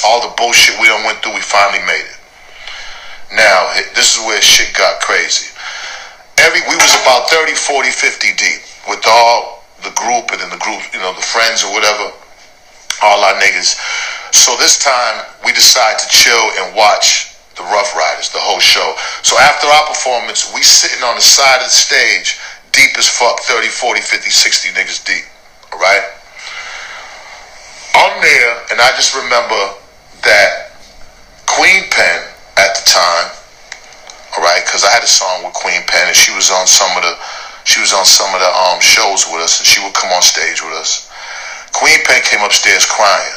all 0.06 0.21
the 0.21 0.34
bullshit 0.36 0.80
we 0.80 0.88
done 0.88 1.04
went 1.04 1.21
through, 1.21 1.36
we 1.36 1.41
finally 1.41 1.84
made 1.86 2.06
it. 2.06 2.19
Now, 3.36 3.69
this 3.93 4.17
is 4.17 4.25
where 4.25 4.41
shit 4.41 4.73
got 4.73 5.02
crazy. 5.02 5.54
Every 6.39 6.62
we 6.65 6.75
was 6.75 6.95
about 7.04 7.30
30, 7.30 7.54
40, 7.54 7.91
50 7.91 8.34
deep 8.38 8.62
with 8.88 9.04
all 9.06 9.63
the 9.84 9.93
group 9.93 10.32
and 10.32 10.41
then 10.41 10.49
the 10.49 10.62
group, 10.62 10.82
you 10.93 10.99
know, 10.99 11.13
the 11.13 11.21
friends 11.21 11.63
or 11.63 11.71
whatever, 11.71 12.12
all 13.04 13.19
our 13.21 13.38
niggas. 13.38 13.78
So 14.34 14.56
this 14.58 14.80
time 14.80 15.25
we 15.45 15.52
decided 15.54 15.99
to 15.99 16.08
chill 16.10 16.45
and 16.63 16.75
watch 16.75 17.36
the 17.56 17.63
Ruff 17.63 17.93
Ryders, 17.95 18.32
the 18.32 18.39
whole 18.39 18.60
show. 18.60 18.95
So 19.21 19.38
after 19.38 19.67
our 19.67 19.86
performance, 19.88 20.52
we 20.56 20.63
sitting 20.63 21.04
on 21.04 21.15
the 21.15 21.21
side 21.21 21.60
of 21.60 21.67
the 21.67 21.75
stage, 21.75 22.39
deep 22.71 22.97
as 22.97 23.08
fuck, 23.08 23.39
30, 23.41 23.67
40, 23.67 24.02
50, 24.02 24.30
60 24.30 24.69
niggas 24.69 25.06
deep. 25.06 25.25
All 25.73 25.80
right? 25.80 26.02
I'm 27.95 28.21
there, 28.21 28.54
and 28.71 28.78
I 28.82 28.91
just 28.95 29.15
remember 29.15 29.62
that 30.23 30.75
Queen 31.45 31.89
Pen 31.89 32.19
at 32.58 32.75
the 32.75 32.86
time, 32.86 33.28
all 34.38 34.43
right, 34.43 34.62
because 34.65 34.84
I 34.84 34.91
had 34.91 35.04
a 35.04 35.10
song 35.10 35.43
with 35.43 35.54
Queen 35.54 35.82
Pen, 35.88 36.08
and 36.08 36.15
she 36.15 36.34
was 36.36 36.52
on 36.52 36.67
some 36.67 36.91
of 36.97 37.04
the 37.04 37.15
she 37.65 37.82
was 37.82 37.93
on 37.93 38.06
some 38.06 38.34
of 38.34 38.41
the 38.41 38.49
um, 38.49 38.82
shows 38.82 39.30
with 39.30 39.45
us, 39.45 39.62
and 39.62 39.67
she 39.67 39.78
would 39.84 39.93
come 39.93 40.10
on 40.10 40.23
stage 40.25 40.63
with 40.63 40.73
us. 40.73 41.12
Queen 41.73 42.02
Pen 42.06 42.21
came 42.25 42.41
upstairs 42.41 42.86
crying, 42.86 43.36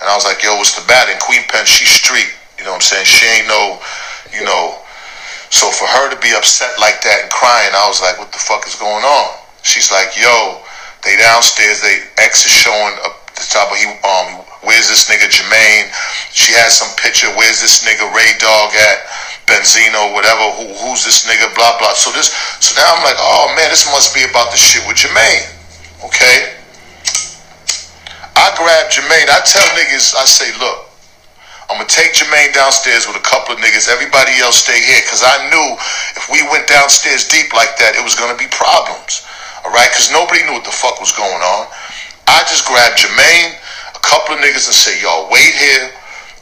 and 0.00 0.06
I 0.06 0.14
was 0.14 0.24
like, 0.24 0.42
"Yo, 0.42 0.54
what's 0.56 0.78
the 0.78 0.86
matter?" 0.86 1.10
And 1.10 1.20
Queen 1.20 1.42
Pen, 1.48 1.66
she's 1.66 1.90
street, 1.90 2.30
you 2.58 2.64
know 2.64 2.70
what 2.70 2.84
I'm 2.84 2.86
saying? 2.86 3.06
She 3.06 3.26
ain't 3.26 3.48
no, 3.48 3.80
you 4.32 4.44
know. 4.44 4.78
So 5.50 5.70
for 5.70 5.86
her 5.86 6.10
to 6.10 6.18
be 6.20 6.34
upset 6.34 6.78
like 6.78 7.02
that 7.02 7.22
and 7.22 7.30
crying, 7.30 7.72
I 7.74 7.88
was 7.88 8.02
like, 8.02 8.18
"What 8.18 8.30
the 8.30 8.38
fuck 8.38 8.66
is 8.66 8.74
going 8.76 9.04
on?" 9.04 9.28
She's 9.62 9.90
like, 9.90 10.14
"Yo, 10.14 10.62
they 11.02 11.16
downstairs. 11.16 11.80
They 11.80 12.02
X 12.18 12.46
is 12.46 12.52
showing 12.52 12.94
a, 13.02 13.10
the 13.36 13.46
top 13.46 13.70
of 13.70 13.78
he 13.78 13.86
um 14.02 14.46
Where's 14.66 14.90
this 14.90 15.06
nigga 15.06 15.30
Jermaine? 15.30 15.94
She 16.34 16.50
has 16.58 16.74
some 16.74 16.90
picture. 16.98 17.30
Where's 17.38 17.62
this 17.62 17.86
nigga 17.86 18.02
Ray 18.10 18.34
Dog 18.42 18.74
at? 18.74 18.98
Benzino, 19.46 20.10
whatever. 20.10 20.42
Who, 20.58 20.66
who's 20.82 21.06
this 21.06 21.22
nigga? 21.22 21.54
Blah 21.54 21.78
blah. 21.78 21.94
So 21.94 22.10
this. 22.10 22.34
So 22.58 22.74
now 22.74 22.90
I'm 22.90 23.02
like, 23.06 23.14
oh 23.22 23.54
man, 23.54 23.70
this 23.70 23.86
must 23.94 24.10
be 24.10 24.26
about 24.26 24.50
the 24.50 24.58
shit 24.58 24.82
with 24.90 24.98
Jermaine. 24.98 25.46
Okay. 26.02 26.58
I 28.34 28.50
grab 28.58 28.90
Jermaine. 28.90 29.30
I 29.30 29.38
tell 29.46 29.64
niggas, 29.78 30.18
I 30.18 30.26
say, 30.26 30.50
look, 30.58 30.90
I'm 31.70 31.78
gonna 31.78 31.86
take 31.86 32.18
Jermaine 32.18 32.50
downstairs 32.50 33.06
with 33.06 33.14
a 33.14 33.22
couple 33.22 33.54
of 33.54 33.62
niggas. 33.62 33.86
Everybody 33.86 34.34
else 34.42 34.66
stay 34.66 34.82
here, 34.82 35.02
cause 35.06 35.22
I 35.22 35.46
knew 35.46 35.66
if 36.18 36.26
we 36.26 36.42
went 36.50 36.66
downstairs 36.66 37.30
deep 37.30 37.54
like 37.54 37.78
that, 37.78 37.94
it 37.94 38.02
was 38.02 38.18
gonna 38.18 38.36
be 38.36 38.50
problems. 38.50 39.22
All 39.62 39.70
right, 39.70 39.90
cause 39.94 40.10
nobody 40.10 40.42
knew 40.42 40.58
what 40.58 40.66
the 40.66 40.74
fuck 40.74 40.98
was 40.98 41.14
going 41.14 41.42
on. 41.42 41.70
I 42.26 42.42
just 42.50 42.66
grabbed 42.66 42.98
Jermaine, 42.98 43.54
a 43.94 44.02
couple 44.02 44.34
of 44.34 44.40
niggas, 44.42 44.66
and 44.66 44.76
say, 44.76 45.00
y'all 45.00 45.30
wait 45.30 45.54
here. 45.54 45.94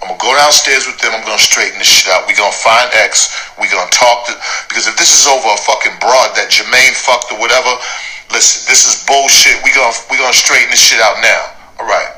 I'm 0.04 0.12
gonna 0.12 0.20
go 0.20 0.36
downstairs 0.36 0.84
with 0.84 1.00
them. 1.00 1.16
I'm 1.16 1.24
gonna 1.24 1.40
straighten 1.40 1.80
this 1.80 1.88
shit 1.88 2.12
out. 2.12 2.28
We 2.28 2.36
gonna 2.36 2.52
find 2.52 2.92
X. 2.92 3.32
We 3.56 3.72
gonna 3.72 3.88
talk 3.88 4.28
to 4.28 4.36
because 4.68 4.84
if 4.84 5.00
this 5.00 5.16
is 5.16 5.24
over 5.24 5.48
a 5.48 5.56
fucking 5.56 5.96
broad 5.96 6.36
that 6.36 6.52
Jermaine 6.52 6.92
fucked 6.92 7.32
or 7.32 7.40
whatever, 7.40 7.72
listen, 8.28 8.68
this 8.68 8.84
is 8.84 9.00
bullshit. 9.08 9.56
We 9.64 9.72
gonna 9.72 9.96
we 10.12 10.20
gonna 10.20 10.36
straighten 10.36 10.68
this 10.68 10.84
shit 10.84 11.00
out 11.00 11.24
now. 11.24 11.40
All 11.80 11.88
right. 11.88 12.12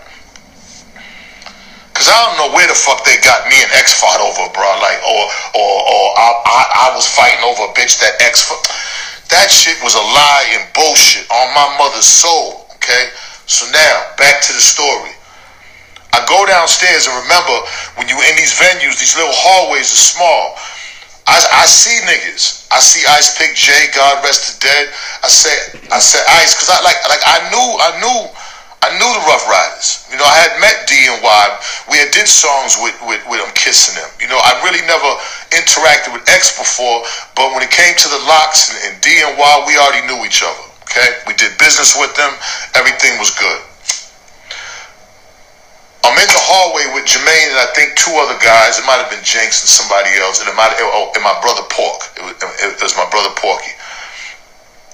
Cause 1.95 2.11
I 2.11 2.19
don't 2.27 2.37
know 2.43 2.51
where 2.59 2.67
the 2.67 2.75
fuck 2.75 3.07
they 3.07 3.23
got 3.23 3.47
me 3.47 3.55
and 3.55 3.71
X 3.79 3.95
fought 4.03 4.19
over, 4.19 4.51
bro. 4.51 4.67
Like, 4.83 4.99
or 5.07 5.23
or 5.55 5.73
or 5.87 6.05
I, 6.19 6.29
I, 6.43 6.61
I 6.91 6.97
was 6.99 7.07
fighting 7.07 7.47
over 7.47 7.71
a 7.71 7.73
bitch 7.79 8.03
that 8.03 8.19
X. 8.19 8.51
That 9.31 9.47
shit 9.47 9.79
was 9.87 9.95
a 9.95 10.03
lie 10.03 10.59
and 10.59 10.67
bullshit 10.75 11.23
on 11.31 11.55
my 11.55 11.71
mother's 11.79 12.11
soul. 12.11 12.67
Okay. 12.83 13.15
So 13.47 13.71
now 13.71 13.95
back 14.19 14.43
to 14.43 14.53
the 14.53 14.61
story. 14.61 15.15
I 16.13 16.25
go 16.27 16.47
downstairs 16.47 17.07
and 17.07 17.15
remember 17.23 17.57
when 17.95 18.11
you 18.11 18.19
in 18.19 18.35
these 18.35 18.59
venues, 18.59 18.99
these 18.99 19.15
little 19.15 19.35
hallways 19.35 19.87
are 19.91 20.03
small. 20.03 20.59
I, 21.27 21.63
I 21.63 21.67
see 21.67 21.95
niggas. 22.07 22.67
I 22.71 22.79
see 22.79 23.03
Icepick 23.07 23.55
Jay, 23.55 23.91
God 23.95 24.23
rest 24.23 24.47
the 24.47 24.67
dead. 24.67 24.85
I 25.23 25.29
said 25.31 25.79
I 25.91 25.99
said 25.99 26.23
Ice 26.43 26.55
because 26.55 26.71
I 26.71 26.79
like 26.83 26.99
like 27.07 27.23
I 27.23 27.39
knew 27.51 27.69
I 27.83 27.91
knew 28.03 28.19
I 28.87 28.95
knew 28.99 29.11
the 29.19 29.25
Ruff 29.27 29.43
Ryders. 29.51 30.07
You 30.11 30.19
know, 30.19 30.27
I 30.27 30.39
had 30.47 30.55
met 30.63 30.87
D 30.87 30.95
and 31.11 31.19
Y. 31.19 31.43
We 31.91 31.99
had 31.99 32.15
did 32.15 32.31
songs 32.31 32.79
with, 32.79 32.95
with, 33.03 33.19
with 33.27 33.43
them 33.43 33.51
kissing 33.59 33.99
them. 33.99 34.07
You 34.23 34.31
know, 34.31 34.39
I 34.39 34.63
really 34.63 34.85
never 34.87 35.11
interacted 35.51 36.15
with 36.15 36.23
X 36.31 36.55
before, 36.55 37.03
but 37.35 37.51
when 37.51 37.67
it 37.67 37.75
came 37.75 37.99
to 37.99 38.09
the 38.09 38.23
Lox 38.31 38.71
and, 38.71 38.79
and 38.87 38.95
D 39.03 39.11
and 39.27 39.35
Y, 39.35 39.53
we 39.67 39.75
already 39.75 40.07
knew 40.07 40.23
each 40.23 40.47
other. 40.47 40.66
Okay? 40.87 41.19
We 41.27 41.35
did 41.35 41.59
business 41.59 41.99
with 41.99 42.15
them. 42.15 42.33
Everything 42.79 43.19
was 43.19 43.35
good. 43.35 43.61
I'm 46.07 46.15
in 46.23 46.31
the 46.31 46.45
hallway 46.47 46.87
with 46.95 47.03
Jermaine 47.11 47.51
and 47.51 47.59
I 47.59 47.69
think 47.75 47.99
two 47.99 48.15
other 48.23 48.39
guys. 48.39 48.79
It 48.79 48.87
might 48.87 49.03
have 49.03 49.11
been 49.11 49.27
Jenks 49.27 49.67
and 49.67 49.71
somebody 49.71 50.15
else, 50.23 50.39
and 50.39 50.47
it 50.47 50.55
might 50.55 50.71
have, 50.71 50.87
oh, 50.87 51.11
and 51.19 51.23
my 51.27 51.35
brother 51.43 51.67
Pork. 51.67 52.07
It 52.15 52.23
was, 52.23 52.35
it 52.63 52.79
was 52.79 52.95
my 52.95 53.11
brother 53.11 53.35
Porky. 53.35 53.75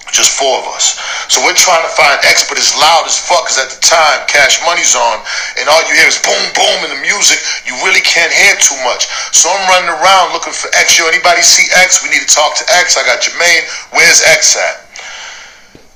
Just 0.08 0.36
four 0.36 0.60
of 0.60 0.68
us. 0.72 0.96
So 1.32 1.40
we're 1.40 1.56
trying 1.56 1.80
to 1.84 1.92
find 1.92 2.16
X, 2.28 2.44
but 2.44 2.60
it's 2.60 2.76
loud 2.76 3.08
as 3.08 3.16
fuck 3.16 3.48
because 3.48 3.60
at 3.60 3.72
the 3.72 3.80
time 3.80 4.24
Cash 4.28 4.60
Money's 4.64 4.92
on, 4.92 5.20
and 5.56 5.68
all 5.68 5.80
you 5.88 5.96
hear 5.96 6.08
is 6.08 6.20
boom, 6.20 6.44
boom 6.52 6.78
in 6.88 6.96
the 6.96 7.00
music. 7.00 7.40
You 7.64 7.76
really 7.84 8.04
can't 8.04 8.32
hear 8.32 8.52
too 8.60 8.76
much. 8.84 9.08
So 9.32 9.48
I'm 9.48 9.64
running 9.72 9.92
around 9.92 10.36
looking 10.36 10.52
for 10.52 10.68
X. 10.76 11.00
Yo, 11.00 11.08
anybody 11.08 11.40
see 11.40 11.68
X? 11.80 12.04
We 12.04 12.12
need 12.12 12.24
to 12.24 12.32
talk 12.32 12.56
to 12.60 12.64
X. 12.80 13.00
I 13.00 13.04
got 13.08 13.24
Jermaine. 13.24 13.64
Where's 13.96 14.20
X 14.28 14.56
at? 14.56 14.91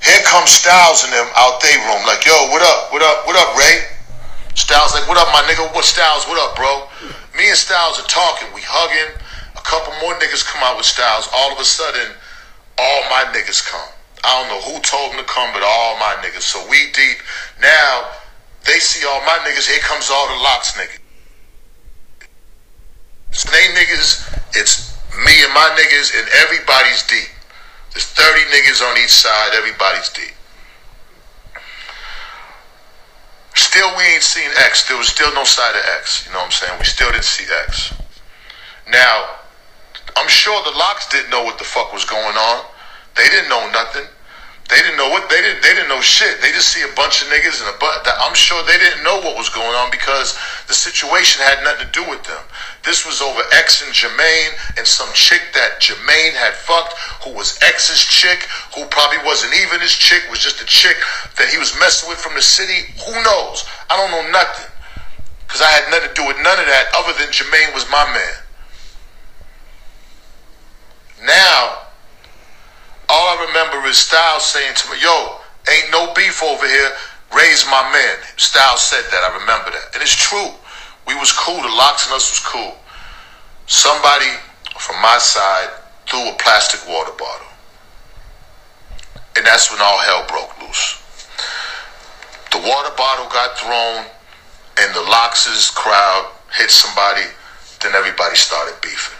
Here 0.03 0.21
comes 0.25 0.51
Styles 0.51 1.03
and 1.03 1.13
them 1.13 1.27
out 1.35 1.61
they 1.61 1.75
room. 1.87 2.03
Like, 2.05 2.25
yo, 2.25 2.35
what 2.53 2.61
up? 2.61 2.93
What 2.93 3.01
up? 3.01 3.25
What 3.25 3.35
up, 3.35 3.57
Ray? 3.57 3.87
Styles 4.53 4.93
like, 4.93 5.07
what 5.07 5.17
up, 5.17 5.29
my 5.33 5.41
nigga? 5.45 5.73
What 5.73 5.85
Styles? 5.85 6.25
What 6.25 6.37
up, 6.41 6.55
bro? 6.55 6.89
Me 7.37 7.49
and 7.49 7.57
Styles 7.57 7.99
are 7.99 8.09
talking. 8.09 8.47
We 8.53 8.61
hugging. 8.65 9.13
A 9.55 9.61
couple 9.61 9.93
more 10.01 10.17
niggas 10.17 10.45
come 10.45 10.63
out 10.63 10.77
with 10.77 10.85
Styles. 10.85 11.29
All 11.33 11.53
of 11.53 11.59
a 11.59 11.65
sudden, 11.65 12.13
all 12.77 13.01
my 13.09 13.25
niggas 13.33 13.65
come. 13.65 13.89
I 14.23 14.33
don't 14.41 14.49
know 14.49 14.61
who 14.65 14.81
told 14.81 15.13
them 15.13 15.19
to 15.21 15.27
come, 15.29 15.53
but 15.53 15.61
all 15.61 15.97
my 15.99 16.17
niggas. 16.25 16.41
So 16.41 16.61
we 16.69 16.91
deep. 16.93 17.21
Now 17.61 18.09
they 18.65 18.79
see 18.79 19.05
all 19.05 19.21
my 19.21 19.37
niggas. 19.45 19.69
Here 19.69 19.79
comes 19.79 20.09
all 20.09 20.27
the 20.27 20.41
Lox 20.41 20.73
niggas. 20.73 20.99
So 23.31 23.51
they 23.51 23.69
niggas, 23.77 24.25
it's 24.57 24.97
me 25.23 25.33
and 25.45 25.53
my 25.53 25.69
niggas, 25.77 26.17
and 26.17 26.27
everybody's 26.41 27.05
deep. 27.05 27.29
There's 27.93 28.05
30 28.05 28.41
niggas 28.51 28.81
on 28.81 28.97
each 28.97 29.11
side. 29.11 29.51
Everybody's 29.53 30.09
deep. 30.09 30.33
Still, 33.55 33.89
we 33.97 34.03
ain't 34.03 34.23
seen 34.23 34.49
X. 34.57 34.87
There 34.87 34.97
was 34.97 35.07
still 35.07 35.33
no 35.33 35.43
side 35.43 35.75
of 35.75 35.81
X. 35.99 36.25
You 36.25 36.33
know 36.33 36.39
what 36.39 36.45
I'm 36.45 36.51
saying? 36.51 36.79
We 36.79 36.85
still 36.85 37.11
didn't 37.11 37.25
see 37.25 37.45
X. 37.65 37.93
Now, 38.89 39.25
I'm 40.15 40.29
sure 40.29 40.63
the 40.63 40.77
Lox 40.77 41.07
didn't 41.09 41.29
know 41.29 41.43
what 41.43 41.57
the 41.57 41.63
fuck 41.63 41.91
was 41.91 42.05
going 42.05 42.37
on. 42.37 42.65
They 43.15 43.27
didn't 43.29 43.49
know 43.49 43.69
nothing. 43.71 44.05
They 44.67 44.75
didn't 44.83 44.97
know 44.97 45.07
what 45.07 45.29
they 45.29 45.39
didn't. 45.39 45.63
They 45.63 45.71
didn't 45.71 45.87
know 45.87 46.01
shit. 46.01 46.41
They 46.41 46.51
just 46.51 46.75
see 46.75 46.83
a 46.83 46.91
bunch 46.91 47.23
of 47.23 47.29
niggas 47.31 47.63
and 47.63 47.71
a 47.71 47.79
but. 47.79 48.03
I'm 48.19 48.35
sure 48.35 48.59
they 48.67 48.77
didn't 48.77 49.01
know 49.01 49.15
what 49.23 49.39
was 49.39 49.47
going 49.47 49.71
on 49.79 49.89
because 49.91 50.35
the 50.67 50.73
situation 50.73 51.39
had 51.39 51.63
nothing 51.63 51.87
to 51.87 51.91
do 51.95 52.03
with 52.03 52.23
them. 52.27 52.43
This 52.83 53.07
was 53.07 53.21
over 53.21 53.39
X 53.55 53.79
and 53.79 53.95
Jermaine 53.95 54.51
and 54.77 54.85
some 54.85 55.07
chick 55.13 55.39
that 55.55 55.79
Jermaine 55.79 56.35
had 56.35 56.53
fucked, 56.53 56.99
who 57.23 57.31
was 57.31 57.57
X's 57.63 58.03
chick, 58.03 58.43
who 58.75 58.83
probably 58.91 59.23
wasn't 59.23 59.55
even 59.55 59.79
his 59.79 59.95
chick, 59.95 60.27
was 60.29 60.39
just 60.39 60.61
a 60.61 60.65
chick 60.65 60.97
that 61.37 61.47
he 61.47 61.57
was 61.57 61.71
messing 61.79 62.09
with 62.09 62.19
from 62.19 62.35
the 62.35 62.41
city. 62.41 62.91
Who 63.07 63.13
knows? 63.23 63.63
I 63.89 63.95
don't 63.95 64.11
know 64.11 64.31
nothing 64.35 64.67
because 65.47 65.61
I 65.61 65.71
had 65.71 65.87
nothing 65.91 66.09
to 66.09 66.15
do 66.15 66.27
with 66.27 66.43
none 66.43 66.59
of 66.59 66.67
that 66.67 66.91
other 66.91 67.15
than 67.15 67.31
Jermaine 67.31 67.73
was 67.73 67.87
my 67.87 68.03
man. 68.11 68.35
Now 71.23 71.86
all 73.09 73.37
I 73.37 73.45
remember 73.47 73.87
is 73.87 73.97
Styles 73.97 74.45
saying 74.45 74.75
to 74.75 74.91
me, 74.91 74.97
yo, 75.01 75.39
ain't 75.71 75.91
no 75.91 76.13
beef 76.13 76.43
over 76.43 76.67
here. 76.67 76.91
Raise 77.35 77.65
my 77.65 77.83
man. 77.91 78.15
Styles 78.37 78.81
said 78.81 79.03
that. 79.11 79.23
I 79.23 79.39
remember 79.39 79.71
that. 79.71 79.93
And 79.93 80.01
it's 80.01 80.15
true. 80.15 80.51
We 81.07 81.15
was 81.15 81.31
cool. 81.31 81.61
The 81.61 81.75
Lox 81.75 82.07
and 82.07 82.15
us 82.15 82.31
was 82.31 82.43
cool. 82.43 82.75
Somebody 83.67 84.27
from 84.79 85.01
my 85.01 85.17
side 85.19 85.69
threw 86.07 86.29
a 86.29 86.35
plastic 86.39 86.87
water 86.87 87.11
bottle. 87.17 87.47
And 89.35 89.45
that's 89.45 89.71
when 89.71 89.79
all 89.81 89.99
hell 89.99 90.25
broke 90.27 90.51
loose. 90.61 91.03
The 92.51 92.59
water 92.59 92.93
bottle 92.97 93.27
got 93.27 93.57
thrown 93.57 94.05
and 94.79 94.95
the 94.95 95.01
Lox's 95.01 95.69
crowd 95.71 96.31
hit 96.57 96.71
somebody. 96.71 97.23
Then 97.81 97.93
everybody 97.93 98.35
started 98.35 98.75
beefing. 98.81 99.17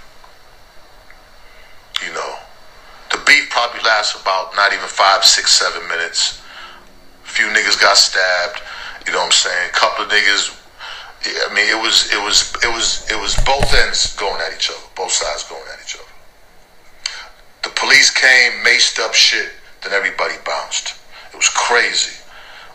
You 2.06 2.14
know. 2.14 2.47
Beef 3.28 3.50
probably 3.50 3.82
lasts 3.82 4.20
about 4.20 4.56
not 4.56 4.72
even 4.72 4.88
five, 4.88 5.26
six, 5.26 5.52
seven 5.52 5.86
minutes. 5.90 6.42
A 7.26 7.28
few 7.28 7.46
niggas 7.48 7.80
got 7.80 7.98
stabbed. 7.98 8.62
You 9.06 9.12
know 9.12 9.20
what 9.20 9.26
I'm 9.26 9.32
saying? 9.32 9.70
A 9.70 9.74
couple 9.74 10.06
of 10.06 10.12
niggas. 10.12 10.56
I 11.26 11.54
mean, 11.54 11.68
it 11.68 11.76
was, 11.76 12.08
it 12.14 12.24
was, 12.24 12.56
it 12.64 12.72
was, 12.72 13.06
it 13.12 13.20
was 13.20 13.36
both 13.44 13.74
ends 13.84 14.16
going 14.16 14.40
at 14.42 14.56
each 14.56 14.70
other, 14.70 14.80
both 14.96 15.12
sides 15.12 15.44
going 15.44 15.62
at 15.74 15.80
each 15.84 15.96
other. 15.96 16.08
The 17.64 17.70
police 17.76 18.10
came, 18.10 18.64
maced 18.64 18.98
up 19.00 19.14
shit, 19.14 19.50
then 19.84 19.92
everybody 19.92 20.36
bounced. 20.46 20.96
It 21.34 21.36
was 21.36 21.50
crazy. 21.50 22.16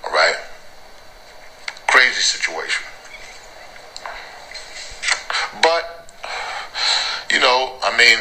All 0.05 0.13
right, 0.13 0.37
crazy 1.87 2.21
situation. 2.21 2.85
But 5.63 6.11
you 7.31 7.41
know, 7.41 7.79
I 7.83 7.97
mean 7.97 8.19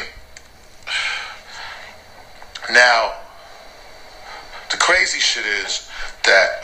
now, 2.70 3.14
the 4.70 4.76
crazy 4.76 5.18
shit 5.18 5.44
is 5.44 5.88
that. 6.24 6.62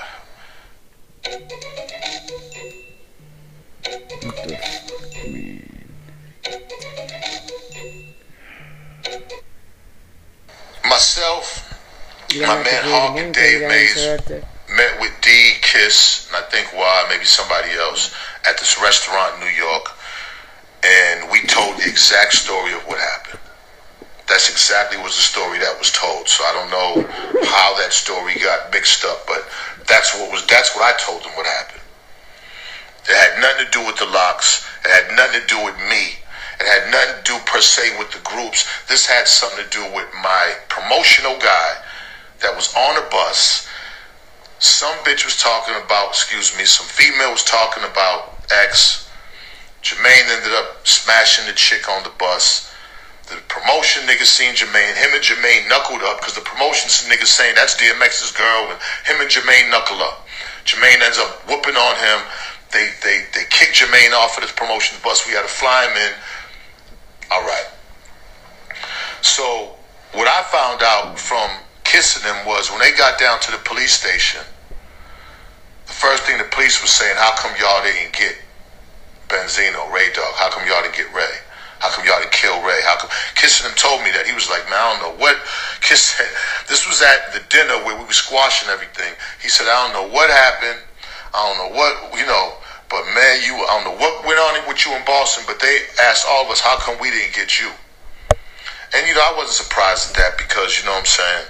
Myself, 10.85 11.81
my 12.35 12.63
man 12.63 12.85
Hawk 12.85 13.19
and 13.19 13.35
Dave 13.35 13.69
Mays 13.69 14.07
met 14.71 15.01
with 15.01 15.13
D, 15.21 15.55
Kiss, 15.63 16.29
and 16.29 16.37
I 16.37 16.49
think 16.49 16.73
why, 16.73 17.07
maybe 17.11 17.25
somebody 17.25 17.73
else, 17.73 18.15
at 18.49 18.59
this 18.59 18.81
restaurant 18.81 19.35
in 19.35 19.41
New 19.41 19.55
York. 19.55 19.91
And 20.85 21.31
we 21.31 21.43
told 21.43 21.77
the 21.79 21.89
exact 21.89 22.35
story 22.35 22.73
of 22.73 22.87
what 22.87 22.99
happened. 22.99 23.41
That's 24.29 24.51
exactly 24.51 25.01
was 25.01 25.17
the 25.17 25.25
story 25.25 25.59
that 25.59 25.79
was 25.79 25.91
told. 25.91 26.29
So 26.29 26.45
I 26.45 26.53
don't 26.53 26.71
know 26.71 26.93
how 27.49 27.77
that 27.81 27.93
story 27.93 28.35
got 28.37 28.73
mixed 28.73 29.05
up, 29.05 29.27
but 29.27 29.49
that's 29.89 30.15
what 30.15 30.31
was 30.31 30.45
that's 30.47 30.77
what 30.77 30.85
I 30.85 30.97
told 31.01 31.25
them 31.25 31.33
what 31.35 31.47
happened. 31.47 31.81
It 33.09 33.17
had 33.17 33.41
nothing 33.41 33.65
to 33.65 33.73
do 33.73 33.87
with 33.87 33.97
the 33.97 34.07
Lox. 34.13 34.69
It 34.85 34.91
had 34.93 35.17
nothing 35.17 35.41
to 35.41 35.47
do 35.47 35.65
with 35.65 35.77
me. 35.89 36.21
It 36.61 36.67
had 36.67 36.93
nothing 36.93 37.25
to 37.25 37.33
do 37.33 37.39
per 37.47 37.61
se 37.61 37.97
with 37.99 38.13
the 38.13 38.21
groups. 38.21 38.69
This 38.87 39.07
had 39.07 39.27
something 39.27 39.65
to 39.65 39.71
do 39.71 39.85
with 39.95 40.07
my 40.23 40.55
promotional 40.69 41.39
guy 41.39 41.81
that 42.41 42.55
was 42.55 42.75
on 42.75 42.99
a 42.99 43.09
bus. 43.11 43.67
Some 44.59 44.95
bitch 45.09 45.25
was 45.25 45.41
talking 45.41 45.75
about, 45.83 46.11
excuse 46.11 46.57
me, 46.59 46.65
some 46.65 46.87
female 46.87 47.33
was 47.33 47.45
talking 47.45 47.85
about 47.85 48.37
X. 48.51 49.09
Jermaine 49.83 50.29
ended 50.29 50.53
up 50.53 50.87
smashing 50.87 51.47
the 51.47 51.53
chick 51.53 51.89
on 51.89 52.03
the 52.03 52.13
bus. 52.19 52.68
The 53.29 53.37
promotion 53.49 54.05
niggas 54.05 54.33
seen 54.33 54.55
Jermaine. 54.55 54.97
Him 54.97 55.13
and 55.13 55.23
Jermaine 55.23 55.69
knuckled 55.69 56.03
up 56.03 56.21
because 56.21 56.35
the 56.35 56.41
promotion 56.41 56.89
niggas 57.13 57.29
saying 57.29 57.55
that's 57.55 57.77
DMX's 57.77 58.33
girl, 58.33 58.73
and 58.73 58.79
him 59.05 59.21
and 59.21 59.29
Jermaine 59.29 59.71
knuckle 59.71 60.01
up. 60.01 60.27
Jermaine 60.65 61.01
ends 61.01 61.19
up 61.19 61.47
whooping 61.49 61.77
on 61.77 61.95
him. 61.97 62.19
They 62.73 62.91
they 63.03 63.25
they 63.35 63.45
kick 63.51 63.75
Jermaine 63.75 64.13
off 64.13 64.37
of 64.37 64.43
this 64.43 64.53
promotion 64.53 64.97
bus. 65.05 65.27
We 65.27 65.33
had 65.33 65.43
to 65.43 65.49
fly 65.49 65.87
him 65.87 65.97
in. 65.97 66.13
All 67.31 67.43
right. 67.43 67.69
So 69.21 69.77
what 70.13 70.29
I 70.29 70.43
found 70.49 70.83
out 70.83 71.19
from 71.19 71.51
kissing 71.85 72.23
him 72.23 72.47
was 72.47 72.71
when 72.71 72.81
they 72.81 72.93
got 72.93 73.19
down 73.19 73.41
to 73.41 73.51
the 73.51 73.59
police 73.59 73.93
station, 73.93 74.41
the 75.87 75.93
first 75.93 76.23
thing 76.25 76.39
the 76.39 76.45
police 76.45 76.81
was 76.81 76.91
saying, 76.91 77.17
how 77.17 77.33
come 77.37 77.53
y'all 77.59 77.83
didn't 77.83 78.13
get 78.13 78.37
Benzino, 79.29 79.91
Ray 79.93 80.13
Dog? 80.13 80.33
How 80.37 80.51
come 80.51 80.67
y'all 80.69 80.83
didn't 80.83 80.97
get 80.97 81.13
Ray? 81.15 81.33
Ray? 82.79 82.87
How 82.87 82.97
come 82.97 83.11
Kissing 83.35 83.67
him 83.67 83.75
told 83.75 84.03
me 84.07 84.15
that. 84.15 84.27
He 84.27 84.35
was 84.35 84.47
like, 84.47 84.63
man, 84.71 84.79
I 84.79 84.87
don't 84.95 85.03
know 85.03 85.17
what 85.19 85.35
Kiss 85.83 86.15
this 86.71 86.87
was 86.87 87.03
at 87.03 87.35
the 87.35 87.43
dinner 87.51 87.83
where 87.83 87.99
we 87.99 88.07
were 88.07 88.15
squashing 88.15 88.71
everything. 88.71 89.11
He 89.43 89.51
said, 89.51 89.67
I 89.67 89.75
don't 89.83 89.95
know 89.99 90.09
what 90.15 90.31
happened. 90.31 90.79
I 91.35 91.39
don't 91.43 91.59
know 91.59 91.73
what 91.75 92.15
you 92.15 92.27
know, 92.27 92.57
but 92.89 93.03
man, 93.13 93.43
you 93.43 93.55
I 93.59 93.83
don't 93.83 93.91
know 93.91 93.99
what 93.99 94.25
went 94.25 94.39
on 94.39 94.63
with 94.71 94.87
you 94.87 94.95
in 94.95 95.03
Boston, 95.05 95.45
but 95.47 95.59
they 95.59 95.77
asked 96.07 96.25
all 96.29 96.47
of 96.47 96.51
us, 96.51 96.61
how 96.61 96.79
come 96.79 96.97
we 97.03 97.11
didn't 97.11 97.35
get 97.35 97.59
you? 97.59 97.69
And 98.95 99.03
you 99.07 99.15
know, 99.15 99.27
I 99.27 99.35
wasn't 99.37 99.67
surprised 99.67 100.15
at 100.15 100.17
that 100.17 100.33
because 100.39 100.79
you 100.79 100.87
know 100.87 100.97
what 100.97 101.05
I'm 101.05 101.13
saying? 101.19 101.45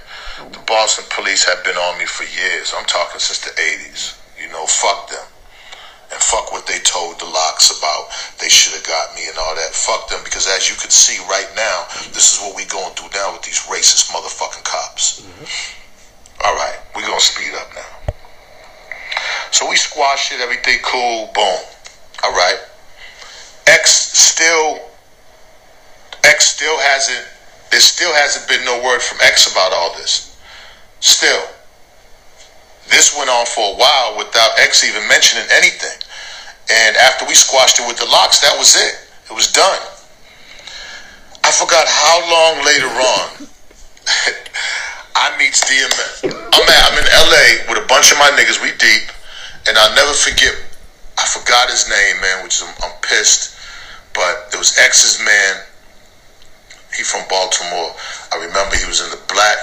The 0.51 0.63
Boston 0.67 1.05
police 1.09 1.45
have 1.45 1.63
been 1.63 1.75
on 1.75 1.99
me 1.99 2.05
for 2.05 2.23
years. 2.23 2.73
I'm 2.75 2.85
talking 2.85 3.19
since 3.19 3.39
the 3.43 3.51
80s. 3.55 4.17
You 4.39 4.49
know, 4.51 4.65
fuck 4.65 5.09
them 5.09 5.38
and 6.11 6.19
fuck 6.21 6.51
what 6.51 6.65
they 6.65 6.79
told 6.79 7.19
the 7.19 7.25
Lox 7.25 7.69
about 7.77 8.09
they 8.39 8.49
should 8.49 8.73
have 8.73 8.85
got 8.85 9.13
me 9.15 9.27
and 9.27 9.37
all 9.37 9.55
that. 9.55 9.73
Fuck 9.73 10.09
them 10.09 10.21
because 10.23 10.47
as 10.47 10.69
you 10.69 10.75
can 10.75 10.89
see 10.89 11.21
right 11.29 11.49
now, 11.55 11.85
this 12.13 12.33
is 12.33 12.41
what 12.41 12.55
we 12.55 12.65
going 12.65 12.93
through 12.95 13.13
now 13.13 13.33
with 13.33 13.43
these 13.43 13.59
racist 13.69 14.09
motherfucking 14.11 14.63
cops. 14.63 15.21
Mm-hmm. 15.21 16.47
All 16.47 16.55
right, 16.55 16.79
we 16.95 17.01
gonna 17.03 17.19
speed 17.19 17.53
up 17.55 17.69
now. 17.75 18.13
So 19.51 19.69
we 19.69 19.75
squash 19.75 20.31
it, 20.31 20.39
everything 20.41 20.79
cool, 20.83 21.29
boom. 21.33 21.59
All 22.23 22.31
right. 22.31 22.59
X 23.67 23.91
still 23.91 24.79
X 26.23 26.47
still 26.47 26.77
hasn't 26.79 27.25
there 27.71 27.79
still 27.79 28.13
hasn't 28.13 28.47
been 28.47 28.65
no 28.65 28.83
word 28.83 29.01
from 29.01 29.19
X 29.21 29.51
about 29.51 29.73
all 29.73 29.93
this. 29.95 30.37
Still. 31.01 31.41
This 32.89 33.15
went 33.15 33.29
on 33.29 33.45
for 33.45 33.73
a 33.73 33.75
while 33.77 34.17
without 34.17 34.57
X 34.57 34.83
even 34.83 35.07
mentioning 35.07 35.45
anything. 35.53 35.97
And 36.69 36.97
after 36.97 37.25
we 37.25 37.33
squashed 37.33 37.79
it 37.79 37.87
with 37.87 37.97
the 37.97 38.05
Lox, 38.05 38.39
that 38.41 38.57
was 38.57 38.75
it. 38.75 38.97
It 39.29 39.33
was 39.33 39.51
done. 39.51 39.81
I 41.45 41.51
forgot 41.53 41.85
how 41.87 42.17
long 42.29 42.65
later 42.65 42.89
on 42.89 43.27
I 45.15 45.37
meets 45.37 45.61
DMX. 45.65 46.25
I'm 46.25 46.65
at, 46.65 46.81
I'm 46.89 46.97
in 46.97 47.05
LA 47.09 47.45
with 47.69 47.83
a 47.83 47.87
bunch 47.87 48.11
of 48.11 48.17
my 48.17 48.29
niggas. 48.33 48.61
We 48.61 48.73
deep, 48.77 49.09
and 49.67 49.77
I'll 49.77 49.95
never 49.95 50.13
forget. 50.13 50.53
I 51.17 51.25
forgot 51.25 51.69
his 51.69 51.89
name, 51.89 52.21
man, 52.21 52.43
which 52.43 52.61
is 52.61 52.63
I'm, 52.65 52.73
I'm 52.89 52.95
pissed. 53.01 53.57
But 54.13 54.49
it 54.53 54.57
was 54.57 54.77
X's 54.77 55.21
man. 55.23 55.61
He 56.97 57.03
from 57.03 57.21
Baltimore. 57.29 57.93
I 58.33 58.37
remember 58.37 58.77
he 58.77 58.85
was 58.87 59.01
in 59.01 59.09
the 59.09 59.21
black, 59.29 59.61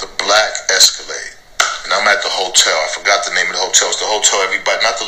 the 0.00 0.10
black 0.18 0.52
Escalade 0.70 1.38
and 1.84 1.92
I'm 1.92 2.08
at 2.08 2.24
the 2.24 2.32
hotel. 2.32 2.72
I 2.72 2.88
forgot 2.96 3.28
the 3.28 3.36
name 3.36 3.46
of 3.52 3.54
the 3.60 3.64
hotel. 3.64 3.92
It's 3.92 4.00
the 4.00 4.08
hotel 4.08 4.40
everybody, 4.40 4.80
not 4.80 4.96
the 4.96 5.06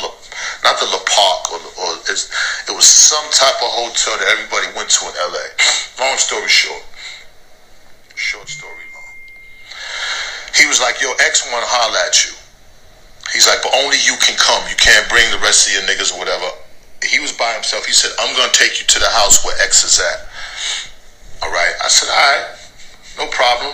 not 0.61 0.77
the 0.77 0.85
Le 0.93 1.01
Parc 1.09 1.41
or, 1.49 1.59
or 1.81 1.89
it 2.05 2.73
was 2.73 2.85
some 2.85 3.25
type 3.33 3.57
of 3.57 3.69
hotel 3.73 4.13
that 4.21 4.29
everybody 4.29 4.69
went 4.77 4.89
to 4.93 5.09
in 5.09 5.13
LA. 5.17 5.45
Long 5.99 6.17
story 6.21 6.45
short, 6.45 6.85
short 8.13 8.45
story 8.45 8.85
long. 8.93 9.11
He 10.53 10.69
was 10.69 10.77
like, 10.77 11.01
"Yo, 11.01 11.09
X 11.17 11.41
want 11.49 11.65
to 11.65 11.71
holler 11.73 11.97
at 12.05 12.13
you." 12.25 12.37
He's 13.33 13.49
like, 13.49 13.65
"But 13.65 13.73
only 13.73 13.97
you 14.05 14.13
can 14.21 14.37
come. 14.37 14.61
You 14.69 14.77
can't 14.77 15.09
bring 15.09 15.25
the 15.33 15.41
rest 15.41 15.65
of 15.65 15.73
your 15.73 15.83
niggas 15.89 16.13
or 16.13 16.21
whatever." 16.21 16.45
He 17.01 17.17
was 17.19 17.33
by 17.33 17.53
himself. 17.57 17.85
He 17.89 17.93
said, 17.93 18.13
"I'm 18.21 18.37
gonna 18.37 18.53
take 18.53 18.77
you 18.77 18.85
to 18.85 18.99
the 19.01 19.09
house 19.09 19.41
where 19.41 19.57
X 19.65 19.81
is 19.81 19.97
at." 19.97 20.29
All 21.41 21.49
right. 21.49 21.73
I 21.81 21.89
said, 21.89 22.09
"All 22.13 22.21
right, 22.21 22.45
no 23.17 23.25
problem." 23.33 23.73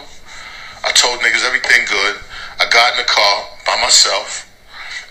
I 0.83 0.91
told 0.91 1.19
niggas 1.19 1.45
everything 1.47 1.85
good. 1.87 2.19
I 2.59 2.69
got 2.69 2.93
in 2.93 3.01
the 3.01 3.09
car 3.09 3.35
by 3.65 3.79
myself, 3.81 4.49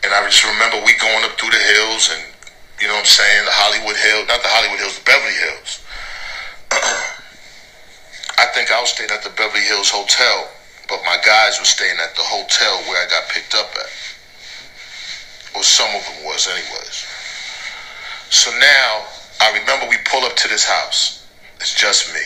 and 0.05 0.13
I 0.13 0.23
just 0.27 0.45
remember 0.45 0.83
we 0.85 0.95
going 0.99 1.25
up 1.25 1.39
through 1.39 1.51
the 1.51 1.65
hills 1.75 2.11
and, 2.13 2.23
you 2.81 2.87
know 2.87 2.95
what 2.95 3.07
I'm 3.07 3.15
saying, 3.15 3.45
the 3.47 3.55
Hollywood 3.55 3.97
Hills, 3.97 4.27
not 4.29 4.43
the 4.43 4.51
Hollywood 4.51 4.79
Hills, 4.79 4.99
the 4.99 5.07
Beverly 5.07 5.39
Hills. 5.39 5.83
I 8.39 8.47
think 8.55 8.73
I 8.73 8.81
was 8.81 8.91
staying 8.91 9.11
at 9.11 9.23
the 9.23 9.31
Beverly 9.31 9.63
Hills 9.63 9.91
Hotel, 9.91 10.51
but 10.89 11.01
my 11.07 11.17
guys 11.25 11.59
were 11.59 11.69
staying 11.69 11.99
at 12.03 12.15
the 12.15 12.27
hotel 12.27 12.83
where 12.91 12.99
I 12.99 13.07
got 13.09 13.31
picked 13.31 13.55
up 13.55 13.71
at. 13.79 13.91
Or 15.55 15.63
some 15.63 15.89
of 15.95 16.03
them 16.03 16.25
was, 16.25 16.49
anyways. 16.49 17.07
So 18.31 18.51
now, 18.59 19.05
I 19.41 19.53
remember 19.59 19.87
we 19.89 19.97
pull 20.09 20.25
up 20.25 20.35
to 20.37 20.49
this 20.49 20.65
house. 20.65 21.27
It's 21.61 21.75
just 21.75 22.13
me. 22.15 22.21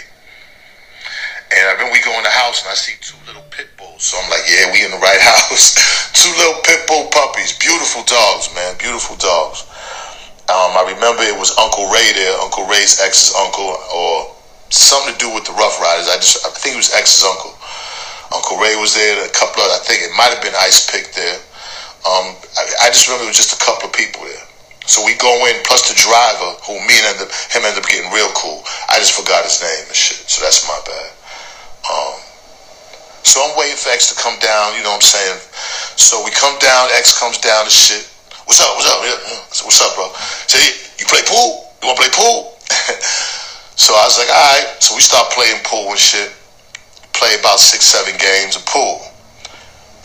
And 1.52 1.68
I 1.68 1.72
remember 1.72 1.92
we 1.92 2.00
go 2.02 2.16
in 2.16 2.22
the 2.22 2.31
house 2.31 2.62
and 2.62 2.70
I 2.70 2.74
see 2.74 2.94
two 3.00 3.16
little 3.26 3.44
pit. 3.50 3.68
So 3.98 4.20
I'm 4.20 4.28
like, 4.28 4.44
yeah, 4.44 4.72
we 4.72 4.85
in 4.85 4.92
the 4.92 5.00
right 5.00 5.20
house. 5.32 5.76
two 6.12 6.32
little 6.37 6.61
pit 6.62 6.85
bull 6.87 7.09
puppies. 7.09 7.56
Beautiful 7.59 8.04
dogs, 8.04 8.52
man. 8.54 8.76
Beautiful 8.78 9.16
dogs. 9.16 9.64
Um, 10.46 10.78
I 10.78 10.94
remember 10.94 11.26
it 11.26 11.35
was 11.35 11.50
Uncle 11.59 11.90
Ray 11.90 12.06
there, 12.14 12.38
Uncle 12.38 12.70
Ray's 12.70 13.02
ex's 13.02 13.35
uncle, 13.35 13.66
or 13.90 14.30
something 14.70 15.11
to 15.11 15.18
do 15.18 15.26
with 15.35 15.42
the 15.42 15.50
Ruff 15.59 15.82
Ryders. 15.82 16.06
I 16.06 16.22
just, 16.22 16.46
I 16.46 16.54
think 16.54 16.78
it 16.78 16.82
was 16.87 16.94
ex's 16.94 17.26
uncle. 17.26 17.50
Uncle 18.30 18.62
Ray 18.62 18.78
was 18.78 18.94
there. 18.94 19.26
A 19.26 19.32
couple 19.35 19.59
of, 19.66 19.74
I 19.74 19.82
think 19.82 20.06
it 20.06 20.14
might 20.14 20.30
have 20.30 20.42
been 20.42 20.54
Icepick 20.54 21.11
there. 21.18 21.38
Um, 22.06 22.38
I, 22.54 22.87
I, 22.87 22.94
just 22.94 23.11
remember 23.11 23.26
it 23.26 23.35
was 23.35 23.42
just 23.42 23.59
a 23.59 23.62
couple 23.66 23.90
of 23.90 23.94
people 23.94 24.22
there. 24.22 24.46
So 24.87 25.02
we 25.02 25.18
go 25.18 25.35
in, 25.50 25.59
plus 25.66 25.90
the 25.90 25.98
driver, 25.98 26.54
who 26.62 26.78
me 26.87 26.94
and 27.02 27.18
him 27.26 27.66
ended 27.66 27.82
up 27.82 27.90
getting 27.90 28.06
real 28.14 28.30
cool. 28.38 28.62
I 28.87 29.02
just 29.02 29.18
forgot 29.18 29.42
his 29.42 29.59
name 29.59 29.90
and 29.90 29.98
shit. 29.98 30.22
So 30.30 30.46
that's 30.46 30.62
my 30.70 30.78
bad. 30.87 31.11
Um, 31.90 32.25
so 33.26 33.42
I'm 33.42 33.58
waiting 33.58 33.74
for 33.74 33.90
X 33.90 34.14
to 34.14 34.16
come 34.16 34.38
down, 34.38 34.78
you 34.78 34.86
know 34.86 34.94
what 34.94 35.02
I'm 35.02 35.10
saying? 35.18 35.38
So 35.98 36.22
we 36.22 36.30
come 36.30 36.54
down, 36.62 36.88
X 36.94 37.18
comes 37.18 37.42
down 37.42 37.66
and 37.66 37.74
shit. 37.74 38.06
What's 38.46 38.62
up? 38.62 38.70
What's 38.78 38.86
up? 38.86 39.02
Yeah, 39.02 39.18
yeah. 39.18 39.66
what's 39.66 39.82
up, 39.82 39.92
bro? 39.98 40.14
Say, 40.46 40.62
you 41.02 41.06
play 41.10 41.26
pool? 41.26 41.74
You 41.82 41.90
wanna 41.90 41.98
play 41.98 42.12
pool? 42.14 42.54
so 43.74 43.98
I 43.98 44.06
was 44.06 44.14
like, 44.22 44.30
all 44.30 44.46
right. 44.54 44.68
So 44.78 44.94
we 44.94 45.02
start 45.02 45.34
playing 45.34 45.58
pool 45.66 45.90
and 45.90 45.98
shit. 45.98 46.30
Play 47.18 47.34
about 47.34 47.58
six, 47.58 47.90
seven 47.90 48.14
games 48.14 48.54
of 48.54 48.62
pool. 48.70 49.02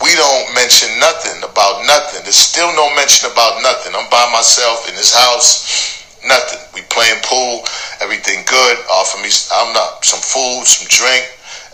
We 0.02 0.10
don't 0.18 0.50
mention 0.58 0.90
nothing 0.98 1.46
about 1.46 1.86
nothing. 1.86 2.26
There's 2.26 2.34
still 2.34 2.74
no 2.74 2.90
mention 2.98 3.30
about 3.30 3.62
nothing. 3.62 3.94
I'm 3.94 4.10
by 4.10 4.26
myself 4.34 4.90
in 4.90 4.98
this 4.98 5.14
house. 5.14 6.02
Nothing. 6.26 6.58
We 6.74 6.82
playing 6.90 7.22
pool. 7.22 7.62
Everything 8.02 8.42
good. 8.50 8.76
Offer 8.90 9.22
me, 9.22 9.30
I'm 9.54 9.70
not 9.70 10.02
some 10.02 10.18
food, 10.18 10.66
some 10.66 10.90
drink 10.90 11.22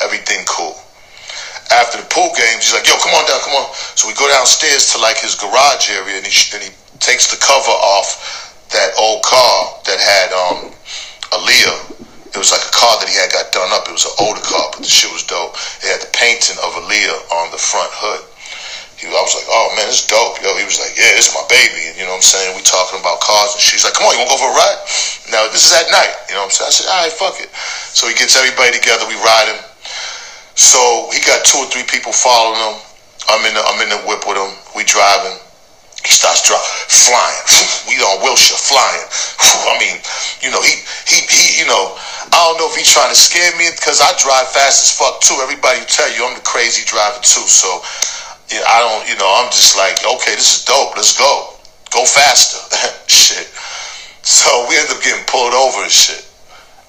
everything 0.01 0.45
cool. 0.47 0.77
After 1.71 2.01
the 2.01 2.09
pool 2.09 2.33
games, 2.33 2.65
he's 2.65 2.73
like, 2.73 2.89
"Yo, 2.89 2.97
come 2.97 3.13
on 3.13 3.29
down, 3.29 3.41
come 3.45 3.57
on." 3.61 3.69
So 3.95 4.09
we 4.09 4.15
go 4.15 4.29
downstairs 4.29 4.93
to 4.93 4.99
like 4.99 5.21
his 5.21 5.37
garage 5.37 5.91
area, 5.93 6.17
and 6.17 6.27
he 6.27 6.33
and 6.57 6.65
he 6.65 6.73
takes 6.99 7.29
the 7.29 7.37
cover 7.37 7.73
off 7.73 8.57
that 8.73 8.93
old 8.99 9.23
car 9.25 9.77
that 9.85 10.01
had 10.01 10.29
um 10.33 10.73
Aaliyah. 11.33 11.99
It 12.33 12.37
was 12.37 12.53
like 12.53 12.65
a 12.65 12.73
car 12.73 12.97
that 13.01 13.09
he 13.09 13.17
had 13.17 13.33
got 13.33 13.53
done 13.53 13.73
up. 13.73 13.89
It 13.89 13.97
was 13.97 14.05
an 14.05 14.17
older 14.21 14.45
car, 14.45 14.69
but 14.73 14.85
the 14.85 14.89
shit 14.89 15.13
was 15.13 15.25
dope. 15.25 15.57
It 15.81 15.89
had 15.89 16.01
the 16.05 16.13
painting 16.13 16.57
of 16.61 16.77
Aaliyah 16.77 17.21
on 17.41 17.53
the 17.53 17.61
front 17.61 17.89
hood. 17.93 18.25
He, 19.01 19.07
I 19.07 19.15
was 19.23 19.31
like, 19.39 19.47
oh 19.47 19.71
man, 19.79 19.87
it's 19.87 20.05
dope. 20.11 20.43
Yo, 20.43 20.59
he 20.59 20.67
was 20.67 20.83
like, 20.83 20.93
yeah, 20.99 21.15
this 21.15 21.31
is 21.31 21.35
my 21.35 21.47
baby. 21.47 21.87
And, 21.87 21.95
you 21.95 22.03
know 22.03 22.19
what 22.19 22.27
I'm 22.27 22.35
saying? 22.35 22.51
We 22.59 22.67
talking 22.67 22.99
about 22.99 23.23
cars 23.23 23.55
and 23.55 23.63
she's 23.63 23.87
like, 23.87 23.95
come 23.95 24.11
on, 24.11 24.19
you 24.19 24.27
want 24.27 24.35
to 24.35 24.37
go 24.37 24.43
for 24.43 24.51
a 24.51 24.59
ride? 24.59 24.79
Now, 25.31 25.47
this 25.55 25.63
is 25.63 25.73
at 25.73 25.87
night. 25.95 26.11
You 26.27 26.35
know 26.35 26.43
what 26.43 26.51
I'm 26.51 26.57
saying? 26.59 26.69
I 26.69 26.75
said, 26.75 26.89
all 26.91 27.01
right, 27.07 27.15
fuck 27.15 27.39
it. 27.39 27.51
So 27.95 28.11
he 28.11 28.15
gets 28.19 28.35
everybody 28.35 28.75
together. 28.75 29.07
We 29.07 29.15
ride 29.23 29.55
him. 29.55 29.59
So 30.59 31.07
he 31.15 31.23
got 31.23 31.47
two 31.47 31.63
or 31.63 31.71
three 31.71 31.87
people 31.87 32.11
following 32.11 32.59
him. 32.59 32.83
I'm 33.31 33.47
in 33.47 33.55
the 33.55 33.63
I'm 33.63 33.79
in 33.79 33.95
the 33.95 34.03
whip 34.11 34.27
with 34.27 34.35
him. 34.35 34.51
We 34.75 34.83
driving. 34.83 35.39
He 36.03 36.11
starts 36.11 36.43
driving, 36.43 36.67
flying. 36.91 37.43
we 37.87 37.95
on 38.03 38.27
Wilshire, 38.27 38.59
flying. 38.59 39.07
I 39.71 39.79
mean, 39.79 40.03
you 40.43 40.51
know, 40.51 40.59
he 40.59 40.83
he 41.07 41.23
he. 41.31 41.63
You 41.63 41.67
know, 41.71 41.95
I 42.35 42.43
don't 42.43 42.59
know 42.59 42.67
if 42.67 42.75
he's 42.75 42.91
trying 42.91 43.15
to 43.15 43.15
scare 43.15 43.55
me 43.55 43.71
because 43.71 44.03
I 44.03 44.11
drive 44.19 44.51
fast 44.51 44.83
as 44.83 44.91
fuck 44.99 45.23
too. 45.23 45.39
Everybody 45.39 45.79
will 45.79 45.95
tell 45.95 46.11
you 46.11 46.27
I'm 46.27 46.35
the 46.35 46.43
crazy 46.43 46.83
driver 46.91 47.23
too. 47.23 47.47
So, 47.47 47.71
know, 48.59 48.67
I 48.67 48.83
don't. 48.83 49.07
You 49.07 49.15
know, 49.15 49.31
I'm 49.39 49.55
just 49.55 49.79
like, 49.79 50.03
okay, 50.03 50.35
this 50.35 50.59
is 50.59 50.67
dope. 50.67 50.99
Let's 50.99 51.15
go. 51.15 51.55
Go 51.95 52.03
faster. 52.03 52.59
shit. 53.07 53.47
So 54.27 54.67
we 54.67 54.75
end 54.75 54.91
up 54.91 54.99
getting 55.07 55.23
pulled 55.31 55.55
over 55.55 55.87
and 55.87 55.95
shit. 55.95 56.27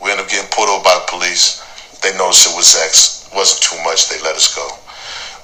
We 0.01 0.09
end 0.09 0.17
up 0.17 0.25
getting 0.25 0.49
pulled 0.49 0.73
over 0.73 0.81
by 0.81 0.97
the 0.97 1.05
police. 1.05 1.61
They 2.01 2.17
noticed 2.17 2.49
it 2.49 2.57
was 2.57 2.73
X 2.73 3.18
wasn't 3.33 3.61
too 3.61 3.79
much. 3.83 4.09
They 4.09 4.19
let 4.21 4.35
us 4.35 4.53
go. 4.53 4.65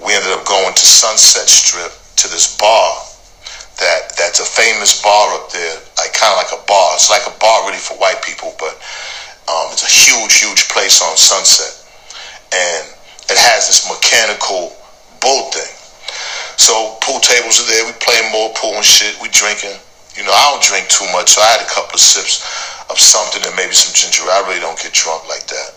We 0.03 0.13
ended 0.13 0.31
up 0.31 0.45
going 0.45 0.73
to 0.73 0.85
Sunset 0.85 1.47
Strip 1.47 1.91
to 1.91 2.27
this 2.27 2.57
bar 2.57 3.05
that 3.79 4.15
that's 4.15 4.39
a 4.39 4.47
famous 4.47 5.01
bar 5.03 5.35
up 5.35 5.51
there, 5.51 5.75
like 5.99 6.15
kind 6.15 6.31
of 6.31 6.39
like 6.39 6.53
a 6.55 6.61
bar. 6.63 6.95
It's 6.95 7.11
like 7.11 7.27
a 7.27 7.35
bar 7.39 7.67
really 7.67 7.81
for 7.81 7.99
white 7.99 8.23
people, 8.23 8.55
but 8.55 8.75
um, 9.51 9.67
it's 9.75 9.83
a 9.83 9.91
huge, 9.91 10.39
huge 10.39 10.67
place 10.71 11.03
on 11.03 11.15
Sunset, 11.19 11.75
and 12.55 12.87
it 13.27 13.35
has 13.35 13.67
this 13.67 13.83
mechanical 13.91 14.71
bull 15.19 15.51
thing. 15.51 15.71
So 16.55 16.95
pool 17.03 17.19
tables 17.19 17.59
are 17.59 17.67
there. 17.67 17.83
We 17.83 17.91
playing 17.99 18.31
more 18.31 18.55
pool 18.55 18.79
and 18.79 18.85
shit. 18.85 19.19
We 19.19 19.27
drinking. 19.29 19.75
You 20.15 20.23
know, 20.23 20.31
I 20.31 20.55
don't 20.55 20.63
drink 20.63 20.87
too 20.87 21.05
much, 21.11 21.35
so 21.35 21.43
I 21.43 21.59
had 21.59 21.61
a 21.67 21.67
couple 21.67 21.99
of 21.99 22.03
sips 22.03 22.39
of 22.87 22.95
something 22.95 23.43
and 23.43 23.55
maybe 23.59 23.75
some 23.75 23.91
ginger. 23.91 24.23
I 24.31 24.39
really 24.47 24.63
don't 24.63 24.79
get 24.79 24.95
drunk 24.95 25.27
like 25.27 25.43
that. 25.51 25.75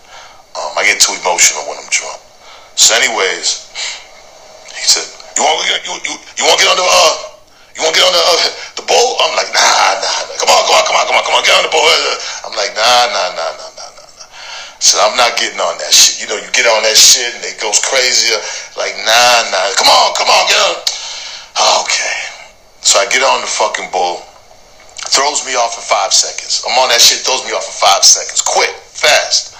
Um, 0.57 0.71
I 0.77 0.85
get 0.85 0.97
too 0.97 1.13
emotional 1.19 1.65
when 1.69 1.77
I'm 1.77 1.89
drunk. 1.91 2.17
So, 2.73 2.95
anyways, 2.95 3.69
he 4.73 4.83
said, 4.85 5.05
"You 5.37 5.43
want 5.43 5.61
to 5.61 5.77
you, 5.85 5.93
you, 6.07 6.13
you 6.39 6.43
want 6.47 6.57
to 6.57 6.63
get 6.65 6.71
on 6.73 6.79
the 6.79 6.87
uh, 6.87 7.15
you 7.75 7.83
want 7.83 7.93
to 7.93 7.99
get 7.99 8.07
on 8.07 8.15
the 8.15 8.23
uh, 8.23 8.37
the 8.79 8.85
boat?" 8.87 9.11
I'm 9.21 9.33
like, 9.35 9.51
"Nah, 9.51 9.61
nah, 9.99 10.19
nah. 10.31 10.35
Come 10.39 10.49
on, 10.49 10.61
come 10.65 10.75
on, 10.79 10.83
come 10.87 10.97
on, 10.97 11.05
come 11.05 11.17
on, 11.19 11.23
come 11.27 11.35
on, 11.37 11.43
get 11.43 11.55
on 11.59 11.65
the 11.67 11.73
boat." 11.73 11.85
I'm 12.47 12.55
like, 12.55 12.73
"Nah, 12.73 13.03
nah, 13.13 13.27
nah, 13.35 13.51
nah, 13.59 13.69
nah, 13.77 13.89
nah, 13.93 14.09
nah." 14.17 14.27
So 14.79 14.95
I'm 15.03 15.15
not 15.19 15.35
getting 15.35 15.59
on 15.59 15.75
that 15.77 15.91
shit. 15.91 16.23
You 16.23 16.27
know, 16.31 16.39
you 16.39 16.49
get 16.55 16.65
on 16.65 16.81
that 16.87 16.95
shit 16.95 17.35
and 17.35 17.43
it 17.43 17.59
goes 17.59 17.83
crazy. 17.83 18.31
Like, 18.79 18.95
nah, 19.03 19.51
nah. 19.51 19.67
Come 19.75 19.91
on, 19.91 20.07
come 20.15 20.31
on, 20.31 20.43
get 20.47 20.59
on. 20.59 20.75
Okay. 21.83 22.19
So 22.79 22.99
I 22.99 23.05
get 23.11 23.21
on 23.21 23.43
the 23.43 23.51
fucking 23.51 23.91
bull. 23.91 24.23
Throws 25.11 25.43
me 25.43 25.55
off 25.59 25.75
in 25.75 25.83
five 25.83 26.13
seconds. 26.13 26.63
I'm 26.63 26.77
on 26.79 26.87
that 26.89 27.01
shit, 27.01 27.19
throws 27.27 27.43
me 27.43 27.51
off 27.51 27.67
in 27.67 27.75
five 27.75 28.03
seconds. 28.07 28.39
Quick, 28.41 28.71
fast. 28.95 29.58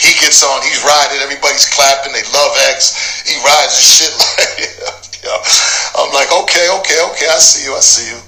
He 0.00 0.16
gets 0.16 0.40
on, 0.40 0.64
he's 0.64 0.80
riding, 0.80 1.20
everybody's 1.20 1.68
clapping, 1.68 2.16
they 2.16 2.24
love 2.32 2.52
X. 2.72 2.96
He 3.28 3.36
rides 3.44 3.76
and 3.76 3.84
shit 3.84 4.12
like, 4.24 5.20
yo. 5.20 5.36
I'm 6.00 6.08
like, 6.16 6.32
okay, 6.32 6.72
okay, 6.80 6.98
okay, 7.12 7.28
I 7.28 7.36
see 7.36 7.68
you, 7.68 7.76
I 7.76 7.84
see 7.84 8.08
you. 8.08 8.20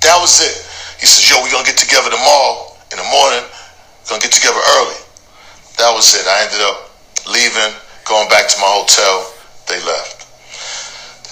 That 0.00 0.16
was 0.24 0.40
it. 0.40 0.56
He 0.96 1.04
says, 1.04 1.28
yo, 1.28 1.36
we're 1.44 1.52
gonna 1.52 1.68
get 1.68 1.76
together 1.76 2.08
tomorrow 2.08 2.72
in 2.90 2.96
the 2.96 3.08
morning, 3.12 3.44
gonna 4.08 4.24
get 4.24 4.32
together 4.32 4.56
early. 4.80 4.96
That 5.76 5.92
was 5.92 6.08
it. 6.16 6.24
I 6.24 6.48
ended 6.48 6.64
up 6.64 6.88
leaving, 7.28 7.76
going 8.08 8.28
back 8.32 8.48
to 8.48 8.56
my 8.56 8.72
hotel. 8.72 9.28
They 9.68 9.84
left. 9.84 10.26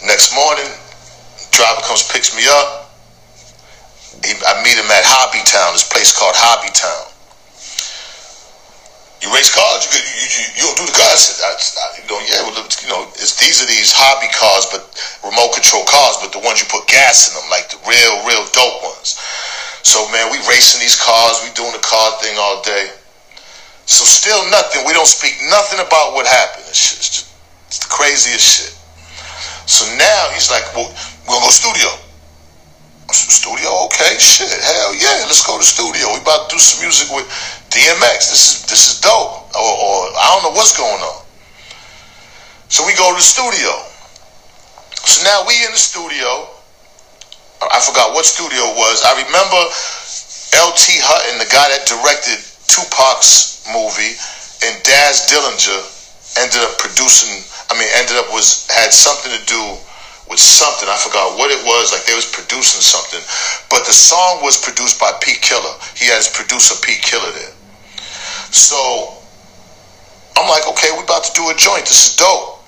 The 0.01 0.13
next 0.13 0.37
morning, 0.37 0.69
driver 1.57 1.81
comes, 1.89 2.05
picks 2.13 2.37
me 2.37 2.45
up. 2.47 2.93
He, 4.25 4.37
I 4.45 4.61
meet 4.61 4.77
him 4.77 4.93
at 4.93 5.09
Hobby 5.09 5.41
Town, 5.49 5.73
this 5.73 5.89
place 5.89 6.13
called 6.13 6.37
Hobby 6.37 6.69
Town. 6.77 7.10
You 9.21 9.29
race 9.37 9.53
cars? 9.53 9.85
You, 9.85 10.01
you, 10.01 10.27
you, 10.33 10.45
you 10.57 10.63
don't 10.65 10.81
do 10.81 10.87
the 10.89 10.97
cars? 10.97 11.29
I, 11.45 11.53
I, 11.53 11.87
you 12.01 12.05
know, 12.09 12.21
yeah, 12.25 12.41
well, 12.49 12.57
you 12.57 12.89
know, 12.89 13.05
it's, 13.21 13.37
these 13.37 13.61
are 13.61 13.69
these 13.69 13.93
hobby 13.93 14.33
cars, 14.33 14.65
but 14.73 14.89
remote 15.21 15.53
control 15.53 15.85
cars, 15.85 16.17
but 16.25 16.33
the 16.33 16.41
ones 16.41 16.65
you 16.65 16.67
put 16.73 16.89
gas 16.89 17.29
in 17.29 17.37
them, 17.37 17.45
like 17.53 17.69
the 17.69 17.77
real, 17.85 18.15
real 18.25 18.45
dope 18.57 18.81
ones. 18.81 19.21
So, 19.85 20.09
man, 20.09 20.33
we 20.33 20.41
racing 20.49 20.81
these 20.81 20.97
cars, 20.97 21.45
we 21.45 21.53
doing 21.53 21.73
the 21.77 21.85
car 21.85 22.17
thing 22.25 22.37
all 22.41 22.65
day. 22.65 22.97
So, 23.85 24.09
still 24.09 24.41
nothing. 24.49 24.89
We 24.89 24.97
don't 24.97 25.09
speak 25.09 25.37
nothing 25.53 25.85
about 25.85 26.17
what 26.17 26.25
happened. 26.25 26.65
It's, 26.73 26.81
just, 26.81 27.29
it's, 27.69 27.85
the 27.85 27.91
craziest 27.93 28.45
shit. 28.45 28.73
So 29.71 29.87
now 29.95 30.23
he's 30.35 30.51
like, 30.51 30.67
well, 30.75 30.91
we're 31.29 31.39
gonna 31.39 31.47
go 31.47 31.55
studio. 31.55 32.10
Studio, 33.13 33.91
okay, 33.91 34.15
shit, 34.19 34.47
hell 34.47 34.95
yeah, 34.95 35.27
let's 35.27 35.43
go 35.43 35.59
to 35.59 35.65
studio. 35.65 36.15
We 36.15 36.23
about 36.23 36.47
to 36.49 36.55
do 36.55 36.61
some 36.63 36.79
music 36.85 37.11
with 37.11 37.27
DMX. 37.75 38.31
This 38.31 38.43
is 38.47 38.53
this 38.71 38.83
is 38.87 39.01
dope. 39.03 39.51
Or, 39.55 39.73
or 39.75 39.97
I 40.15 40.31
don't 40.31 40.47
know 40.47 40.55
what's 40.55 40.77
going 40.77 41.03
on. 41.03 41.19
So 42.71 42.87
we 42.87 42.95
go 42.95 43.11
to 43.11 43.19
the 43.19 43.27
studio. 43.27 43.73
So 45.03 45.27
now 45.27 45.43
we 45.43 45.59
in 45.67 45.75
the 45.75 45.83
studio. 45.83 46.47
I 47.61 47.83
forgot 47.83 48.15
what 48.15 48.25
studio 48.25 48.63
it 48.71 48.77
was. 48.79 49.03
I 49.03 49.19
remember 49.27 49.61
L.T. 50.71 50.97
Hutton, 51.03 51.43
the 51.43 51.51
guy 51.51 51.67
that 51.67 51.85
directed 51.91 52.39
Tupac's 52.71 53.67
movie, 53.75 54.15
and 54.65 54.75
Daz 54.87 55.27
Dillinger 55.27 55.83
ended 56.39 56.63
up 56.63 56.79
producing. 56.79 57.43
I 57.71 57.75
mean, 57.75 57.91
ended 57.99 58.17
up 58.23 58.31
was 58.31 58.71
had 58.71 58.95
something 58.95 59.35
to 59.35 59.43
do 59.51 59.63
with 60.31 60.39
something. 60.39 60.87
I 60.89 60.97
forgot 60.97 61.37
what 61.37 61.51
it 61.51 61.59
was. 61.67 61.91
Like 61.91 62.07
they 62.07 62.15
was 62.15 62.31
producing 62.31 62.81
something, 62.81 63.21
but 63.69 63.83
the 63.85 63.93
song 63.93 64.41
was 64.47 64.57
produced 64.57 65.03
by 65.03 65.11
P. 65.19 65.35
Killer. 65.43 65.75
He 65.99 66.07
had 66.07 66.23
his 66.23 66.31
producer 66.31 66.79
P. 66.81 66.95
Killer 67.03 67.35
there. 67.35 67.55
So 68.55 68.79
I'm 70.39 70.47
like, 70.47 70.65
okay, 70.71 70.95
we 70.95 71.03
about 71.03 71.27
to 71.27 71.35
do 71.35 71.51
a 71.51 71.57
joint. 71.59 71.85
This 71.85 72.15
is 72.15 72.17
dope. 72.17 72.63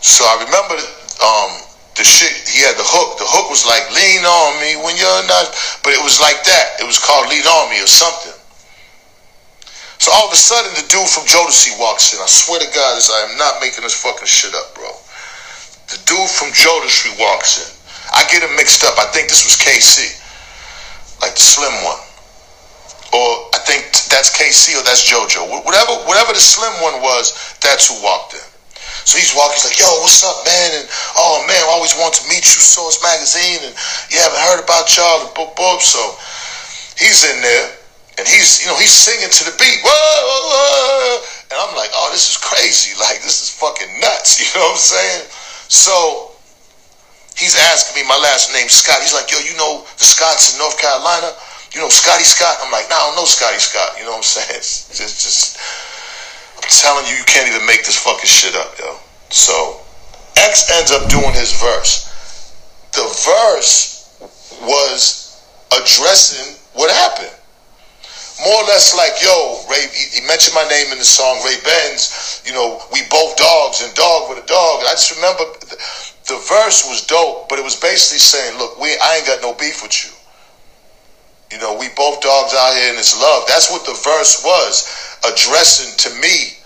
So 0.00 0.24
I 0.24 0.40
remember 0.40 0.80
um, 1.20 1.50
the 2.00 2.04
shit. 2.08 2.32
He 2.48 2.64
had 2.64 2.80
the 2.80 2.88
hook. 2.88 3.20
The 3.20 3.28
hook 3.28 3.52
was 3.52 3.68
like, 3.68 3.84
"Lean 3.92 4.24
on 4.24 4.50
me 4.64 4.80
when 4.80 4.96
you're 4.96 5.24
not," 5.28 5.52
but 5.84 5.92
it 5.92 6.00
was 6.00 6.16
like 6.24 6.40
that. 6.48 6.80
It 6.80 6.88
was 6.88 6.96
called 6.96 7.28
"Lean 7.28 7.44
on 7.44 7.68
Me" 7.68 7.84
or 7.84 7.90
something. 7.90 8.32
So 10.00 10.08
all 10.16 10.24
of 10.24 10.32
a 10.32 10.40
sudden, 10.40 10.72
the 10.72 10.88
dude 10.88 11.04
from 11.12 11.28
Jodeci 11.28 11.76
walks 11.76 12.16
in. 12.16 12.24
I 12.24 12.24
swear 12.24 12.56
to 12.56 12.70
God, 12.72 12.96
this 12.96 13.12
I 13.12 13.28
am 13.28 13.36
not 13.36 13.60
making 13.60 13.84
this 13.84 13.92
fucking 13.92 14.24
shit 14.24 14.56
up, 14.56 14.72
bro. 14.72 14.88
The 15.90 15.98
dude 16.06 16.30
from 16.30 16.54
Jodeci 16.54 17.18
walks 17.18 17.58
in. 17.58 17.70
I 18.14 18.22
get 18.30 18.42
him 18.42 18.54
mixed 18.54 18.82
up. 18.86 18.94
I 18.98 19.10
think 19.10 19.26
this 19.26 19.42
was 19.42 19.58
K-Ci, 19.58 20.06
like 21.22 21.34
the 21.34 21.42
slim 21.42 21.74
one, 21.82 21.98
or 23.14 23.50
I 23.54 23.58
think 23.66 23.90
that's 24.10 24.30
K-Ci 24.30 24.74
or 24.78 24.82
that's 24.82 25.02
JoJo. 25.02 25.66
Whatever, 25.66 25.94
whatever 26.06 26.34
the 26.34 26.42
slim 26.42 26.74
one 26.82 27.02
was, 27.02 27.34
that's 27.62 27.90
who 27.90 27.98
walked 28.02 28.34
in. 28.34 28.46
So 29.06 29.18
he's 29.18 29.34
walking, 29.34 29.58
he's 29.58 29.66
like, 29.66 29.78
yo, 29.82 29.90
what's 30.02 30.22
up, 30.22 30.46
man? 30.46 30.70
And 30.78 30.86
oh 31.18 31.42
man, 31.46 31.58
I 31.58 31.74
always 31.74 31.94
want 31.98 32.14
to 32.18 32.24
meet 32.30 32.46
you, 32.46 32.62
Source 32.62 33.02
Magazine, 33.02 33.62
and 33.66 33.74
you 34.10 34.18
haven't 34.22 34.42
heard 34.46 34.62
about 34.62 34.90
y'all, 34.94 35.26
and 35.26 35.30
boop 35.34 35.58
boop. 35.58 35.82
So 35.82 35.98
he's 36.98 37.26
in 37.26 37.42
there, 37.42 37.66
and 38.18 38.28
he's, 38.30 38.62
you 38.62 38.70
know, 38.70 38.78
he's 38.78 38.94
singing 38.94 39.30
to 39.30 39.42
the 39.48 39.54
beat. 39.58 39.78
Whoa, 39.82 39.90
whoa, 39.90 40.42
whoa. 40.54 41.14
And 41.50 41.56
I'm 41.58 41.74
like, 41.74 41.90
oh, 41.94 42.10
this 42.12 42.30
is 42.30 42.36
crazy. 42.38 42.94
Like, 43.00 43.22
this 43.22 43.42
is 43.42 43.50
fucking 43.50 43.90
nuts. 43.98 44.38
You 44.44 44.50
know 44.54 44.70
what 44.70 44.78
I'm 44.78 44.82
saying? 44.82 45.22
So 45.70 46.34
he's 47.38 47.54
asking 47.54 48.02
me 48.02 48.08
my 48.10 48.18
last 48.18 48.50
name, 48.52 48.66
Scott. 48.66 48.98
He's 49.00 49.14
like, 49.14 49.30
yo, 49.30 49.38
you 49.38 49.54
know 49.54 49.86
the 49.96 50.04
Scotts 50.04 50.52
in 50.52 50.58
North 50.58 50.74
Carolina? 50.82 51.30
You 51.70 51.80
know 51.80 51.88
Scotty 51.88 52.26
Scott? 52.26 52.58
I'm 52.58 52.74
like, 52.74 52.90
nah, 52.90 52.98
I 52.98 53.06
don't 53.06 53.22
know 53.22 53.24
Scotty 53.24 53.62
Scott. 53.62 53.94
You 53.96 54.04
know 54.04 54.18
what 54.18 54.26
I'm 54.26 54.34
saying? 54.34 54.58
It's 54.58 54.90
just, 54.90 55.22
just, 55.22 55.42
I'm 56.58 56.66
telling 56.66 57.06
you, 57.06 57.14
you 57.14 57.22
can't 57.24 57.46
even 57.46 57.64
make 57.70 57.86
this 57.86 57.96
fucking 58.02 58.26
shit 58.26 58.58
up, 58.58 58.74
yo. 58.82 58.98
So 59.30 59.78
X 60.36 60.66
ends 60.74 60.90
up 60.90 61.08
doing 61.08 61.32
his 61.38 61.54
verse. 61.62 62.10
The 62.90 63.06
verse 63.06 64.10
was 64.66 65.38
addressing 65.70 66.58
what 66.74 66.90
happened 66.90 67.39
more 68.44 68.62
or 68.62 68.66
less 68.68 68.96
like, 68.96 69.20
yo, 69.20 69.60
Ray, 69.68 69.84
he, 69.92 70.24
mentioned 70.26 70.54
my 70.54 70.66
name 70.68 70.92
in 70.92 70.98
the 70.98 71.04
song, 71.04 71.40
Ray 71.44 71.56
Benz, 71.64 72.42
you 72.46 72.52
know, 72.52 72.80
we 72.92 73.02
both 73.10 73.36
dogs 73.36 73.82
and 73.84 73.92
dog 73.94 74.30
with 74.30 74.42
a 74.42 74.46
dog. 74.46 74.84
I 74.88 74.92
just 74.96 75.14
remember 75.16 75.44
the, 75.60 75.76
the 76.28 76.38
verse 76.48 76.86
was 76.88 77.04
dope, 77.06 77.48
but 77.48 77.58
it 77.58 77.64
was 77.64 77.76
basically 77.76 78.20
saying, 78.20 78.58
look, 78.58 78.78
we 78.80 78.96
I 79.02 79.20
ain't 79.20 79.26
got 79.26 79.42
no 79.42 79.52
beef 79.54 79.82
with 79.82 79.92
you. 80.04 80.12
You 81.52 81.58
know, 81.58 81.74
we 81.76 81.88
both 81.96 82.22
dogs 82.22 82.54
out 82.54 82.76
here 82.78 82.90
and 82.90 82.98
it's 82.98 83.18
love. 83.18 83.44
That's 83.48 83.70
what 83.70 83.84
the 83.84 83.98
verse 83.98 84.44
was, 84.44 84.86
addressing 85.26 85.90
to 86.06 86.08
me, 86.20 86.56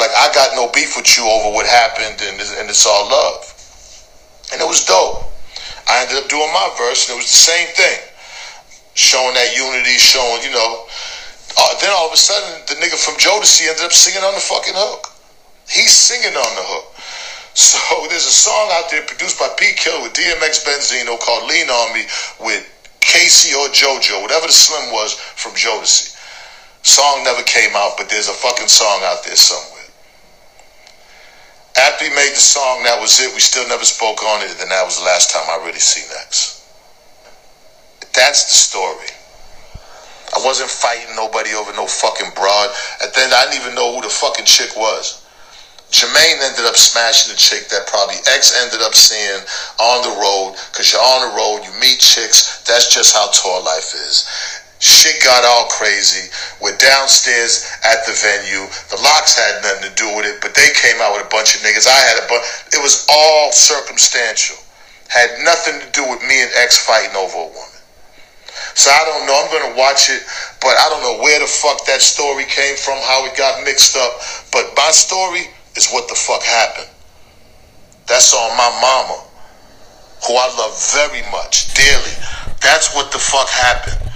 like 0.00 0.10
I 0.16 0.32
got 0.32 0.56
no 0.56 0.72
beef 0.72 0.96
with 0.96 1.18
you 1.18 1.28
over 1.28 1.54
what 1.54 1.66
happened 1.66 2.16
and, 2.22 2.40
and 2.40 2.66
it's 2.70 2.86
all 2.86 3.06
love. 3.06 3.44
And 4.52 4.62
it 4.62 4.66
was 4.66 4.86
dope. 4.86 5.28
I 5.86 6.02
ended 6.02 6.24
up 6.24 6.28
doing 6.28 6.48
my 6.52 6.72
verse 6.78 7.08
and 7.08 7.16
it 7.16 7.20
was 7.20 7.28
the 7.28 7.44
same 7.52 7.68
thing 7.76 8.08
showing 8.98 9.32
that 9.38 9.54
unity, 9.54 9.94
showing, 9.94 10.42
you 10.42 10.50
know. 10.50 10.87
Uh, 11.58 11.74
then 11.82 11.90
all 11.90 12.06
of 12.06 12.14
a 12.14 12.16
sudden, 12.16 12.62
the 12.70 12.78
nigga 12.78 12.94
from 12.94 13.18
Jodeci 13.18 13.66
ended 13.66 13.84
up 13.84 13.92
singing 13.92 14.22
on 14.22 14.34
the 14.34 14.40
fucking 14.40 14.78
hook. 14.78 15.10
He's 15.66 15.90
singing 15.90 16.38
on 16.38 16.52
the 16.54 16.64
hook. 16.64 16.94
So 17.58 17.76
there's 18.08 18.26
a 18.26 18.34
song 18.34 18.70
out 18.78 18.90
there 18.90 19.02
produced 19.02 19.38
by 19.38 19.50
P. 19.58 19.74
Killer 19.74 20.06
with 20.06 20.14
DMX 20.14 20.62
Benzino 20.62 21.18
called 21.18 21.50
Lean 21.50 21.68
On 21.68 21.92
Me 21.92 22.06
with 22.46 22.62
K-Ci 23.00 23.54
or 23.58 23.66
JoJo, 23.74 24.22
whatever 24.22 24.46
the 24.46 24.54
slim 24.54 24.92
was 24.92 25.14
from 25.14 25.52
Jodeci. 25.52 26.14
Song 26.86 27.24
never 27.24 27.42
came 27.42 27.74
out, 27.74 27.98
but 27.98 28.08
there's 28.08 28.28
a 28.28 28.38
fucking 28.38 28.68
song 28.68 29.00
out 29.02 29.24
there 29.24 29.34
somewhere. 29.34 29.90
After 31.76 32.06
he 32.06 32.10
made 32.14 32.32
the 32.32 32.40
song, 32.40 32.82
that 32.84 33.00
was 33.00 33.18
it. 33.20 33.34
We 33.34 33.40
still 33.40 33.66
never 33.68 33.84
spoke 33.84 34.22
on 34.22 34.42
it, 34.42 34.54
and 34.62 34.70
that 34.70 34.84
was 34.84 34.98
the 34.98 35.04
last 35.04 35.30
time 35.30 35.44
I 35.50 35.64
really 35.66 35.78
seen 35.82 36.06
X. 36.22 36.62
That's 38.14 38.46
the 38.46 38.54
story. 38.54 39.17
I 40.36 40.44
wasn't 40.44 40.70
fighting 40.70 41.14
nobody 41.16 41.54
over 41.54 41.72
no 41.72 41.86
fucking 41.86 42.32
broad. 42.34 42.70
At 43.02 43.14
the 43.14 43.22
end, 43.22 43.32
I 43.32 43.48
didn't 43.48 43.62
even 43.62 43.74
know 43.74 43.96
who 43.96 44.02
the 44.02 44.12
fucking 44.12 44.44
chick 44.44 44.76
was. 44.76 45.24
Jermaine 45.90 46.36
ended 46.44 46.68
up 46.68 46.76
smashing 46.76 47.32
the 47.32 47.38
chick 47.40 47.68
that 47.72 47.88
probably 47.88 48.20
X 48.28 48.52
ended 48.60 48.84
up 48.84 48.94
seeing 48.94 49.40
on 49.80 50.04
the 50.04 50.20
road. 50.20 50.60
Cause 50.76 50.92
you're 50.92 51.00
on 51.00 51.24
the 51.24 51.32
road, 51.32 51.64
you 51.64 51.72
meet 51.80 51.96
chicks. 51.96 52.60
That's 52.68 52.92
just 52.92 53.16
how 53.16 53.32
tour 53.32 53.64
life 53.64 53.96
is. 53.96 54.28
Shit 54.78 55.24
got 55.24 55.44
all 55.44 55.66
crazy. 55.72 56.30
We're 56.60 56.76
downstairs 56.76 57.66
at 57.82 58.04
the 58.06 58.12
venue. 58.12 58.68
The 58.92 59.00
Lox 59.02 59.34
had 59.34 59.64
nothing 59.64 59.90
to 59.90 59.94
do 59.96 60.06
with 60.14 60.26
it, 60.26 60.40
but 60.40 60.54
they 60.54 60.68
came 60.76 61.00
out 61.00 61.16
with 61.16 61.26
a 61.26 61.30
bunch 61.32 61.56
of 61.56 61.62
niggas. 61.62 61.88
I 61.88 61.98
had 61.98 62.22
a 62.22 62.28
bunch. 62.28 62.44
It 62.70 62.82
was 62.84 63.06
all 63.10 63.50
circumstantial. 63.50 64.56
Had 65.08 65.40
nothing 65.42 65.80
to 65.80 65.88
do 65.90 66.04
with 66.08 66.20
me 66.20 66.36
and 66.42 66.50
X 66.62 66.84
fighting 66.84 67.16
over 67.16 67.38
a 67.38 67.50
woman. 67.50 67.77
So 68.74 68.90
I 68.90 69.02
don't 69.04 69.26
know. 69.26 69.36
I'm 69.36 69.50
going 69.50 69.72
to 69.72 69.78
watch 69.78 70.10
it, 70.10 70.22
but 70.60 70.74
I 70.78 70.88
don't 70.90 71.02
know 71.02 71.22
where 71.22 71.40
the 71.40 71.46
fuck 71.46 71.84
that 71.86 72.00
story 72.00 72.44
came 72.44 72.76
from, 72.76 72.98
how 73.02 73.24
it 73.26 73.36
got 73.36 73.64
mixed 73.64 73.96
up. 73.96 74.12
But 74.52 74.72
my 74.76 74.90
story 74.90 75.50
is 75.76 75.90
what 75.90 76.08
the 76.08 76.14
fuck 76.14 76.42
happened. 76.42 76.88
That's 78.06 78.32
on 78.32 78.56
my 78.56 78.70
mama, 78.80 79.20
who 80.26 80.32
I 80.34 80.48
love 80.56 80.74
very 80.96 81.22
much, 81.30 81.74
dearly. 81.74 82.14
That's 82.60 82.94
what 82.94 83.12
the 83.12 83.18
fuck 83.18 83.48
happened. 83.48 84.08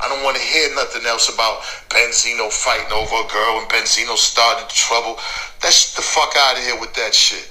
I 0.00 0.08
don't 0.08 0.24
want 0.24 0.36
to 0.36 0.42
hear 0.42 0.74
nothing 0.74 1.06
else 1.06 1.32
about 1.32 1.62
Benzino 1.88 2.50
fighting 2.52 2.92
over 2.92 3.14
a 3.24 3.28
girl 3.30 3.60
and 3.60 3.68
Benzino 3.68 4.16
started 4.16 4.68
trouble. 4.68 5.18
That's 5.62 5.94
the 5.94 6.02
fuck 6.02 6.34
out 6.36 6.58
of 6.58 6.64
here 6.64 6.78
with 6.80 6.92
that 6.94 7.14
shit. 7.14 7.48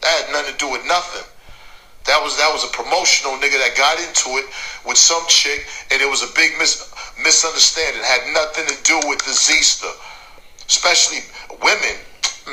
That 0.00 0.24
had 0.24 0.32
nothing 0.32 0.52
to 0.52 0.58
do 0.58 0.70
with 0.70 0.86
nothing. 0.86 1.26
That 2.04 2.18
was 2.18 2.36
that 2.36 2.50
was 2.50 2.64
a 2.66 2.72
promotional 2.74 3.38
nigga 3.38 3.62
that 3.62 3.78
got 3.78 3.98
into 4.02 4.34
it 4.42 4.46
with 4.86 4.98
some 4.98 5.22
chick, 5.28 5.66
and 5.90 6.02
it 6.02 6.08
was 6.08 6.22
a 6.22 6.30
big 6.34 6.58
mis- 6.58 6.90
misunderstanding. 7.22 8.02
It 8.02 8.06
had 8.06 8.26
nothing 8.34 8.66
to 8.66 8.76
do 8.82 8.98
with 9.06 9.22
the 9.22 9.30
Zista. 9.30 9.90
Especially 10.66 11.20
women, 11.62 11.96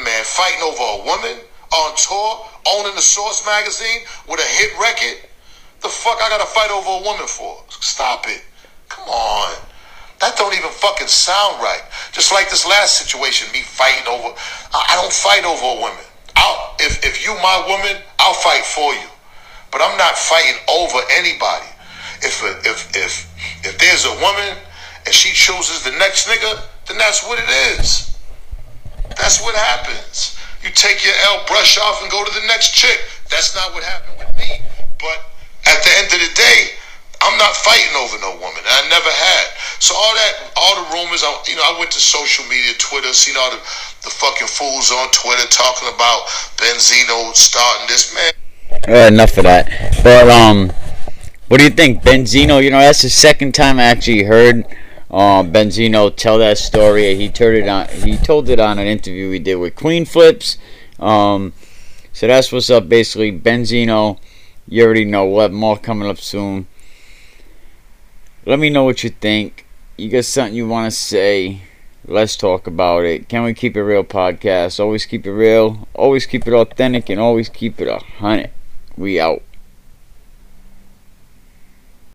man, 0.03 0.23
fighting 0.25 0.61
over 0.61 1.01
a 1.01 1.05
woman 1.05 1.39
on 1.71 1.89
tour, 1.95 2.45
owning 2.67 2.95
the 2.95 3.01
Source 3.01 3.45
magazine 3.45 4.05
with 4.27 4.39
a 4.39 4.49
hit 4.59 4.73
record. 4.77 5.29
The 5.81 5.89
fuck 5.89 6.21
I 6.21 6.29
gotta 6.29 6.45
fight 6.45 6.69
over 6.69 7.01
a 7.01 7.03
woman 7.05 7.25
for? 7.25 7.63
Stop 7.69 8.27
it. 8.27 8.43
Come 8.89 9.07
on. 9.07 9.55
That 10.19 10.35
don't 10.35 10.53
even 10.53 10.69
fucking 10.69 11.07
sound 11.07 11.61
right. 11.63 11.81
Just 12.11 12.33
like 12.33 12.49
this 12.49 12.67
last 12.67 12.99
situation, 12.99 13.47
me 13.53 13.61
fighting 13.61 14.05
over. 14.05 14.35
I, 14.73 14.93
I 14.93 15.01
don't 15.01 15.13
fight 15.13 15.45
over 15.45 15.63
a 15.63 15.79
woman. 15.79 16.03
I'll, 16.35 16.75
if 16.79 17.05
if 17.05 17.23
you 17.23 17.33
my 17.39 17.63
woman, 17.65 18.01
I'll 18.19 18.33
fight 18.33 18.65
for 18.65 18.93
you. 18.93 19.07
But 19.71 19.81
I'm 19.81 19.97
not 19.97 20.17
fighting 20.17 20.59
over 20.67 20.99
anybody. 21.17 21.69
If 22.21 22.43
if 22.65 22.95
if 22.95 23.11
if 23.65 23.77
there's 23.77 24.05
a 24.05 24.15
woman 24.19 24.57
and 25.05 25.13
she 25.13 25.31
chooses 25.31 25.83
the 25.83 25.91
next 25.97 26.27
nigga, 26.27 26.61
then 26.87 26.97
that's 26.97 27.23
what 27.23 27.39
it 27.39 27.49
is. 27.79 28.17
That's 29.17 29.41
what 29.41 29.55
happens. 29.55 30.37
You 30.63 30.69
take 30.71 31.05
your 31.05 31.15
L, 31.31 31.45
brush 31.47 31.77
off, 31.77 32.01
and 32.01 32.11
go 32.11 32.23
to 32.23 32.33
the 32.33 32.45
next 32.47 32.75
chick. 32.75 32.99
That's 33.29 33.55
not 33.55 33.73
what 33.73 33.83
happened 33.83 34.19
with 34.19 34.35
me. 34.37 34.61
But 34.99 35.17
at 35.65 35.79
the 35.83 35.91
end 35.97 36.11
of 36.11 36.19
the 36.19 36.33
day, 36.35 36.75
I'm 37.21 37.37
not 37.37 37.55
fighting 37.55 37.95
over 37.99 38.17
no 38.19 38.31
woman. 38.39 38.63
I 38.63 38.87
never 38.87 39.11
had. 39.11 39.45
So 39.79 39.95
all 39.95 40.15
that, 40.15 40.33
all 40.55 40.75
the 40.83 40.87
rumors, 40.95 41.23
I, 41.23 41.31
you 41.47 41.55
know, 41.55 41.63
I 41.63 41.75
went 41.79 41.91
to 41.91 41.99
social 41.99 42.45
media, 42.47 42.73
Twitter, 42.79 43.11
seen 43.11 43.35
all 43.37 43.51
the, 43.51 43.59
the 44.03 44.11
fucking 44.11 44.47
fools 44.47 44.91
on 44.91 45.11
Twitter 45.11 45.47
talking 45.51 45.91
about 45.91 46.27
Benzino 46.55 47.35
starting 47.35 47.87
this. 47.87 48.15
Man, 48.15 48.31
Uh, 48.87 49.07
enough 49.07 49.37
of 49.37 49.43
that. 49.43 49.69
But 50.03 50.29
um, 50.29 50.71
what 51.47 51.57
do 51.57 51.63
you 51.63 51.69
think, 51.69 52.03
Benzino? 52.03 52.63
You 52.63 52.71
know, 52.71 52.79
that's 52.79 53.01
the 53.01 53.09
second 53.09 53.53
time 53.53 53.79
I 53.79 53.83
actually 53.83 54.23
heard 54.23 54.65
um 55.11 55.51
Benzino 55.51 56.15
tell 56.15 56.37
that 56.37 56.57
story. 56.57 57.15
He 57.15 57.29
told 57.29 57.55
it 57.55 57.67
on 57.67 57.87
he 57.87 58.15
told 58.17 58.47
it 58.49 58.59
on 58.59 58.77
an 58.77 58.87
interview 58.87 59.29
we 59.29 59.39
did 59.39 59.55
with 59.55 59.75
Queenzflip's. 59.75 60.57
Um, 60.99 61.53
so 62.13 62.27
that's 62.27 62.51
what's 62.51 62.69
up. 62.69 62.87
Basically, 62.89 63.31
Benzino. 63.31 64.19
You 64.67 64.85
already 64.85 65.05
know. 65.05 65.39
Have 65.39 65.51
more 65.51 65.77
coming 65.77 66.07
up 66.07 66.19
soon. 66.19 66.67
Let 68.45 68.59
me 68.59 68.69
know 68.69 68.83
what 68.83 69.03
you 69.03 69.09
think. 69.09 69.65
You 69.97 70.09
got 70.09 70.25
something 70.25 70.55
you 70.55 70.67
want 70.67 70.91
to 70.91 70.97
say? 70.97 71.61
Let's 72.05 72.35
talk 72.35 72.67
about 72.67 73.03
it. 73.03 73.27
Can 73.27 73.43
we 73.43 73.53
keep 73.53 73.75
it 73.75 73.83
real 73.83 74.03
podcast? 74.03 74.79
Always 74.79 75.05
keep 75.05 75.25
it 75.25 75.31
real. 75.31 75.87
Always 75.93 76.25
keep 76.25 76.47
it 76.47 76.53
authentic 76.53 77.09
and 77.09 77.19
always 77.19 77.49
keep 77.49 77.81
it 77.81 77.87
a 77.87 77.97
hundred. 77.97 78.51
We 78.99 79.17
out. 79.17 79.41